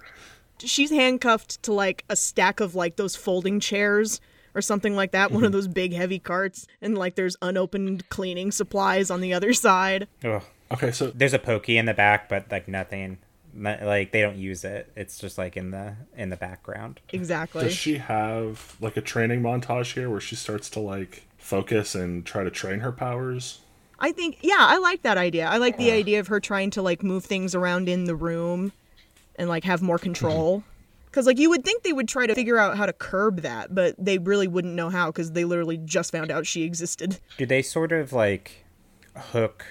She's 0.58 0.90
handcuffed 0.90 1.62
to, 1.64 1.72
like, 1.72 2.04
a 2.08 2.14
stack 2.14 2.60
of, 2.60 2.74
like, 2.74 2.96
those 2.96 3.16
folding 3.16 3.58
chairs 3.58 4.20
or 4.54 4.62
something 4.62 4.94
like 4.94 5.10
that. 5.12 5.32
One 5.32 5.42
of 5.42 5.48
mm-hmm. 5.48 5.56
those 5.56 5.68
big, 5.68 5.92
heavy 5.92 6.20
carts. 6.20 6.66
And, 6.80 6.96
like, 6.96 7.16
there's 7.16 7.36
unopened 7.42 8.08
cleaning 8.08 8.52
supplies 8.52 9.10
on 9.10 9.20
the 9.20 9.34
other 9.34 9.52
side. 9.52 10.06
Ugh. 10.24 10.42
Okay, 10.72 10.90
so 10.90 11.10
There's 11.10 11.34
a 11.34 11.38
pokey 11.38 11.76
in 11.76 11.84
the 11.84 11.94
back, 11.94 12.28
but 12.28 12.50
like 12.50 12.66
nothing. 12.66 13.18
Like 13.54 14.12
they 14.12 14.22
don't 14.22 14.38
use 14.38 14.64
it. 14.64 14.90
It's 14.96 15.18
just 15.18 15.36
like 15.36 15.56
in 15.56 15.70
the 15.70 15.96
in 16.16 16.30
the 16.30 16.36
background. 16.36 17.00
Exactly. 17.12 17.64
Does 17.64 17.74
she 17.74 17.98
have 17.98 18.76
like 18.80 18.96
a 18.96 19.02
training 19.02 19.42
montage 19.42 19.92
here 19.92 20.08
where 20.08 20.20
she 20.20 20.34
starts 20.34 20.70
to 20.70 20.80
like 20.80 21.24
focus 21.36 21.94
and 21.94 22.24
try 22.24 22.42
to 22.42 22.50
train 22.50 22.80
her 22.80 22.92
powers? 22.92 23.60
I 24.02 24.10
think, 24.10 24.38
yeah, 24.42 24.56
I 24.58 24.78
like 24.78 25.02
that 25.02 25.16
idea. 25.16 25.46
I 25.46 25.58
like 25.58 25.78
the 25.78 25.92
idea 25.92 26.18
of 26.18 26.26
her 26.26 26.40
trying 26.40 26.70
to 26.70 26.82
like 26.82 27.04
move 27.04 27.24
things 27.24 27.54
around 27.54 27.88
in 27.88 28.04
the 28.04 28.16
room 28.16 28.72
and 29.36 29.48
like 29.48 29.62
have 29.62 29.80
more 29.80 29.96
control. 29.96 30.64
Because 31.06 31.24
like 31.24 31.38
you 31.38 31.48
would 31.50 31.64
think 31.64 31.84
they 31.84 31.92
would 31.92 32.08
try 32.08 32.26
to 32.26 32.34
figure 32.34 32.58
out 32.58 32.76
how 32.76 32.84
to 32.84 32.92
curb 32.92 33.42
that, 33.42 33.72
but 33.72 33.94
they 33.98 34.18
really 34.18 34.48
wouldn't 34.48 34.74
know 34.74 34.90
how 34.90 35.06
because 35.06 35.32
they 35.32 35.44
literally 35.44 35.76
just 35.76 36.10
found 36.10 36.32
out 36.32 36.46
she 36.46 36.64
existed. 36.64 37.20
Do 37.38 37.46
they 37.46 37.62
sort 37.62 37.92
of 37.92 38.12
like 38.12 38.64
hook 39.16 39.64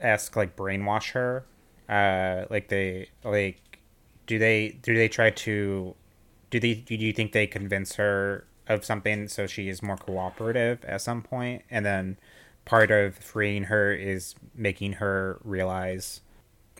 esque 0.00 0.34
like 0.34 0.56
brainwash 0.56 1.12
her? 1.12 1.44
Uh, 1.88 2.46
like 2.50 2.68
they 2.68 3.10
like 3.22 3.78
do 4.26 4.38
they 4.38 4.78
do 4.82 4.94
they 4.94 5.08
try 5.08 5.30
to 5.30 5.94
do 6.50 6.58
they 6.58 6.74
do 6.74 6.94
you 6.94 7.12
think 7.12 7.32
they 7.32 7.46
convince 7.46 7.96
her 7.96 8.46
of 8.68 8.84
something 8.84 9.28
so 9.28 9.46
she 9.46 9.68
is 9.68 9.82
more 9.82 9.96
cooperative 9.96 10.82
at 10.84 11.02
some 11.02 11.20
point 11.20 11.62
and 11.68 11.84
then 11.84 12.16
part 12.64 12.90
of 12.90 13.16
freeing 13.16 13.64
her 13.64 13.92
is 13.92 14.34
making 14.54 14.94
her 14.94 15.40
realize 15.44 16.20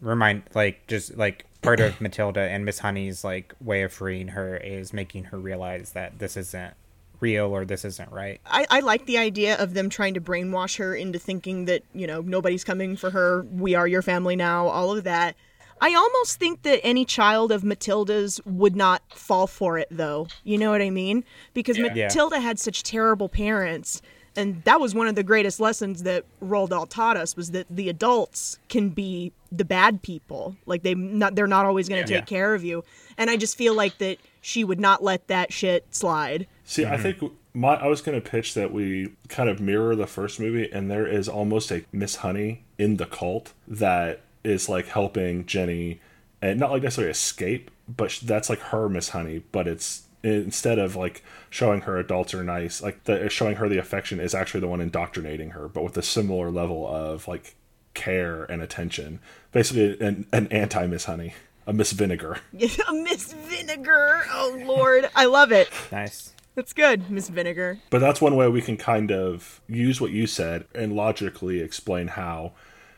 remind 0.01 0.43
like 0.55 0.87
just 0.87 1.17
like 1.17 1.47
part 1.63 1.81
of 1.81 2.01
Matilda 2.01 2.41
and 2.41 2.65
Miss 2.65 2.81
Honey's 2.81 3.25
like 3.25 3.55
way 3.61 3.83
of 3.83 3.93
freeing 3.93 4.29
her 4.29 4.57
is 4.57 4.93
making 4.93 5.25
her 5.25 5.39
realize 5.39 5.93
that 5.93 6.19
this 6.19 6.37
isn't 6.37 6.75
real 7.21 7.47
or 7.47 7.65
this 7.65 7.85
isn't 7.85 8.11
right. 8.11 8.41
I, 8.45 8.67
I 8.69 8.81
like 8.81 9.07
the 9.07 9.17
idea 9.17 9.57
of 9.57 9.75
them 9.75 9.89
trying 9.89 10.15
to 10.15 10.21
brainwash 10.21 10.77
her 10.79 10.95
into 10.95 11.19
thinking 11.19 11.67
that, 11.67 11.85
you 11.95 12.07
know, 12.07 12.21
nobody's 12.21 12.65
coming 12.65 12.97
for 12.97 13.11
her. 13.11 13.43
We 13.43 13.75
are 13.77 13.87
your 13.87 14.03
family 14.03 14.35
now, 14.37 14.67
all 14.67 14.97
of 14.97 15.05
that. 15.05 15.37
I 15.81 15.95
almost 15.95 16.39
think 16.39 16.63
that 16.63 16.81
any 16.85 17.05
child 17.05 17.51
of 17.51 17.65
Matilda's 17.65 18.41
would 18.45 18.77
not 18.77 19.03
fall 19.13 19.47
for 19.47 19.79
it, 19.79 19.89
though. 19.91 20.29
You 20.45 20.59
know 20.59 20.71
what 20.71 20.83
I 20.83 20.91
mean? 20.91 21.25
Because 21.55 21.79
Yeah. 21.79 21.93
Matilda 21.93 22.41
had 22.41 22.59
such 22.59 22.83
terrible 22.83 23.29
parents, 23.29 24.03
and 24.37 24.63
that 24.65 24.81
was 24.81 24.95
one 24.95 25.07
of 25.09 25.15
the 25.15 25.23
greatest 25.23 25.61
lessons 25.61 26.03
that 26.05 26.25
Roald 26.43 26.71
Dahl 26.71 26.87
taught 26.87 27.17
us 27.17 27.37
was 27.37 27.51
that 27.51 27.67
the 27.71 27.89
adults 27.89 28.59
can 28.69 28.89
be 28.91 29.33
the 29.51 29.65
bad 29.65 30.03
people. 30.03 30.57
Like 30.67 30.83
they 30.83 30.95
not 30.95 31.35
they're 31.35 31.47
not 31.47 31.67
always 31.67 31.89
going 31.89 32.05
to 32.05 32.11
Yeah. 32.11 32.21
take 32.21 32.27
care 32.27 32.55
of 32.55 32.65
you. 32.65 32.85
And 33.19 33.29
I 33.31 33.37
just 33.37 33.57
feel 33.57 33.75
like 33.75 33.99
that 33.99 34.19
she 34.41 34.65
would 34.65 34.81
not 34.81 35.03
let 35.03 35.29
that 35.29 35.53
shit 35.53 35.87
slide. 35.95 36.47
See, 36.65 36.87
I 36.87 36.97
mhm. 36.97 37.03
think 37.03 37.33
my 37.55 37.75
I 37.75 37.87
was 37.87 38.01
going 38.01 38.21
to 38.21 38.27
pitch 38.31 38.55
that 38.55 38.73
we 38.73 39.13
kind 39.29 39.49
of 39.49 39.61
mirror 39.61 39.95
the 39.95 40.07
first 40.07 40.41
movie, 40.41 40.71
and 40.73 40.91
there 40.91 41.07
is 41.07 41.29
almost 41.29 41.71
a 41.71 41.85
Miss 41.93 42.17
Honey 42.17 42.65
in 42.79 42.97
the 42.97 43.07
cult 43.07 43.53
that 43.69 44.21
is 44.43 44.69
like 44.69 44.87
helping 44.87 45.45
Jenny, 45.45 46.01
and 46.41 46.59
not 46.59 46.71
like 46.71 46.83
necessarily 46.83 47.11
escape, 47.11 47.71
but 47.87 48.19
that's 48.25 48.49
like 48.49 48.61
her 48.61 48.89
Miss 48.89 49.11
Honey, 49.11 49.43
but 49.53 49.69
it's 49.69 50.05
instead 50.23 50.79
of 50.79 50.97
like 50.97 51.23
showing 51.51 51.83
her 51.83 51.99
adults 51.99 52.35
are 52.35 52.45
nice, 52.45 52.83
like 52.83 53.05
the 53.05 53.29
showing 53.29 53.57
her 53.57 53.69
the 53.69 53.79
affection 53.79 54.21
is 54.21 54.35
actually 54.35 54.61
the 54.61 54.69
one 54.69 54.81
indoctrinating 54.81 55.51
her, 55.51 55.69
but 55.69 55.85
with 55.85 55.97
a 55.97 56.03
similar 56.03 56.51
level 56.51 56.87
of 56.87 57.29
like 57.29 57.57
care 57.95 58.45
and 58.45 58.63
attention. 58.63 59.21
Basically, 59.53 59.99
an, 60.01 60.27
an 60.33 60.49
anti 60.49 60.87
Miss 60.87 61.05
Honey, 61.05 61.35
a 61.67 61.73
Miss 61.73 61.93
Vinegar. 61.93 62.39
A 62.89 62.93
Miss 62.93 63.33
Vinegar. 63.33 64.23
Oh 64.31 64.63
lord, 64.65 65.09
I 65.15 65.27
love 65.27 65.53
it. 65.53 65.69
Nice. 65.91 66.33
That's 66.55 66.75
good, 66.75 67.11
Miss 67.11 67.29
Vinegar. 67.31 67.79
But 67.89 68.01
that's 68.01 68.21
one 68.21 68.37
way 68.37 68.47
we 68.49 68.61
can 68.61 68.77
kind 68.77 69.11
of 69.11 69.63
use 69.69 70.01
what 70.01 70.11
you 70.11 70.27
said 70.27 70.67
and 70.75 70.93
logically 70.93 71.61
explain 71.61 72.09
how 72.09 72.53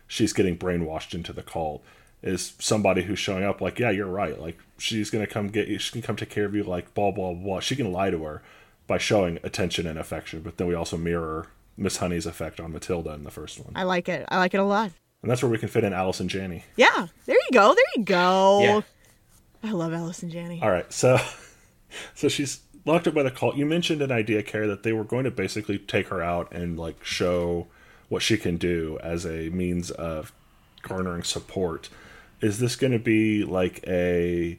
she's 0.08 0.32
getting 0.32 0.58
brainwashed 0.58 1.14
into 1.14 1.32
the 1.32 1.42
cult. 1.42 1.84
Is 2.24 2.54
somebody 2.58 3.02
who's 3.02 3.18
showing 3.18 3.44
up 3.44 3.60
like, 3.60 3.78
yeah, 3.78 3.90
you're 3.90 4.06
right. 4.06 4.40
Like 4.40 4.58
she's 4.78 5.10
gonna 5.10 5.26
come 5.26 5.48
get 5.48 5.68
you. 5.68 5.78
She 5.78 5.92
can 5.92 6.00
come 6.02 6.16
take 6.16 6.30
care 6.30 6.46
of 6.46 6.54
you. 6.54 6.64
Like 6.64 6.94
blah 6.94 7.10
blah 7.10 7.34
blah. 7.34 7.60
She 7.60 7.76
can 7.76 7.92
lie 7.92 8.10
to 8.10 8.24
her 8.24 8.42
by 8.86 8.96
showing 8.98 9.38
attention 9.42 9.86
and 9.86 9.98
affection. 9.98 10.40
But 10.40 10.56
then 10.56 10.66
we 10.66 10.74
also 10.74 10.96
mirror 10.96 11.48
Miss 11.76 11.98
Honey's 11.98 12.24
effect 12.26 12.60
on 12.60 12.72
Matilda 12.72 13.12
in 13.12 13.24
the 13.24 13.30
first 13.30 13.58
one, 13.60 13.72
I 13.76 13.82
like 13.82 14.08
it. 14.08 14.24
I 14.30 14.38
like 14.38 14.54
it 14.54 14.58
a 14.60 14.64
lot. 14.64 14.90
and 15.22 15.30
that's 15.30 15.42
where 15.42 15.50
we 15.50 15.58
can 15.58 15.68
fit 15.68 15.84
in 15.84 15.92
Allison 15.92 16.28
Janney. 16.28 16.64
Yeah, 16.76 17.08
there 17.26 17.36
you 17.36 17.48
go. 17.52 17.74
There 17.74 17.84
you 17.96 18.04
go. 18.04 18.60
Yeah. 18.62 18.80
I 19.62 19.72
love 19.72 19.92
Allison 19.92 20.30
Janney. 20.30 20.60
All 20.62 20.70
right, 20.70 20.90
so 20.92 21.18
so 22.14 22.28
she's 22.28 22.60
locked 22.84 23.06
up 23.06 23.14
by 23.14 23.22
the 23.22 23.30
cult. 23.30 23.56
You 23.56 23.66
mentioned 23.66 24.02
an 24.02 24.12
idea, 24.12 24.42
Carie, 24.42 24.66
that 24.68 24.82
they 24.82 24.92
were 24.92 25.04
going 25.04 25.24
to 25.24 25.30
basically 25.30 25.78
take 25.78 26.08
her 26.08 26.22
out 26.22 26.52
and 26.52 26.78
like 26.78 27.02
show 27.04 27.66
what 28.08 28.22
she 28.22 28.36
can 28.36 28.56
do 28.56 28.98
as 29.02 29.24
a 29.26 29.48
means 29.50 29.90
of 29.90 30.32
garnering 30.82 31.22
support. 31.22 31.88
Is 32.44 32.58
this 32.58 32.76
going 32.76 32.92
to 32.92 32.98
be 32.98 33.42
like 33.44 33.82
a, 33.86 34.58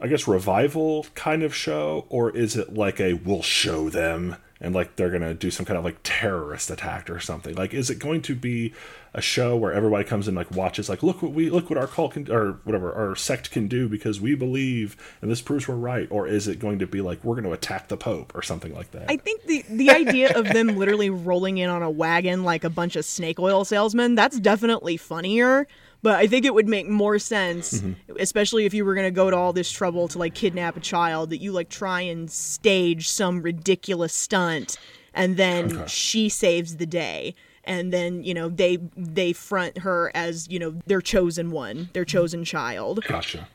I 0.00 0.06
guess, 0.06 0.26
revival 0.26 1.06
kind 1.14 1.42
of 1.42 1.54
show, 1.54 2.06
or 2.08 2.34
is 2.34 2.56
it 2.56 2.74
like 2.74 3.00
a 3.00 3.12
we'll 3.12 3.42
show 3.42 3.90
them 3.90 4.36
and 4.60 4.74
like 4.74 4.96
they're 4.96 5.10
going 5.10 5.22
to 5.22 5.34
do 5.34 5.50
some 5.50 5.64
kind 5.64 5.78
of 5.78 5.84
like 5.84 5.98
terrorist 6.02 6.70
attack 6.70 7.10
or 7.10 7.20
something? 7.20 7.54
Like, 7.54 7.74
is 7.74 7.90
it 7.90 7.98
going 7.98 8.22
to 8.22 8.34
be 8.34 8.72
a 9.14 9.20
show 9.20 9.56
where 9.56 9.72
everybody 9.72 10.04
comes 10.04 10.26
and 10.28 10.36
like 10.36 10.50
watches, 10.50 10.88
like, 10.88 11.02
look 11.02 11.22
what 11.22 11.32
we 11.32 11.48
look 11.50 11.70
what 11.70 11.78
our 11.78 11.86
cult 11.86 12.12
can 12.12 12.30
or 12.30 12.60
whatever 12.64 12.92
our 12.92 13.14
sect 13.14 13.50
can 13.50 13.68
do 13.68 13.88
because 13.88 14.20
we 14.20 14.34
believe 14.34 14.96
and 15.22 15.30
this 15.30 15.40
proves 15.40 15.68
we're 15.68 15.76
right, 15.76 16.08
or 16.10 16.26
is 16.26 16.48
it 16.48 16.58
going 16.58 16.78
to 16.78 16.86
be 16.86 17.00
like 17.00 17.22
we're 17.24 17.34
going 17.34 17.44
to 17.44 17.52
attack 17.52 17.88
the 17.88 17.96
Pope 17.96 18.32
or 18.34 18.42
something 18.42 18.74
like 18.74 18.90
that? 18.92 19.10
I 19.10 19.16
think 19.16 19.44
the 19.44 19.64
the 19.68 19.90
idea 19.90 20.36
of 20.36 20.48
them 20.48 20.76
literally 20.76 21.10
rolling 21.10 21.58
in 21.58 21.70
on 21.70 21.82
a 21.82 21.90
wagon 21.90 22.42
like 22.42 22.64
a 22.64 22.70
bunch 22.70 22.96
of 22.96 23.04
snake 23.04 23.38
oil 23.38 23.64
salesmen, 23.64 24.14
that's 24.14 24.40
definitely 24.40 24.96
funnier. 24.96 25.66
But 26.02 26.16
I 26.16 26.26
think 26.28 26.44
it 26.44 26.54
would 26.54 26.68
make 26.68 26.88
more 26.88 27.18
sense, 27.18 27.80
mm-hmm. 27.80 28.16
especially 28.20 28.66
if 28.66 28.74
you 28.74 28.84
were 28.84 28.94
gonna 28.94 29.10
go 29.10 29.30
to 29.30 29.36
all 29.36 29.52
this 29.52 29.70
trouble 29.70 30.08
to 30.08 30.18
like 30.18 30.34
kidnap 30.34 30.76
a 30.76 30.80
child, 30.80 31.30
that 31.30 31.38
you 31.38 31.52
like 31.52 31.68
try 31.68 32.02
and 32.02 32.30
stage 32.30 33.08
some 33.08 33.42
ridiculous 33.42 34.14
stunt, 34.14 34.78
and 35.12 35.36
then 35.36 35.72
Okay. 35.72 35.84
she 35.88 36.28
saves 36.28 36.76
the 36.76 36.86
day. 36.86 37.34
And 37.64 37.92
then 37.92 38.22
you 38.22 38.32
know 38.32 38.48
they 38.48 38.78
they 38.96 39.32
front 39.32 39.78
her 39.78 40.10
as 40.14 40.48
you 40.48 40.58
know 40.58 40.76
their 40.86 41.00
chosen 41.02 41.50
one, 41.50 41.90
their 41.92 42.04
mm-hmm. 42.04 42.10
chosen 42.10 42.44
child. 42.44 43.04
gotcha. 43.06 43.48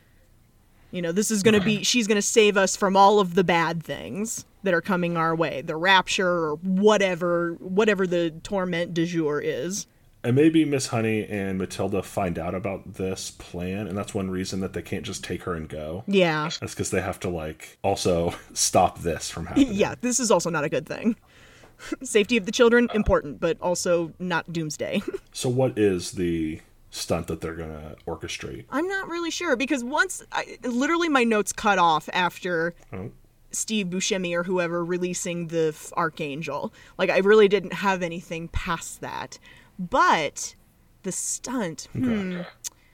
You 0.90 1.02
know, 1.02 1.10
this 1.10 1.32
is 1.32 1.42
going 1.42 1.58
to 1.58 1.60
be, 1.60 1.82
she's 1.82 2.06
going 2.06 2.18
to 2.18 2.22
save 2.22 2.56
us 2.56 2.76
from 2.76 2.96
all 2.96 3.18
of 3.18 3.34
the 3.34 3.42
bad 3.42 3.82
things 3.82 4.44
that 4.62 4.72
are 4.72 4.80
coming 4.80 5.16
our 5.16 5.34
way, 5.34 5.60
the 5.60 5.74
rapture 5.74 6.28
or 6.28 6.54
whatever, 6.62 7.54
whatever 7.54 8.06
the 8.06 8.30
torment 8.44 8.94
du 8.94 9.04
jour 9.04 9.40
is. 9.40 9.88
And 10.24 10.34
maybe 10.34 10.64
Miss 10.64 10.86
Honey 10.88 11.26
and 11.28 11.58
Matilda 11.58 12.02
find 12.02 12.38
out 12.38 12.54
about 12.54 12.94
this 12.94 13.30
plan, 13.30 13.86
and 13.86 13.96
that's 13.96 14.14
one 14.14 14.30
reason 14.30 14.60
that 14.60 14.72
they 14.72 14.82
can't 14.82 15.04
just 15.04 15.22
take 15.22 15.42
her 15.42 15.54
and 15.54 15.68
go. 15.68 16.02
Yeah. 16.06 16.48
That's 16.60 16.72
because 16.74 16.90
they 16.90 17.02
have 17.02 17.20
to 17.20 17.28
like 17.28 17.76
also 17.82 18.34
stop 18.54 19.00
this 19.00 19.30
from 19.30 19.46
happening. 19.46 19.68
Yeah, 19.72 19.94
this 20.00 20.18
is 20.18 20.30
also 20.30 20.48
not 20.50 20.64
a 20.64 20.68
good 20.70 20.86
thing. 20.86 21.16
Safety 22.02 22.36
of 22.38 22.46
the 22.46 22.52
children, 22.52 22.88
important, 22.94 23.38
but 23.40 23.60
also 23.60 24.12
not 24.18 24.52
doomsday. 24.52 25.02
So 25.36 25.48
what 25.48 25.76
is 25.76 26.12
the 26.12 26.60
stunt 26.90 27.26
that 27.26 27.40
they're 27.40 27.56
gonna 27.56 27.96
orchestrate? 28.06 28.66
I'm 28.70 28.86
not 28.86 29.08
really 29.08 29.32
sure 29.32 29.56
because 29.56 29.82
once, 29.82 30.22
I, 30.30 30.58
literally, 30.62 31.08
my 31.08 31.24
notes 31.24 31.52
cut 31.52 31.78
off 31.80 32.08
after 32.12 32.72
Oh. 32.92 33.10
Steve 33.50 33.88
Buscemi 33.88 34.32
or 34.32 34.44
whoever 34.44 34.84
releasing 34.84 35.48
the 35.48 35.72
f- 35.74 35.92
Archangel. 35.96 36.72
Like, 36.98 37.10
I 37.10 37.18
really 37.18 37.48
didn't 37.48 37.72
have 37.72 38.00
anything 38.02 38.46
past 38.48 39.00
that. 39.00 39.40
But 39.78 40.54
the 41.02 41.12
stunt, 41.12 41.88
hmm, 41.92 42.42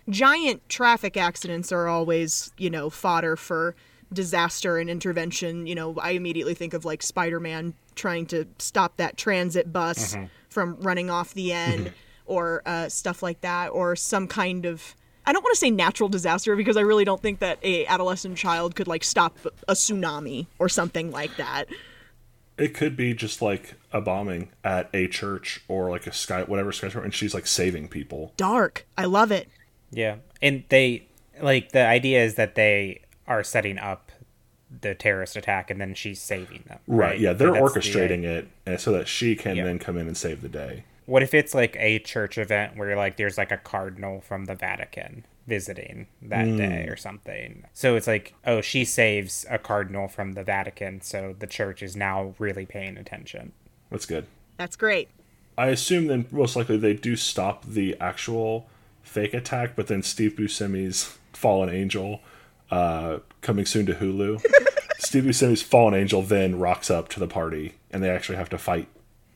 giant 0.08 0.68
traffic 0.68 1.16
accidents 1.16 1.72
are 1.72 1.88
always, 1.88 2.52
you 2.58 2.70
know, 2.70 2.90
fodder 2.90 3.36
for 3.36 3.74
disaster 4.12 4.78
and 4.78 4.90
intervention. 4.90 5.66
You 5.66 5.74
know, 5.74 5.96
I 6.00 6.12
immediately 6.12 6.54
think 6.54 6.74
of 6.74 6.84
like 6.84 7.02
Spider 7.02 7.40
Man 7.40 7.74
trying 7.94 8.26
to 8.26 8.46
stop 8.58 8.96
that 8.96 9.16
transit 9.16 9.72
bus 9.72 10.16
from 10.48 10.76
running 10.80 11.10
off 11.10 11.34
the 11.34 11.52
end 11.52 11.92
or 12.26 12.62
uh, 12.64 12.88
stuff 12.88 13.22
like 13.22 13.40
that, 13.42 13.68
or 13.68 13.96
some 13.96 14.26
kind 14.26 14.64
of. 14.64 14.94
I 15.26 15.32
don't 15.32 15.42
want 15.44 15.54
to 15.54 15.58
say 15.58 15.70
natural 15.70 16.08
disaster 16.08 16.56
because 16.56 16.76
I 16.76 16.80
really 16.80 17.04
don't 17.04 17.20
think 17.20 17.40
that 17.40 17.58
a 17.62 17.86
adolescent 17.86 18.38
child 18.38 18.74
could 18.74 18.88
like 18.88 19.04
stop 19.04 19.36
a 19.68 19.74
tsunami 19.74 20.46
or 20.58 20.68
something 20.68 21.10
like 21.10 21.36
that. 21.36 21.66
It 22.56 22.74
could 22.74 22.96
be 22.96 23.14
just 23.14 23.42
like 23.42 23.74
a 23.92 24.00
bombing 24.00 24.50
at 24.64 24.88
a 24.94 25.08
church 25.08 25.62
or 25.68 25.90
like 25.90 26.06
a 26.06 26.12
sky 26.12 26.42
whatever 26.42 26.72
skyscraper, 26.72 27.04
and 27.04 27.14
she's 27.14 27.34
like 27.34 27.46
saving 27.46 27.88
people. 27.88 28.32
Dark. 28.36 28.86
I 28.96 29.04
love 29.04 29.32
it. 29.32 29.48
Yeah, 29.90 30.16
and 30.40 30.64
they 30.68 31.08
like 31.40 31.72
the 31.72 31.84
idea 31.84 32.22
is 32.24 32.34
that 32.36 32.54
they 32.54 33.02
are 33.26 33.42
setting 33.42 33.78
up 33.78 34.10
the 34.80 34.94
terrorist 34.94 35.36
attack, 35.36 35.70
and 35.70 35.80
then 35.80 35.94
she's 35.94 36.20
saving 36.20 36.64
them. 36.66 36.78
Right. 36.86 37.18
Yeah, 37.18 37.32
they're 37.32 37.48
And 37.48 37.56
that's 37.56 37.74
the 37.74 37.80
orchestrating 37.80 38.24
it 38.24 38.80
so 38.80 38.92
that 38.92 39.08
she 39.08 39.34
can 39.34 39.56
Yeah. 39.56 39.64
then 39.64 39.78
come 39.78 39.96
in 39.96 40.06
and 40.06 40.16
save 40.16 40.42
the 40.42 40.48
day. 40.48 40.84
What 41.06 41.22
if 41.22 41.34
it's 41.34 41.54
like 41.54 41.76
a 41.78 41.98
church 41.98 42.38
event 42.38 42.76
where 42.76 42.96
like 42.96 43.16
there's 43.16 43.36
like 43.36 43.50
a 43.50 43.56
cardinal 43.56 44.20
from 44.20 44.44
the 44.44 44.54
Vatican 44.54 45.24
visiting 45.46 46.06
that 46.22 46.46
hmm. 46.46 46.56
day 46.56 46.86
or 46.88 46.96
something? 46.96 47.64
So 47.72 47.96
it's 47.96 48.06
like, 48.06 48.34
oh, 48.46 48.60
she 48.60 48.84
saves 48.84 49.44
a 49.50 49.58
cardinal 49.58 50.06
from 50.06 50.32
the 50.32 50.44
Vatican, 50.44 51.00
so 51.00 51.34
the 51.36 51.48
church 51.48 51.82
is 51.82 51.96
now 51.96 52.34
really 52.38 52.64
paying 52.64 52.96
attention. 52.96 53.52
That's 53.90 54.06
good. 54.06 54.26
That's 54.56 54.76
great. 54.76 55.08
I 55.58 55.68
assume 55.68 56.06
then 56.06 56.26
most 56.30 56.56
likely 56.56 56.76
they 56.76 56.94
do 56.94 57.16
stop 57.16 57.64
the 57.66 57.96
actual 58.00 58.68
fake 59.02 59.34
attack, 59.34 59.74
but 59.76 59.88
then 59.88 60.02
Steve 60.02 60.36
Buscemi's 60.36 61.18
Fallen 61.32 61.68
Angel, 61.68 62.20
uh, 62.70 63.18
coming 63.40 63.66
soon 63.66 63.86
to 63.86 63.94
Hulu. 63.94 64.42
Steve 64.98 65.24
Buscemi's 65.24 65.62
Fallen 65.62 65.94
Angel 65.94 66.22
then 66.22 66.58
rocks 66.58 66.90
up 66.90 67.08
to 67.08 67.20
the 67.20 67.26
party, 67.26 67.74
and 67.90 68.02
they 68.02 68.10
actually 68.10 68.36
have 68.36 68.48
to 68.50 68.58
fight 68.58 68.88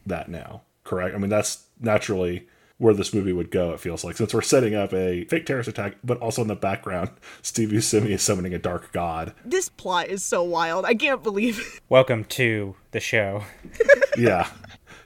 that 0.06 0.28
now. 0.28 0.62
Correct? 0.84 1.14
I 1.14 1.18
mean, 1.18 1.30
that's 1.30 1.64
naturally 1.80 2.48
where 2.78 2.94
this 2.94 3.14
movie 3.14 3.32
would 3.32 3.50
go. 3.50 3.72
It 3.72 3.80
feels 3.80 4.04
like 4.04 4.16
since 4.16 4.34
we're 4.34 4.42
setting 4.42 4.74
up 4.74 4.92
a 4.92 5.24
fake 5.26 5.46
terrorist 5.46 5.68
attack, 5.68 5.96
but 6.02 6.18
also 6.18 6.42
in 6.42 6.48
the 6.48 6.56
background, 6.56 7.10
Steve 7.42 7.70
Buscemi 7.70 8.10
is 8.10 8.22
summoning 8.22 8.54
a 8.54 8.58
dark 8.58 8.92
god. 8.92 9.34
This 9.44 9.68
plot 9.68 10.08
is 10.08 10.24
so 10.24 10.42
wild. 10.42 10.84
I 10.84 10.94
can't 10.94 11.22
believe 11.22 11.60
it. 11.60 11.80
Welcome 11.88 12.24
to 12.24 12.76
the 12.90 13.00
show. 13.00 13.44
Yeah. 14.16 14.48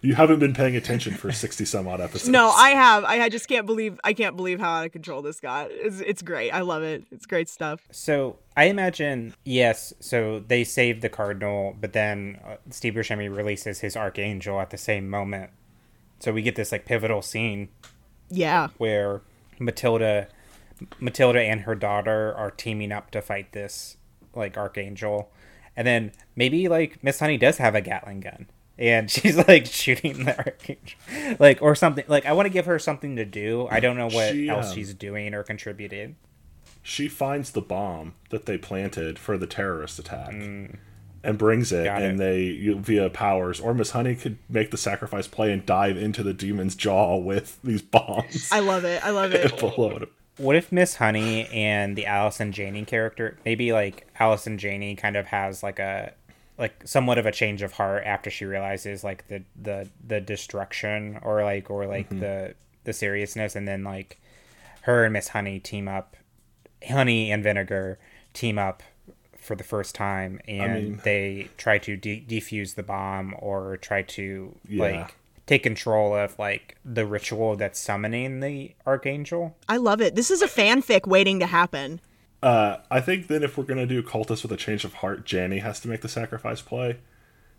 You 0.03 0.15
haven't 0.15 0.39
been 0.39 0.53
paying 0.55 0.77
attention 0.77 1.15
for 1.15 1.33
sixty 1.33 1.65
some 1.65 1.89
odd 1.89 2.01
episodes. 2.01 2.29
No, 2.29 2.51
I 2.51 2.71
have. 2.71 3.05
I 3.05 3.23
I 3.23 3.29
just 3.29 3.49
can't 3.49 3.67
believe. 3.67 3.99
I 4.05 4.13
can't 4.13 4.37
believe 4.37 4.61
how 4.61 4.71
out 4.71 4.87
of 4.87 4.93
control 4.93 5.23
this 5.23 5.41
got. 5.41 5.69
It's 5.71 6.01
it's 6.01 6.23
great. 6.23 6.51
I 6.51 6.61
love 6.61 6.83
it. 6.83 7.05
It's 7.11 7.27
great 7.27 7.49
stuff. 7.49 7.81
So 7.91 8.39
I 8.57 8.65
imagine, 8.65 9.35
yes. 9.45 9.93
So 9.99 10.41
they 10.47 10.63
save 10.63 11.01
the 11.01 11.09
cardinal, 11.09 11.75
but 11.81 11.95
then 11.95 12.39
uh, 12.47 12.57
Steve 12.71 12.95
Buscemi 12.95 13.35
releases 13.35 13.81
his 13.81 13.97
archangel 13.97 14.61
at 14.61 14.71
the 14.71 14.79
same 14.79 15.09
moment. 15.09 15.51
So 16.21 16.33
we 16.33 16.43
get 16.43 16.57
this 16.57 16.73
like 16.73 16.85
pivotal 16.85 17.23
scene 17.23 17.69
Yeah. 18.31 18.69
where 18.79 19.21
Matilda, 19.59 20.29
Matilda 21.01 21.41
and 21.41 21.63
her 21.63 21.75
daughter 21.75 22.35
are 22.35 22.51
teaming 22.51 22.93
up 22.93 23.11
to 23.13 23.23
fight 23.23 23.53
this 23.53 23.97
like 24.35 24.57
archangel, 24.57 25.31
and 25.77 25.87
then 25.87 26.13
maybe 26.37 26.69
like 26.69 27.03
Miss 27.03 27.21
Honey 27.21 27.39
does 27.39 27.59
have 27.59 27.75
a 27.75 27.81
Gatling 27.81 28.21
gun. 28.21 28.47
And 28.79 29.11
she's 29.11 29.37
like 29.49 29.67
shooting 29.67 30.25
the 30.25 30.37
archangel, 30.39 30.99
like 31.41 31.61
or 31.63 31.75
something. 31.75 32.05
Like 32.09 32.27
I 32.27 32.33
want 32.33 32.47
to 32.47 32.51
give 32.51 32.67
her 32.67 32.79
something 32.79 33.17
to 33.17 33.25
do. 33.25 33.67
I 33.71 33.81
don't 33.81 33.97
know 33.97 34.07
what 34.09 34.33
She, 34.33 34.49
else 34.49 34.69
um, 34.69 34.75
she's 34.75 34.95
doing 34.95 35.35
or 35.35 35.43
contributing. 35.43 36.17
she 36.83 37.09
finds 37.09 37.51
the 37.53 37.61
bomb 37.61 38.15
that 38.31 38.47
they 38.47 38.57
planted 38.59 39.19
for 39.19 39.37
the 39.37 39.47
terrorist 39.49 39.99
attack 39.99 40.33
and 41.23 41.39
brings 41.39 41.73
it, 41.73 41.85
Got 41.85 42.03
and 42.03 42.15
it. 42.15 42.25
they 42.25 42.43
you, 42.43 42.79
via 42.79 43.11
powers 43.11 43.61
or 43.61 43.75
Miss 43.75 43.91
Honey 43.91 44.15
could 44.15 44.39
make 44.49 44.71
the 44.71 44.77
sacrifice 44.77 45.27
play 45.27 45.53
and 45.53 45.65
dive 45.65 45.97
into 45.97 46.23
the 46.23 46.33
demon's 46.33 46.75
jaw 46.75 47.17
with 47.17 47.59
these 47.63 47.83
bombs 47.83 48.49
I 48.53 48.61
love 48.61 48.85
it. 48.85 49.05
I 49.05 49.11
love 49.11 49.33
it. 49.35 49.59
below 49.59 49.91
it. 49.97 50.13
What 50.37 50.55
if 50.55 50.71
Miss 50.71 50.97
Honey 50.97 51.49
and 51.49 51.97
the 51.97 52.07
Allison 52.07 52.53
Janney 52.53 52.85
character, 52.85 53.37
maybe 53.45 53.73
like 53.73 54.07
Allison 54.19 54.57
Janney, 54.57 54.95
kind 54.95 55.17
of 55.17 55.27
has 55.27 55.63
like 55.63 55.81
a 55.81 56.13
like 56.59 56.81
somewhat 56.85 57.19
of 57.19 57.27
a 57.27 57.33
change 57.33 57.63
of 57.63 57.73
heart 57.73 58.05
after 58.05 58.31
she 58.31 58.45
realizes 58.45 59.03
like 59.03 59.27
the 59.29 59.43
the 59.61 59.89
the 60.07 60.21
destruction 60.21 61.19
or 61.23 61.43
like 61.43 61.71
or 61.71 61.87
like 61.87 62.09
mm-hmm. 62.09 62.21
the 62.21 62.55
the 62.85 62.93
seriousness 62.93 63.57
and 63.57 63.67
then 63.67 63.85
like 63.85 64.21
her 64.83 65.05
and 65.05 65.13
Miss 65.13 65.29
Honey 65.29 65.59
team 65.59 65.89
up 65.89 66.17
Honey 66.89 67.31
and 67.33 67.43
Vinegar 67.43 67.99
team 68.33 68.59
up 68.59 68.83
for 69.49 69.57
the 69.57 69.65
first 69.65 69.95
time 69.95 70.39
and 70.47 70.75
mean- 70.75 71.01
they 71.03 71.49
try 71.57 71.79
to 71.79 71.97
de- 71.97 72.21
defuse 72.29 72.75
the 72.77 72.83
bomb 72.85 73.35
or 73.39 73.79
try 73.79 74.03
to 74.03 74.55
Yeah. 74.69 74.83
like 74.83 75.15
take 75.47 75.63
control 75.63 76.15
of 76.15 76.39
like 76.39 76.77
the 76.85 77.07
ritual 77.07 77.57
that's 77.57 77.81
summoning 77.81 78.41
the 78.41 78.73
archangel 78.87 79.57
I 79.69 79.79
love 79.79 80.03
it. 80.03 80.15
This 80.15 80.31
is 80.31 80.43
a 80.43 80.47
fanfic 80.47 81.07
waiting 81.07 81.41
to 81.41 81.47
happen. 81.47 82.01
Uh, 82.43 82.77
I 82.91 83.01
think 83.01 83.27
then 83.29 83.43
if 83.43 83.57
we're 83.57 83.65
gonna 83.65 83.87
do 83.87 84.03
cultist 84.03 84.43
with 84.43 84.53
a 84.53 84.57
change 84.59 84.85
of 84.85 84.95
heart, 84.95 85.25
Janney 85.25 85.59
has 85.59 85.81
to 85.81 85.89
make 85.89 86.03
the 86.03 86.09
sacrifice 86.09 86.61
play. 86.61 86.99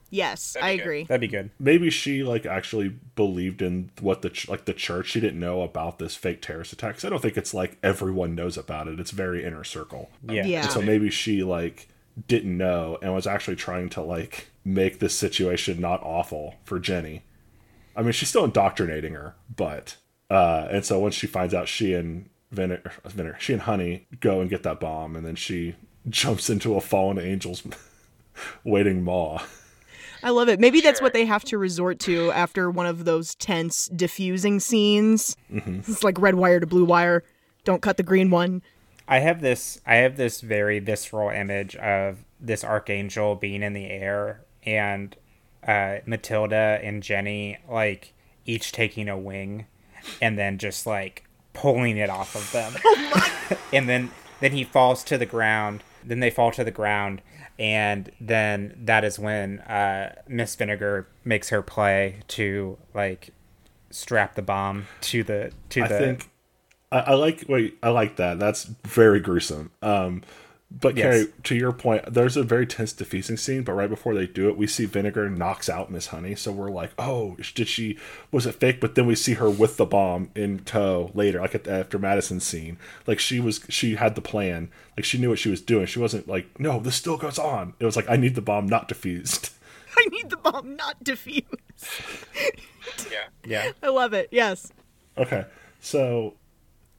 Yes, 0.10 0.58
I 0.62 0.72
agree. 0.72 1.04
That'd 1.04 1.22
be 1.22 1.28
good. 1.28 1.52
maybe 1.60 1.90
she 1.90 2.24
like 2.24 2.46
actually 2.46 2.90
believed 3.16 3.62
in 3.62 3.92
what 4.02 4.22
the 4.22 4.30
ch- 4.30 4.50
like 4.50 4.66
the 4.66 4.74
church 4.74 5.08
she 5.12 5.20
didn't 5.20 5.40
know 5.40 5.62
about 5.62 6.00
this 6.00 6.16
fake 6.16 6.42
terrorist 6.42 6.74
attack 6.74 6.96
'Cause 6.96 7.06
i 7.06 7.10
don't 7.10 7.22
think 7.22 7.38
it's 7.38 7.54
like 7.54 7.78
everyone 7.84 8.34
knows 8.36 8.58
about 8.58 8.88
it 8.88 9.00
it's 9.00 9.12
very 9.12 9.44
inner 9.46 9.64
circle 9.64 10.10
Yeah. 10.28 10.46
Yeah. 10.46 10.64
and 10.64 10.72
so 10.72 10.82
maybe 10.82 11.10
she 11.10 11.44
like 11.44 11.88
didn't 12.28 12.58
know 12.58 12.98
and 13.02 13.14
was 13.14 13.28
actually 13.28 13.56
trying 13.58 13.90
to 13.90 14.02
like 14.02 14.48
make 14.66 15.00
this 15.00 15.14
situation 15.16 15.80
not 15.80 16.02
awful 16.04 16.56
for 16.64 16.80
jenny 16.80 17.24
i 17.96 18.02
mean 18.02 18.12
she's 18.12 18.30
still 18.30 18.44
indoctrinating 18.46 19.14
her 19.14 19.36
but 19.56 19.96
uh 20.32 20.68
and 20.72 20.84
so 20.86 21.00
once 21.00 21.16
she 21.16 21.28
finds 21.28 21.54
out 21.54 21.68
she 21.68 21.94
and 21.94 22.30
vinegar, 22.52 22.92
vinegar 23.06 23.38
she 23.40 23.54
and 23.54 23.62
honey 23.64 24.08
go 24.20 24.42
and 24.42 24.50
get 24.50 24.64
that 24.64 24.80
bomb 24.80 25.16
and 25.16 25.26
then 25.26 25.36
she 25.36 25.76
jumps 26.10 26.50
into 26.50 26.76
a 26.76 26.82
fallen 26.82 27.20
angel's 27.20 27.62
waiting 28.64 29.04
maw 29.04 29.42
I 30.24 30.32
love 30.32 30.50
it. 30.50 30.60
Maybe 30.60 30.82
that's 30.82 31.02
what 31.02 31.14
they 31.14 31.26
have 31.26 31.44
to 31.46 31.58
resort 31.58 32.00
to 32.02 32.32
after 32.32 32.70
one 32.70 32.86
of 32.86 33.06
those 33.06 33.36
tense 33.36 33.88
diffusing 33.88 34.60
scenes. 34.60 35.36
It's 35.90 36.04
like 36.04 36.20
red 36.20 36.36
wire 36.36 36.60
to 36.60 36.68
blue 36.68 36.86
wire. 36.86 37.24
Don't 37.64 37.82
cut 37.82 37.98
the 37.98 38.04
green 38.04 38.30
one. 38.30 38.62
I 39.08 39.20
have 39.20 39.42
this 39.42 39.82
I 39.86 39.96
have 39.96 40.18
this 40.18 40.42
very 40.42 40.80
visceral 40.80 41.30
image 41.30 41.76
of 41.78 42.24
this 42.40 42.64
archangel 42.64 43.36
being 43.36 43.64
in 43.64 43.74
the 43.74 43.90
air 43.90 44.42
and 44.64 45.16
uh, 45.68 45.98
Matilda 46.06 46.80
and 46.84 47.02
Jenny 47.02 47.58
like 47.68 48.14
each 48.46 48.72
taking 48.72 49.10
a 49.10 49.18
wing 49.18 49.66
and 50.22 50.38
then 50.38 50.58
just 50.58 50.86
like 50.86 51.26
pulling 51.54 51.98
it 51.98 52.10
off 52.10 52.36
of 52.36 52.52
them. 52.52 52.74
and 53.74 53.90
then 53.90 54.12
then 54.42 54.52
he 54.52 54.64
falls 54.64 55.04
to 55.06 55.18
the 55.18 55.26
ground. 55.26 55.84
Then 56.04 56.20
they 56.20 56.30
fall 56.30 56.52
to 56.52 56.64
the 56.64 56.72
ground 56.72 57.22
and 57.60 58.10
then 58.22 58.74
that 58.86 59.04
is 59.04 59.20
when 59.20 59.60
uh, 59.60 60.16
Miss 60.28 60.56
Vinegar 60.56 61.08
makes 61.26 61.50
her 61.50 61.62
play 61.62 62.22
to 62.30 62.78
like 62.94 63.32
strap 63.92 64.36
the 64.36 64.42
bomb 64.42 64.88
to 65.02 65.24
the 65.24 65.52
to 65.70 65.84
I 65.84 65.88
the 65.88 65.98
think 65.98 66.30
I, 66.92 67.00
I 67.00 67.14
like 67.16 67.44
wait 67.50 67.78
I 67.84 67.90
like 67.90 68.16
that. 68.16 68.40
That's 68.40 68.64
very 68.86 69.20
gruesome. 69.20 69.72
Um, 69.82 70.24
but 70.72 70.96
Yes. 70.96 71.04
Carie, 71.04 71.34
to 71.44 71.56
your 71.56 71.72
point, 71.72 72.14
there's 72.14 72.38
a 72.38 72.44
very 72.44 72.68
tense 72.68 72.94
defusing 72.94 73.40
scene. 73.40 73.64
But 73.64 73.74
right 73.74 73.90
before 73.90 74.14
they 74.14 74.28
do 74.28 74.50
it, 74.50 74.58
we 74.58 74.68
see 74.68 74.86
Vinegar 74.86 75.30
knocks 75.30 75.68
out 75.68 75.92
Miss 75.92 76.08
Honey. 76.08 76.36
So 76.36 76.52
we're 76.52 76.70
like, 76.70 76.92
oh, 77.00 77.38
did 77.56 77.68
she? 77.68 77.98
Was 78.32 78.46
it 78.46 78.56
fake? 78.56 78.80
But 78.80 78.96
then 78.96 79.08
we 79.08 79.16
see 79.16 79.34
her 79.34 79.50
with 79.50 79.78
the 79.78 79.86
bomb 79.86 80.30
in 80.36 80.60
tow 80.60 81.10
later, 81.14 81.42
like 81.42 81.56
at 81.56 81.64
the, 81.64 81.72
after 81.72 81.98
Madison's 81.98 82.44
scene. 82.44 82.78
Like 83.08 83.20
she 83.20 83.40
was, 83.40 83.62
she 83.70 83.96
had 83.96 84.14
the 84.16 84.22
plan. 84.22 84.70
Like 84.96 85.06
she 85.06 85.18
knew 85.18 85.30
what 85.30 85.40
she 85.40 85.50
was 85.50 85.62
doing. 85.62 85.88
She 85.88 86.00
wasn't 86.00 86.28
like, 86.28 86.60
no, 86.60 86.80
this 86.80 86.96
still 86.96 87.18
goes 87.18 87.40
on. 87.40 87.74
It 87.80 87.86
was 87.86 87.96
like, 87.96 88.10
I 88.10 88.16
need 88.16 88.36
the 88.36 88.42
bomb 88.42 88.68
not 88.68 88.88
defused." 88.88 89.52
I 89.98 90.06
need 90.12 90.30
the 90.30 90.38
bomb 90.38 90.76
not 90.76 91.04
defused. 91.04 91.44
Yeah. 93.12 93.18
yeah. 93.44 93.72
I 93.84 93.88
love 93.90 94.14
it. 94.14 94.30
Yes. 94.32 94.72
Okay, 95.18 95.46
so 95.82 96.36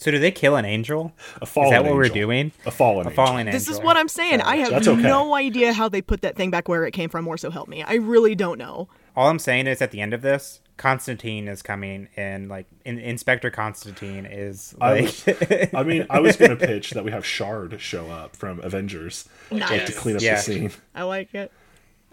So 0.01 0.11
do 0.11 0.19
they 0.19 0.31
kill 0.31 0.57
an 0.57 0.65
angel? 0.65 1.13
a 1.43 1.47
fallen. 1.47 1.69
Is 1.69 1.73
that 1.73 1.85
what 1.85 1.95
we're 1.95 2.05
angel. 2.05 2.23
doing? 2.23 2.53
A 2.65 2.71
fallen. 2.71 3.07
A 3.07 3.11
angel. 3.11 3.27
fallen 3.27 3.47
angel. 3.49 3.53
This 3.53 3.69
is 3.69 3.79
what 3.81 3.99
I'm 3.99 4.09
saying. 4.09 4.41
I 4.41 4.57
have 4.57 4.73
okay. 4.73 4.95
no 5.03 5.35
idea 5.35 5.75
how 5.75 5.91
they 5.91 6.01
put 6.01 6.23
that 6.23 6.37
thing 6.37 6.51
back 6.51 6.69
where 6.69 6.87
it 6.87 6.93
came 6.93 7.11
from, 7.11 7.29
or 7.29 7.37
so 7.37 7.51
help 7.51 7.69
me. 7.69 7.83
I 7.83 7.95
really 7.95 8.35
don't 8.35 8.59
know. 8.59 8.89
All 9.15 9.29
I'm 9.29 9.39
saying 9.39 9.67
is 9.67 9.83
at 9.83 9.91
the 9.91 10.01
end 10.01 10.15
of 10.15 10.23
this, 10.23 10.61
Constantine 10.79 11.49
is 11.49 11.61
coming 11.61 12.09
and 12.17 12.49
like 12.49 12.67
in, 12.87 12.99
Inspector 12.99 13.51
Constantine 13.51 14.25
is 14.25 14.75
I 14.81 15.01
like 15.01 15.75
I 15.75 15.83
mean, 15.83 16.07
I 16.09 16.21
was 16.21 16.37
going 16.37 16.53
to 16.53 16.57
pitch 16.57 16.93
that 16.93 17.05
we 17.05 17.11
have 17.11 17.27
Shard 17.27 17.79
show 17.79 18.09
up 18.09 18.35
from 18.35 18.61
Avengers 18.61 19.29
like, 19.51 19.85
to 19.85 19.93
clean 19.93 20.17
up 20.17 20.23
Yeah. 20.23 20.37
the 20.37 20.41
scene. 20.43 20.71
I 20.95 21.03
like 21.03 21.35
it. 21.35 21.53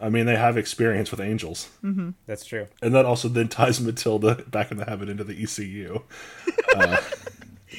I 0.01 0.09
mean, 0.09 0.25
they 0.25 0.35
have 0.35 0.57
experience 0.57 1.09
with 1.09 1.21
angels. 1.21 1.69
Mm-hmm. 1.83 2.09
that's 2.25 2.43
true. 2.45 2.67
And 2.81 2.93
that 2.93 3.05
also 3.05 3.29
then 3.29 3.47
ties 3.47 3.79
Matilda 3.79 4.43
back 4.47 4.69
in 4.71 4.77
the 4.77 4.85
habit 4.85 5.07
into 5.07 5.23
the 5.23 5.33
E 5.33 5.45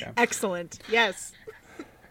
ECU. 0.02 0.12
Excellent. 0.16 0.78
Yes. 0.90 1.32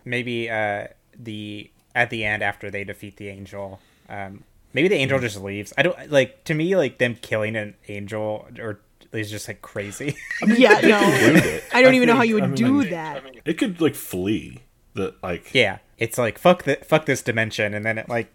Maybe 0.05 0.49
uh 0.49 0.87
the 1.17 1.69
at 1.95 2.09
the 2.09 2.23
end 2.23 2.43
after 2.43 2.69
they 2.69 2.83
defeat 2.83 3.17
the 3.17 3.29
angel, 3.29 3.79
um 4.09 4.43
maybe 4.73 4.87
the 4.87 4.95
angel 4.95 5.19
just 5.19 5.41
leaves. 5.41 5.73
I 5.77 5.83
don't 5.83 6.11
like 6.11 6.43
to 6.45 6.53
me 6.53 6.75
like 6.75 6.97
them 6.97 7.15
killing 7.15 7.55
an 7.55 7.75
angel 7.87 8.47
or 8.59 8.79
is 9.11 9.31
just 9.31 9.47
like 9.47 9.61
crazy. 9.61 10.15
Yeah. 10.47 10.79
No. 10.81 10.99
Ruined. 11.01 11.63
I 11.73 11.81
don't 11.81 11.95
even 11.95 12.07
know 12.07 12.15
how 12.15 12.23
you 12.23 12.35
would 12.35 12.43
I 12.43 12.47
mean, 12.47 12.55
do 12.55 12.79
like, 12.79 12.89
that. 12.91 13.23
It 13.45 13.57
could 13.57 13.81
like 13.81 13.95
flee. 13.95 14.61
The 14.93 15.15
like. 15.21 15.53
yeah. 15.53 15.79
It's 15.97 16.17
like 16.17 16.37
fuck 16.37 16.63
the 16.63 16.75
fuck 16.77 17.05
this 17.05 17.21
dimension 17.21 17.73
and 17.73 17.85
then 17.85 17.97
it 17.97 18.07
like 18.09 18.31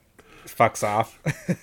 fucks 0.47 0.83
off. 0.83 1.19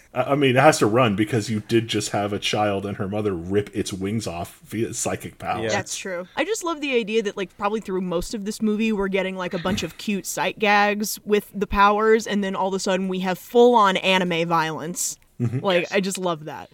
I 0.13 0.31
I 0.31 0.35
mean, 0.35 0.55
it 0.55 0.59
has 0.61 0.79
to 0.79 0.87
run 0.87 1.15
because 1.15 1.49
you 1.49 1.61
did 1.61 1.87
just 1.87 2.11
have 2.11 2.33
a 2.33 2.39
child 2.39 2.85
and 2.85 2.97
her 2.97 3.07
mother 3.07 3.33
rip 3.33 3.69
its 3.75 3.91
wings 3.93 4.27
off 4.27 4.59
via 4.65 4.93
psychic 4.93 5.37
power. 5.37 5.63
Yeah. 5.63 5.69
That's 5.69 5.97
true. 5.97 6.27
I 6.35 6.43
just 6.45 6.63
love 6.63 6.81
the 6.81 6.95
idea 6.95 7.23
that 7.23 7.37
like 7.37 7.55
probably 7.57 7.79
through 7.79 8.01
most 8.01 8.33
of 8.33 8.45
this 8.45 8.61
movie 8.61 8.91
we're 8.91 9.07
getting 9.07 9.35
like 9.35 9.53
a 9.53 9.59
bunch 9.59 9.83
of 9.83 9.97
cute 9.97 10.25
sight 10.25 10.59
gags 10.59 11.19
with 11.25 11.51
the 11.53 11.67
powers 11.67 12.27
and 12.27 12.43
then 12.43 12.55
all 12.55 12.69
of 12.69 12.73
a 12.73 12.79
sudden 12.79 13.07
we 13.07 13.19
have 13.19 13.37
full 13.39 13.75
on 13.75 13.97
anime 13.97 14.47
violence. 14.47 15.17
Like 15.39 15.91
I 15.91 16.01
just 16.01 16.17
love 16.17 16.45
that. 16.45 16.69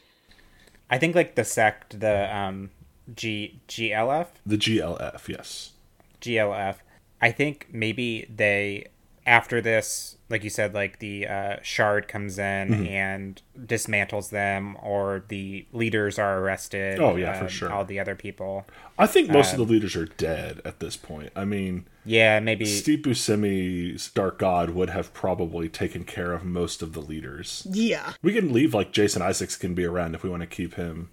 I 0.89 0.97
think 0.97 1.15
like 1.15 1.35
the 1.35 1.43
sect, 1.43 1.99
the 1.99 2.35
um 2.35 2.71
G 3.15 3.59
GLF 3.67 4.27
The 4.45 4.57
GLF, 4.57 5.27
yes. 5.27 5.73
GLF. 6.21 6.77
I 7.21 7.31
think 7.31 7.67
maybe 7.71 8.25
they 8.33 8.87
after 9.25 9.59
this, 9.59 10.17
like 10.29 10.43
you 10.43 10.49
said, 10.49 10.73
like 10.73 10.99
the 10.99 11.27
uh, 11.27 11.55
shard 11.63 12.07
comes 12.07 12.37
in 12.37 12.69
Mm-hmm. 12.69 12.85
and 12.87 13.41
dismantles 13.59 14.29
them, 14.29 14.77
or 14.81 15.23
the 15.27 15.65
leaders 15.71 16.19
are 16.19 16.39
arrested. 16.39 16.99
Oh, 16.99 17.15
yeah, 17.15 17.33
for 17.37 17.45
um, 17.45 17.49
sure. 17.49 17.71
All 17.71 17.85
the 17.85 17.99
other 17.99 18.15
people. 18.15 18.65
I 18.99 19.07
think 19.07 19.29
most 19.29 19.51
of 19.51 19.57
the 19.57 19.65
leaders 19.65 19.95
are 19.95 20.05
dead 20.05 20.61
at 20.63 20.79
this 20.79 20.95
point. 20.95 21.31
I 21.35 21.43
mean, 21.45 21.85
Yeah, 22.05 22.39
maybe. 22.39 22.65
Steve 22.65 22.99
Buscemi's 22.99 24.09
Dark 24.11 24.39
God 24.39 24.69
would 24.71 24.89
have 24.91 25.13
probably 25.13 25.69
taken 25.69 26.03
care 26.05 26.31
of 26.31 26.43
most 26.43 26.81
of 26.81 26.93
the 26.93 27.01
leaders. 27.01 27.65
Yeah. 27.69 28.13
We 28.21 28.33
can 28.33 28.53
leave 28.53 28.73
like 28.73 28.91
Jason 28.91 29.21
Isaacs 29.21 29.55
can 29.55 29.73
be 29.73 29.85
around 29.85 30.15
if 30.15 30.23
we 30.23 30.29
want 30.29 30.41
to 30.41 30.47
keep 30.47 30.75
him 30.75 31.09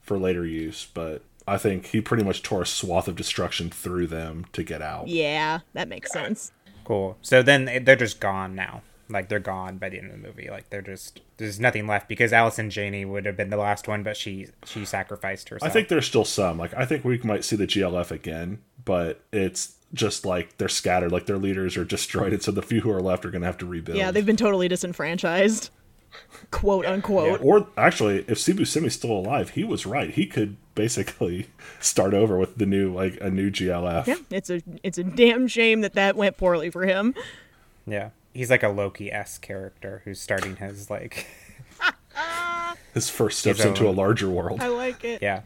for 0.00 0.18
later 0.18 0.46
use, 0.46 0.86
but 0.92 1.22
I 1.48 1.56
think 1.58 1.86
he 1.86 2.00
pretty 2.00 2.22
much 2.22 2.42
tore 2.42 2.62
a 2.62 2.66
swath 2.66 3.08
of 3.08 3.16
destruction 3.16 3.70
through 3.70 4.06
them 4.06 4.46
to 4.52 4.62
get 4.62 4.82
out. 4.82 5.08
Yeah, 5.08 5.60
that 5.72 5.88
makes 5.88 6.12
sense. 6.12 6.52
Cool. 6.90 7.16
So 7.22 7.40
then 7.40 7.84
they're 7.84 7.94
just 7.94 8.18
gone 8.18 8.56
now. 8.56 8.82
Like 9.08 9.28
they're 9.28 9.38
gone 9.38 9.78
by 9.78 9.90
the 9.90 9.98
end 9.98 10.10
of 10.10 10.20
the 10.20 10.26
movie. 10.26 10.48
Like 10.50 10.70
they're 10.70 10.82
just 10.82 11.20
there's 11.36 11.60
nothing 11.60 11.86
left 11.86 12.08
because 12.08 12.32
Allison 12.32 12.68
Janney 12.68 13.04
would 13.04 13.26
have 13.26 13.36
been 13.36 13.48
the 13.48 13.56
last 13.56 13.86
one, 13.86 14.02
but 14.02 14.16
she 14.16 14.48
she 14.66 14.84
sacrificed 14.84 15.50
herself. 15.50 15.70
I 15.70 15.72
think 15.72 15.86
there's 15.86 16.06
still 16.06 16.24
some. 16.24 16.58
Like 16.58 16.74
I 16.74 16.84
think 16.86 17.04
we 17.04 17.18
might 17.18 17.44
see 17.44 17.54
the 17.54 17.68
GLF 17.68 18.10
again, 18.10 18.58
but 18.84 19.20
it's 19.32 19.76
just 19.94 20.26
like 20.26 20.58
they're 20.58 20.68
scattered, 20.68 21.12
like 21.12 21.26
their 21.26 21.38
leaders 21.38 21.76
are 21.76 21.84
destroyed, 21.84 22.32
and 22.32 22.42
so 22.42 22.50
the 22.50 22.60
few 22.60 22.80
who 22.80 22.90
are 22.90 23.00
left 23.00 23.24
are 23.24 23.30
going 23.30 23.42
to 23.42 23.46
have 23.46 23.58
to 23.58 23.66
rebuild. 23.66 23.96
Yeah, 23.96 24.10
they've 24.10 24.26
been 24.26 24.36
totally 24.36 24.66
disenfranchised. 24.66 25.70
Quote 26.50 26.84
unquote. 26.86 27.40
Or 27.42 27.68
actually, 27.76 28.24
if 28.28 28.38
Steve 28.38 28.56
Buscemi's 28.56 28.94
still 28.94 29.12
alive, 29.12 29.50
he 29.50 29.64
was 29.64 29.86
right. 29.86 30.10
He 30.10 30.26
could 30.26 30.56
basically 30.74 31.46
start 31.80 32.14
over 32.14 32.36
with 32.38 32.56
the 32.56 32.66
new, 32.66 32.92
like 32.92 33.18
a 33.20 33.30
new 33.30 33.50
GLF. 33.50 34.06
Yeah, 34.06 34.16
it's 34.30 34.50
a 34.50 34.62
it's 34.82 34.98
a 34.98 35.04
damn 35.04 35.46
shame 35.48 35.80
that 35.82 35.94
that 35.94 36.16
went 36.16 36.36
poorly 36.36 36.70
for 36.70 36.84
him. 36.86 37.14
Yeah. 37.86 38.10
He's 38.32 38.50
like 38.50 38.62
a 38.62 38.68
Loki 38.68 39.10
s 39.10 39.38
character 39.38 40.02
who's 40.04 40.20
starting 40.20 40.56
his 40.56 40.88
like 40.90 41.26
His 42.94 43.08
first 43.10 43.38
steps 43.38 43.58
His 43.58 43.66
into 43.66 43.88
a 43.88 43.90
larger 43.90 44.28
world. 44.28 44.60
I 44.60 44.68
like 44.68 45.04
it. 45.04 45.22
Yeah. 45.22 45.42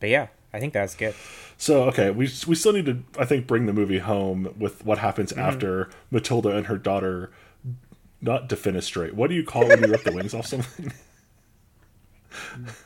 But 0.00 0.10
yeah, 0.10 0.28
I 0.52 0.60
think 0.60 0.72
that's 0.72 0.94
good. 0.94 1.14
So 1.56 1.84
okay, 1.84 2.10
we 2.10 2.28
we 2.46 2.54
still 2.54 2.72
need 2.72 2.86
to 2.86 3.02
I 3.18 3.24
think 3.24 3.46
bring 3.46 3.66
the 3.66 3.72
movie 3.72 3.98
home 3.98 4.54
with 4.58 4.84
what 4.84 4.98
happens 4.98 5.32
Mm-hmm. 5.32 5.40
after 5.40 5.90
Matilda 6.10 6.56
and 6.56 6.66
her 6.66 6.78
daughter 6.78 7.30
not 8.20 8.48
defenestrate. 8.48 9.12
What 9.12 9.28
do 9.30 9.34
you 9.36 9.44
call 9.44 9.62
it 9.64 9.68
when 9.68 9.84
you 9.84 9.88
rip 9.92 10.04
the 10.04 10.12
wings 10.12 10.34
off 10.34 10.46
something? 10.46 10.92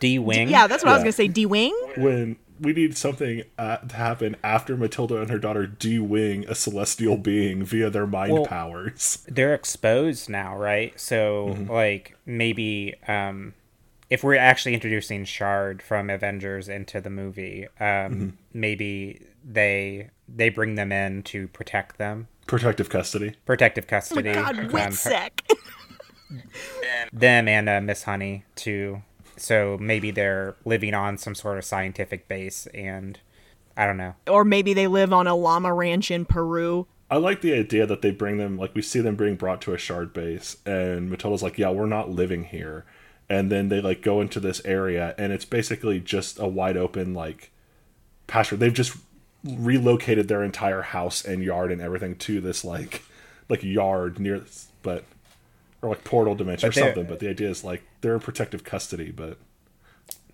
D 0.00 0.18
wing. 0.18 0.48
Yeah, 0.48 0.66
that's 0.66 0.84
what 0.84 0.90
I 0.90 0.94
was 0.94 1.02
gonna 1.02 1.12
say. 1.12 1.28
D 1.28 1.46
wing. 1.46 1.74
when 1.96 2.36
we 2.60 2.72
need 2.72 2.96
something 2.96 3.42
uh, 3.58 3.78
to 3.78 3.96
happen 3.96 4.36
after 4.44 4.76
Matilda 4.76 5.20
and 5.20 5.28
her 5.30 5.38
daughter 5.38 5.66
de-wing 5.66 6.44
a 6.48 6.54
celestial 6.54 7.16
being 7.16 7.64
via 7.64 7.90
their 7.90 8.06
mind 8.06 8.32
Well- 8.34 8.46
powers. 8.46 9.24
they're 9.28 9.54
exposed 9.54 10.28
now, 10.28 10.56
right? 10.56 10.98
So 11.00 11.48
Mm-hmm. 11.48 11.70
like 11.72 12.16
maybe 12.24 12.94
um 13.08 13.54
if 14.10 14.22
we're 14.22 14.36
actually 14.36 14.74
introducing 14.74 15.24
Shard 15.24 15.82
from 15.82 16.08
Avengers 16.10 16.68
into 16.68 17.00
the 17.00 17.10
movie, 17.10 17.66
um 17.80 17.88
Mm-hmm. 18.12 18.28
maybe 18.52 19.26
they 19.44 20.10
they 20.34 20.48
bring 20.48 20.74
them 20.74 20.92
in 20.92 21.22
to 21.24 21.48
protect 21.48 21.98
them. 21.98 22.28
Protective 22.46 22.88
custody. 22.90 23.34
Protective 23.46 23.86
custody. 23.86 24.30
Oh 24.30 24.34
God, 24.34 24.58
um, 24.58 24.68
wet 24.72 25.40
them 27.12 27.48
and 27.48 27.68
uh, 27.68 27.80
Miss 27.80 28.04
Honey 28.04 28.44
too. 28.54 29.02
So 29.36 29.78
maybe 29.80 30.10
they're 30.10 30.56
living 30.64 30.94
on 30.94 31.18
some 31.18 31.34
sort 31.34 31.58
of 31.58 31.64
scientific 31.64 32.28
base 32.28 32.66
and 32.68 33.18
I 33.76 33.86
don't 33.86 33.96
know. 33.96 34.14
or 34.28 34.44
maybe 34.44 34.74
they 34.74 34.86
live 34.86 35.12
on 35.12 35.26
a 35.26 35.34
llama 35.34 35.72
ranch 35.72 36.10
in 36.10 36.24
Peru. 36.26 36.86
I 37.10 37.16
like 37.16 37.40
the 37.40 37.52
idea 37.54 37.86
that 37.86 38.02
they 38.02 38.10
bring 38.10 38.38
them, 38.38 38.56
like 38.56 38.74
we 38.74 38.82
see 38.82 39.00
them 39.00 39.16
being 39.16 39.36
brought 39.36 39.60
to 39.62 39.74
a 39.74 39.78
shard 39.78 40.12
base, 40.14 40.56
and 40.64 41.10
Matilda's 41.10 41.42
like, 41.42 41.58
"Yeah, 41.58 41.70
we're 41.70 41.84
not 41.86 42.08
living 42.10 42.44
here," 42.44 42.86
and 43.28 43.52
then 43.52 43.68
they 43.68 43.82
like 43.82 44.00
go 44.00 44.22
into 44.22 44.40
this 44.40 44.62
area, 44.64 45.14
and 45.18 45.30
it's 45.30 45.44
basically 45.44 46.00
just 46.00 46.38
a 46.38 46.46
wide 46.46 46.76
open 46.78 47.12
like 47.12 47.50
pasture. 48.26 48.56
They've 48.56 48.72
just 48.72 48.96
relocated 49.44 50.28
their 50.28 50.42
entire 50.42 50.82
house 50.82 51.24
and 51.24 51.42
yard 51.42 51.72
and 51.72 51.80
everything 51.80 52.16
to 52.16 52.40
this 52.40 52.64
like 52.64 53.02
like 53.48 53.62
yard 53.62 54.18
near, 54.18 54.40
this, 54.40 54.68
but 54.82 55.04
or 55.82 55.88
like 55.90 56.04
portal 56.04 56.34
dimension 56.34 56.68
or 56.68 56.70
But 56.70 56.74
they're- 56.76 56.84
something. 56.94 57.06
But 57.06 57.18
the 57.20 57.28
idea 57.28 57.50
is 57.50 57.64
like 57.64 57.82
they're 58.00 58.14
in 58.14 58.20
protective 58.20 58.62
custody, 58.64 59.10
but 59.10 59.36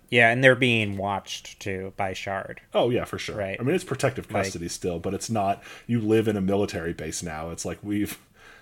Yeah, 0.09 0.29
and 0.31 0.43
they're 0.43 0.55
being 0.55 0.95
watched 0.97 1.59
too 1.59 1.93
by 1.97 2.13
Shard. 2.13 2.61
Oh 2.73 2.89
yeah, 2.91 3.05
for 3.05 3.17
sure. 3.17 3.35
Right. 3.35 3.57
I 3.59 3.63
mean, 3.63 3.75
it's 3.75 3.83
protective 3.83 4.31
Like- 4.31 4.43
custody 4.45 4.67
still, 4.69 4.99
but 4.99 5.13
it's 5.13 5.29
not. 5.29 5.63
You 5.87 5.99
live 6.01 6.27
in 6.27 6.37
a 6.37 6.41
military 6.41 6.93
base 6.93 7.21
now. 7.23 7.49
It's 7.49 7.65
like 7.65 7.79
we've, 7.83 8.17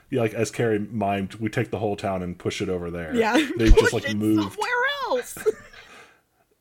yeah, 0.09 0.21
like 0.21 0.33
as 0.33 0.49
Carie 0.51 0.79
mimed, 0.79 1.35
we 1.35 1.49
take 1.49 1.71
the 1.71 1.79
whole 1.79 1.95
town 1.97 2.23
and 2.23 2.37
push 2.37 2.61
it 2.61 2.69
over 2.69 2.89
there. 2.89 3.13
Yeah, 3.15 3.33
they 3.57 3.69
just 3.69 3.91
like 3.93 4.09
it 4.09 4.15
moved. 4.15 4.53
somewhere 4.53 4.69
else. 5.09 5.37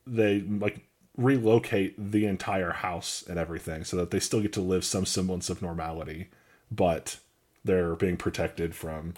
They 0.09 0.41
like 0.41 0.86
relocate 1.17 1.95
the 2.12 2.27
entire 2.27 2.73
house 2.73 3.25
and 3.29 3.39
everything, 3.39 3.85
so 3.85 3.97
that 3.97 4.11
they 4.11 4.21
still 4.21 4.41
get 4.41 4.53
to 4.55 4.61
live 4.61 4.85
some 4.85 5.07
semblance 5.07 5.49
of 5.51 5.62
normality, 5.62 6.29
but 6.71 7.19
they're 7.64 7.95
being 7.97 8.17
protected 8.17 8.75
from 8.75 9.14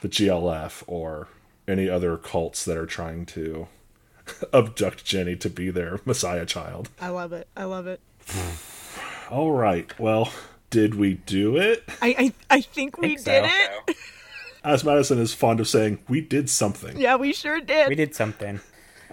the 0.00 0.08
GLF 0.08 0.82
or 0.86 1.28
any 1.66 1.88
other 1.88 2.16
cults 2.16 2.64
that 2.64 2.76
are 2.76 2.86
trying 2.86 3.26
to 3.26 3.68
abduct 4.52 5.04
Jenny 5.04 5.36
to 5.36 5.50
be 5.50 5.70
their 5.70 6.00
messiah 6.04 6.46
child. 6.46 6.90
I 7.00 7.08
love 7.08 7.32
it. 7.32 7.48
I 7.56 7.64
love 7.64 7.86
it. 7.86 8.00
All 9.30 9.52
right. 9.52 9.98
Well, 9.98 10.30
did 10.70 10.94
we 10.94 11.14
do 11.14 11.56
it? 11.56 11.84
I 12.02 12.32
I, 12.50 12.56
I 12.56 12.60
think 12.60 12.98
we 12.98 13.08
Think 13.16 13.20
so. 13.20 13.32
did 13.32 13.44
it. 13.88 13.96
As 14.62 14.82
Madison 14.84 15.18
is 15.18 15.34
fond 15.34 15.60
of 15.60 15.68
saying, 15.68 15.98
we 16.08 16.20
did 16.22 16.48
something. 16.48 16.96
Yeah, 16.98 17.16
we 17.16 17.32
sure 17.34 17.60
did. 17.60 17.88
We 17.88 17.94
did 17.94 18.14
something. 18.14 18.60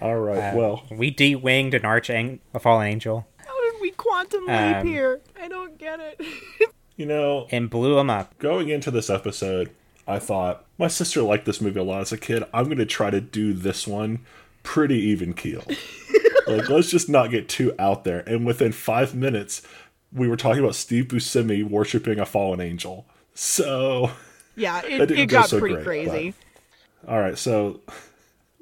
All 0.02 0.18
right. 0.18 0.52
Uh, 0.52 0.56
well, 0.56 0.84
we 0.90 1.10
de-winged 1.10 1.74
an 1.74 1.82
archang 1.82 2.40
a 2.52 2.58
fallen 2.58 2.86
angel 2.88 3.26
How 3.38 3.60
did 3.70 3.80
we 3.80 3.90
quantum 3.92 4.46
leap 4.46 4.76
Um, 4.76 4.86
here? 4.86 5.20
I 5.40 5.48
don't 5.48 5.78
get 5.78 6.00
it. 6.00 6.20
you 6.96 7.06
know, 7.06 7.46
and 7.50 7.70
blew 7.70 7.98
him 7.98 8.10
up. 8.10 8.36
going 8.38 8.68
into 8.68 8.90
this 8.90 9.08
episode, 9.08 9.70
I 10.06 10.18
thought 10.18 10.64
my 10.78 10.88
sister 10.88 11.22
liked 11.22 11.44
this 11.46 11.60
movie 11.60 11.78
a 11.78 11.84
lot 11.84 12.00
as 12.00 12.10
a 12.12 12.18
kid. 12.18 12.42
I'm 12.52 12.64
going 12.64 12.78
to 12.78 12.86
try 12.86 13.10
to 13.10 13.20
do 13.20 13.52
this 13.52 13.86
one 13.86 14.20
pretty 14.64 14.98
even 14.98 15.34
keel. 15.34 15.64
like, 16.46 16.68
let's 16.68 16.90
just 16.90 17.08
not 17.08 17.30
get 17.30 17.48
too 17.48 17.74
out 17.78 18.02
there. 18.04 18.20
And 18.28 18.44
within 18.44 18.72
five 18.72 19.14
minutes, 19.14 19.62
we 20.12 20.26
were 20.28 20.36
talking 20.36 20.62
about 20.62 20.74
Steve 20.74 21.04
Buscemi 21.06 21.62
worshiping 21.62 22.18
a 22.18 22.26
fallen 22.26 22.60
angel. 22.60 23.06
So, 23.34 24.10
yeah, 24.56 24.80
That 24.82 24.90
it, 24.90 24.98
didn't 25.06 25.18
it 25.18 25.26
go 25.26 25.40
got 25.40 25.48
so 25.48 25.60
pretty 25.60 25.76
great, 25.76 26.08
crazy. 26.08 26.34
all 27.06 27.20
right. 27.20 27.38
So, 27.38 27.80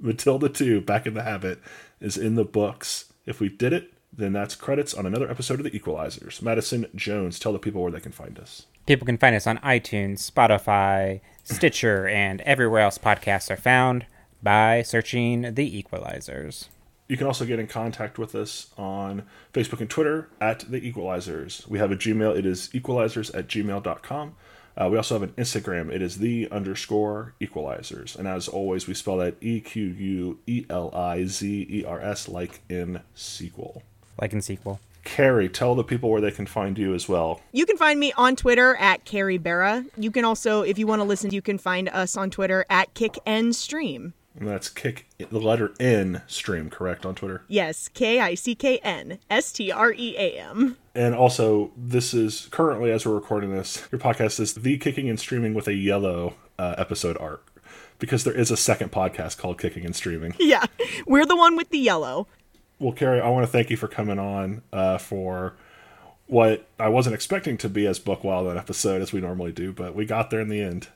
Matilda 0.00 0.48
2, 0.48 0.80
Back 0.80 1.06
in 1.06 1.14
the 1.14 1.22
Habit, 1.22 1.60
is 2.00 2.16
in 2.16 2.34
the 2.34 2.44
books. 2.44 3.12
If 3.26 3.40
we 3.40 3.48
did 3.48 3.72
it, 3.72 3.92
then 4.12 4.32
that's 4.32 4.54
credits 4.54 4.94
on 4.94 5.06
another 5.06 5.30
episode 5.30 5.60
of 5.60 5.64
The 5.64 5.78
Equelizers. 5.78 6.42
Madison 6.42 6.86
Jones, 6.94 7.38
tell 7.38 7.52
the 7.52 7.58
people 7.58 7.82
where 7.82 7.92
they 7.92 8.00
can 8.00 8.12
find 8.12 8.38
us. 8.38 8.66
People 8.86 9.06
can 9.06 9.18
find 9.18 9.36
us 9.36 9.46
on 9.46 9.58
iTunes, 9.58 10.28
Spotify, 10.30 11.20
Stitcher, 11.44 12.08
and 12.08 12.40
everywhere 12.42 12.80
else 12.80 12.98
podcasts 12.98 13.50
are 13.50 13.56
found 13.56 14.06
by 14.42 14.82
searching 14.82 15.54
The 15.54 15.82
Equelizers. 15.82 16.68
You 17.08 17.16
can 17.16 17.26
also 17.26 17.44
get 17.44 17.58
in 17.58 17.66
contact 17.66 18.18
with 18.18 18.34
us 18.34 18.72
on 18.78 19.24
Facebook 19.52 19.80
and 19.80 19.90
Twitter 19.90 20.28
at 20.40 20.60
The 20.60 20.80
Equelizers. 20.80 21.66
We 21.66 21.78
have 21.78 21.90
a 21.90 21.96
Gmail. 21.96 22.36
It 22.36 22.46
is 22.46 22.68
equelizers 22.72 23.34
at 23.36 23.48
gmail.com. 23.48 24.36
Uh, 24.80 24.88
we 24.88 24.96
also 24.96 25.14
have 25.14 25.22
an 25.22 25.34
Instagram. 25.36 25.92
It 25.92 26.00
is 26.00 26.18
the 26.18 26.48
underscore 26.50 27.34
equelizers. 27.40 28.16
And 28.16 28.26
as 28.26 28.48
always, 28.48 28.86
we 28.86 28.94
spell 28.94 29.18
that 29.18 29.36
E 29.42 29.60
Q 29.60 29.84
U 29.84 30.38
E 30.46 30.64
L 30.70 30.90
I 30.94 31.24
Z 31.26 31.66
E 31.68 31.84
R 31.84 32.00
S 32.00 32.28
like 32.28 32.62
in 32.70 33.02
sequel. 33.14 33.82
Like 34.18 34.32
in 34.32 34.40
sequel. 34.40 34.80
Carie, 35.04 35.48
tell 35.48 35.74
the 35.74 35.84
people 35.84 36.10
where 36.10 36.20
they 36.20 36.30
can 36.30 36.46
find 36.46 36.78
you 36.78 36.94
as 36.94 37.08
well. 37.08 37.40
You 37.52 37.66
can 37.66 37.76
find 37.76 37.98
me 37.98 38.12
on 38.16 38.36
Twitter 38.36 38.76
at 38.76 39.04
Carrie 39.04 39.38
Barra. 39.38 39.84
You 39.96 40.10
can 40.10 40.24
also, 40.24 40.62
if 40.62 40.78
you 40.78 40.86
want 40.86 41.00
to 41.00 41.04
listen, 41.04 41.30
you 41.30 41.42
can 41.42 41.58
find 41.58 41.88
us 41.88 42.16
on 42.16 42.30
Twitter 42.30 42.64
at 42.70 42.92
Kick 42.94 43.18
N 43.26 43.52
Stream. 43.52 44.14
And 44.38 44.48
that's 44.48 44.68
kick 44.68 45.06
the 45.18 45.40
letter 45.40 45.72
N 45.80 46.22
stream, 46.26 46.70
correct, 46.70 47.04
on 47.04 47.14
Twitter? 47.14 47.42
Yes, 47.48 47.88
K 47.88 48.20
I 48.20 48.34
C 48.34 48.54
K 48.54 48.78
N 48.78 49.18
S 49.28 49.52
T 49.52 49.72
R 49.72 49.92
E 49.92 50.14
A 50.16 50.38
M. 50.40 50.76
And 50.94 51.14
also, 51.14 51.72
this 51.76 52.14
is 52.14 52.48
currently, 52.50 52.90
as 52.90 53.04
we're 53.04 53.14
recording 53.14 53.54
this, 53.54 53.86
your 53.90 54.00
podcast 54.00 54.38
is 54.40 54.54
the 54.54 54.78
kicking 54.78 55.08
and 55.08 55.18
streaming 55.18 55.54
with 55.54 55.66
a 55.68 55.74
yellow 55.74 56.34
uh, 56.58 56.74
episode 56.78 57.16
art. 57.18 57.42
Because 57.98 58.24
there 58.24 58.32
is 58.32 58.50
a 58.50 58.56
second 58.56 58.92
podcast 58.92 59.36
called 59.36 59.58
Kicking 59.58 59.84
and 59.84 59.94
Streaming. 59.94 60.34
Yeah, 60.40 60.64
we're 61.06 61.26
the 61.26 61.36
one 61.36 61.54
with 61.54 61.68
the 61.68 61.78
yellow. 61.78 62.26
Well, 62.78 62.92
Carie, 62.92 63.20
I 63.20 63.28
want 63.28 63.44
to 63.44 63.52
thank 63.52 63.68
you 63.68 63.76
for 63.76 63.88
coming 63.88 64.18
on 64.18 64.62
uh, 64.72 64.96
for 64.96 65.54
what 66.26 66.66
I 66.78 66.88
wasn't 66.88 67.14
expecting 67.14 67.58
to 67.58 67.68
be 67.68 67.86
as 67.86 67.98
book 67.98 68.24
wild 68.24 68.46
an 68.46 68.56
episode 68.56 69.02
as 69.02 69.12
we 69.12 69.20
normally 69.20 69.52
do, 69.52 69.72
but 69.72 69.94
we 69.94 70.06
got 70.06 70.30
there 70.30 70.40
in 70.40 70.48
the 70.48 70.62
end. 70.62 70.88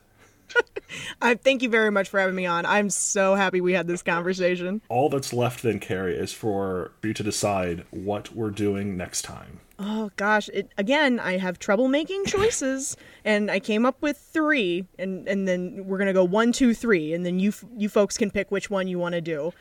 I 1.21 1.35
thank 1.35 1.61
you 1.61 1.69
very 1.69 1.91
much 1.91 2.09
for 2.09 2.19
having 2.19 2.35
me 2.35 2.45
on. 2.45 2.65
I'm 2.65 2.89
so 2.89 3.35
happy 3.35 3.59
we 3.61 3.73
had 3.73 3.87
this 3.87 4.01
conversation. 4.01 4.81
All 4.89 5.09
that's 5.09 5.33
left 5.33 5.63
then, 5.63 5.79
Carie, 5.79 6.15
is 6.15 6.31
for 6.31 6.91
you 7.03 7.13
to 7.13 7.23
decide 7.23 7.85
what 7.91 8.33
we're 8.35 8.51
doing 8.51 8.95
next 8.95 9.23
time. 9.23 9.59
Oh 9.77 10.09
gosh, 10.15 10.47
it, 10.53 10.71
again, 10.77 11.19
I 11.19 11.37
have 11.37 11.59
trouble 11.59 11.87
making 11.89 12.23
choices, 12.25 12.95
and 13.25 13.51
I 13.51 13.59
came 13.59 13.85
up 13.85 14.01
with 14.01 14.17
three, 14.17 14.85
and 14.97 15.27
and 15.27 15.47
then 15.47 15.83
we're 15.85 15.97
gonna 15.97 16.13
go 16.13 16.23
one, 16.23 16.53
two, 16.53 16.73
three, 16.73 17.13
and 17.13 17.25
then 17.25 17.39
you 17.39 17.49
f- 17.49 17.65
you 17.75 17.89
folks 17.89 18.17
can 18.17 18.31
pick 18.31 18.51
which 18.51 18.69
one 18.69 18.87
you 18.87 18.99
want 18.99 19.13
to 19.15 19.21
do. 19.21 19.51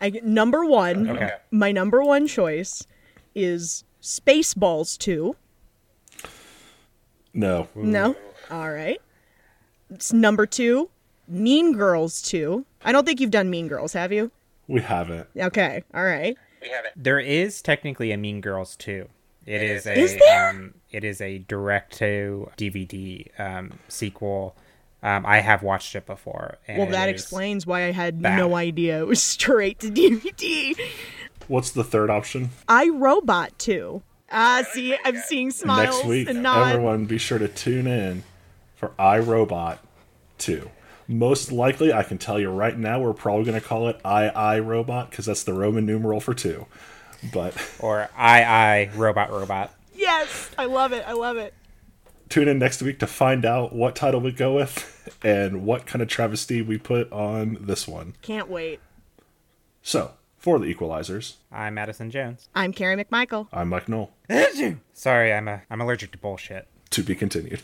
I 0.00 0.10
number 0.24 0.64
one, 0.64 1.08
Okay. 1.10 1.32
my 1.52 1.70
number 1.70 2.02
one 2.02 2.26
choice 2.26 2.84
is 3.34 3.84
Spaceballs 4.02 4.98
two. 4.98 5.36
No. 7.32 7.68
No, 7.76 8.16
all 8.50 8.70
right. 8.72 9.00
It's 9.90 10.12
number 10.12 10.46
two, 10.46 10.88
Mean 11.28 11.72
Girls 11.72 12.22
two. 12.22 12.64
I 12.84 12.92
don't 12.92 13.04
think 13.06 13.20
you've 13.20 13.30
done 13.30 13.50
Mean 13.50 13.68
Girls, 13.68 13.92
have 13.92 14.12
you? 14.12 14.30
We 14.68 14.80
haven't. 14.80 15.28
Okay, 15.36 15.82
all 15.94 16.04
right. 16.04 16.36
We 16.62 16.68
haven't. 16.68 16.92
There 16.96 17.18
is 17.18 17.60
technically 17.62 18.12
a 18.12 18.16
Mean 18.16 18.40
Girls 18.40 18.76
too. 18.76 19.08
It 19.46 19.62
is 19.62 19.86
a 19.86 19.98
Is 19.98 20.16
there? 20.16 20.50
Um, 20.50 20.74
it 20.90 21.02
is 21.02 21.20
a 21.20 21.38
direct 21.38 21.94
to 21.98 22.50
DVD 22.56 23.26
um, 23.40 23.72
sequel. 23.88 24.54
Um, 25.02 25.24
I 25.24 25.40
have 25.40 25.62
watched 25.62 25.96
it 25.96 26.04
before. 26.06 26.58
And 26.68 26.78
Well, 26.78 26.86
that 26.90 27.08
explains 27.08 27.66
why 27.66 27.84
I 27.84 27.90
had 27.92 28.20
bad. 28.20 28.36
no 28.36 28.54
idea 28.54 29.00
it 29.00 29.06
was 29.06 29.22
straight 29.36 29.80
to 29.80 29.90
DVD. 29.90 30.78
What's 31.48 31.70
the 31.70 31.82
third 31.82 32.10
option? 32.10 32.50
I 32.68 32.88
Robot 32.90 33.58
2. 33.58 34.02
Ah, 34.30 34.62
see, 34.72 34.96
I'm 35.04 35.16
seeing 35.16 35.50
smiles 35.50 35.96
Next 35.96 36.06
week, 36.06 36.28
and 36.28 36.42
nods. 36.42 36.74
everyone 36.74 37.06
be 37.06 37.18
sure 37.18 37.38
to 37.38 37.48
tune 37.48 37.86
in 37.88 38.22
for 38.80 38.88
iRobot 38.98 39.78
2. 40.38 40.70
Most 41.06 41.52
likely, 41.52 41.92
I 41.92 42.02
can 42.02 42.16
tell 42.18 42.40
you 42.40 42.50
right 42.50 42.76
now, 42.76 42.98
we're 43.00 43.12
probably 43.12 43.44
going 43.44 43.60
to 43.60 43.66
call 43.66 43.88
it 43.88 44.00
I 44.04 44.28
I 44.28 44.60
Robot 44.60 45.10
because 45.10 45.26
that's 45.26 45.42
the 45.42 45.52
Roman 45.52 45.84
numeral 45.84 46.20
for 46.20 46.34
two. 46.34 46.66
But 47.32 47.54
or 47.80 48.08
I 48.16 48.42
I 48.42 48.90
Robot 48.94 49.30
Robot. 49.30 49.74
Yes, 49.94 50.50
I 50.56 50.64
love 50.64 50.92
it. 50.92 51.04
I 51.06 51.12
love 51.12 51.36
it. 51.36 51.52
tune 52.28 52.48
in 52.48 52.58
next 52.58 52.80
week 52.80 53.00
to 53.00 53.06
find 53.08 53.44
out 53.44 53.74
what 53.74 53.96
title 53.96 54.20
we 54.20 54.30
go 54.32 54.54
with 54.54 55.18
and 55.22 55.64
what 55.66 55.84
kind 55.84 56.00
of 56.00 56.08
travesty 56.08 56.62
we 56.62 56.78
put 56.78 57.12
on 57.12 57.58
this 57.60 57.86
one. 57.88 58.14
Can't 58.22 58.48
wait. 58.48 58.80
So, 59.82 60.12
For 60.38 60.58
the 60.58 60.72
Equelizers, 60.72 61.34
I'm 61.50 61.74
Madison 61.74 62.10
Jones. 62.10 62.48
I'm 62.54 62.72
Carie 62.72 62.96
McMichael. 63.02 63.48
I'm 63.52 63.68
Mike 63.68 63.88
Knoll. 63.88 64.12
Sorry, 64.92 65.32
I'm 65.34 65.48
a 65.48 65.62
I'm 65.68 65.80
allergic 65.80 66.12
to 66.12 66.18
bullshit. 66.18 66.68
To 66.90 67.02
be 67.02 67.14
continued. 67.16 67.60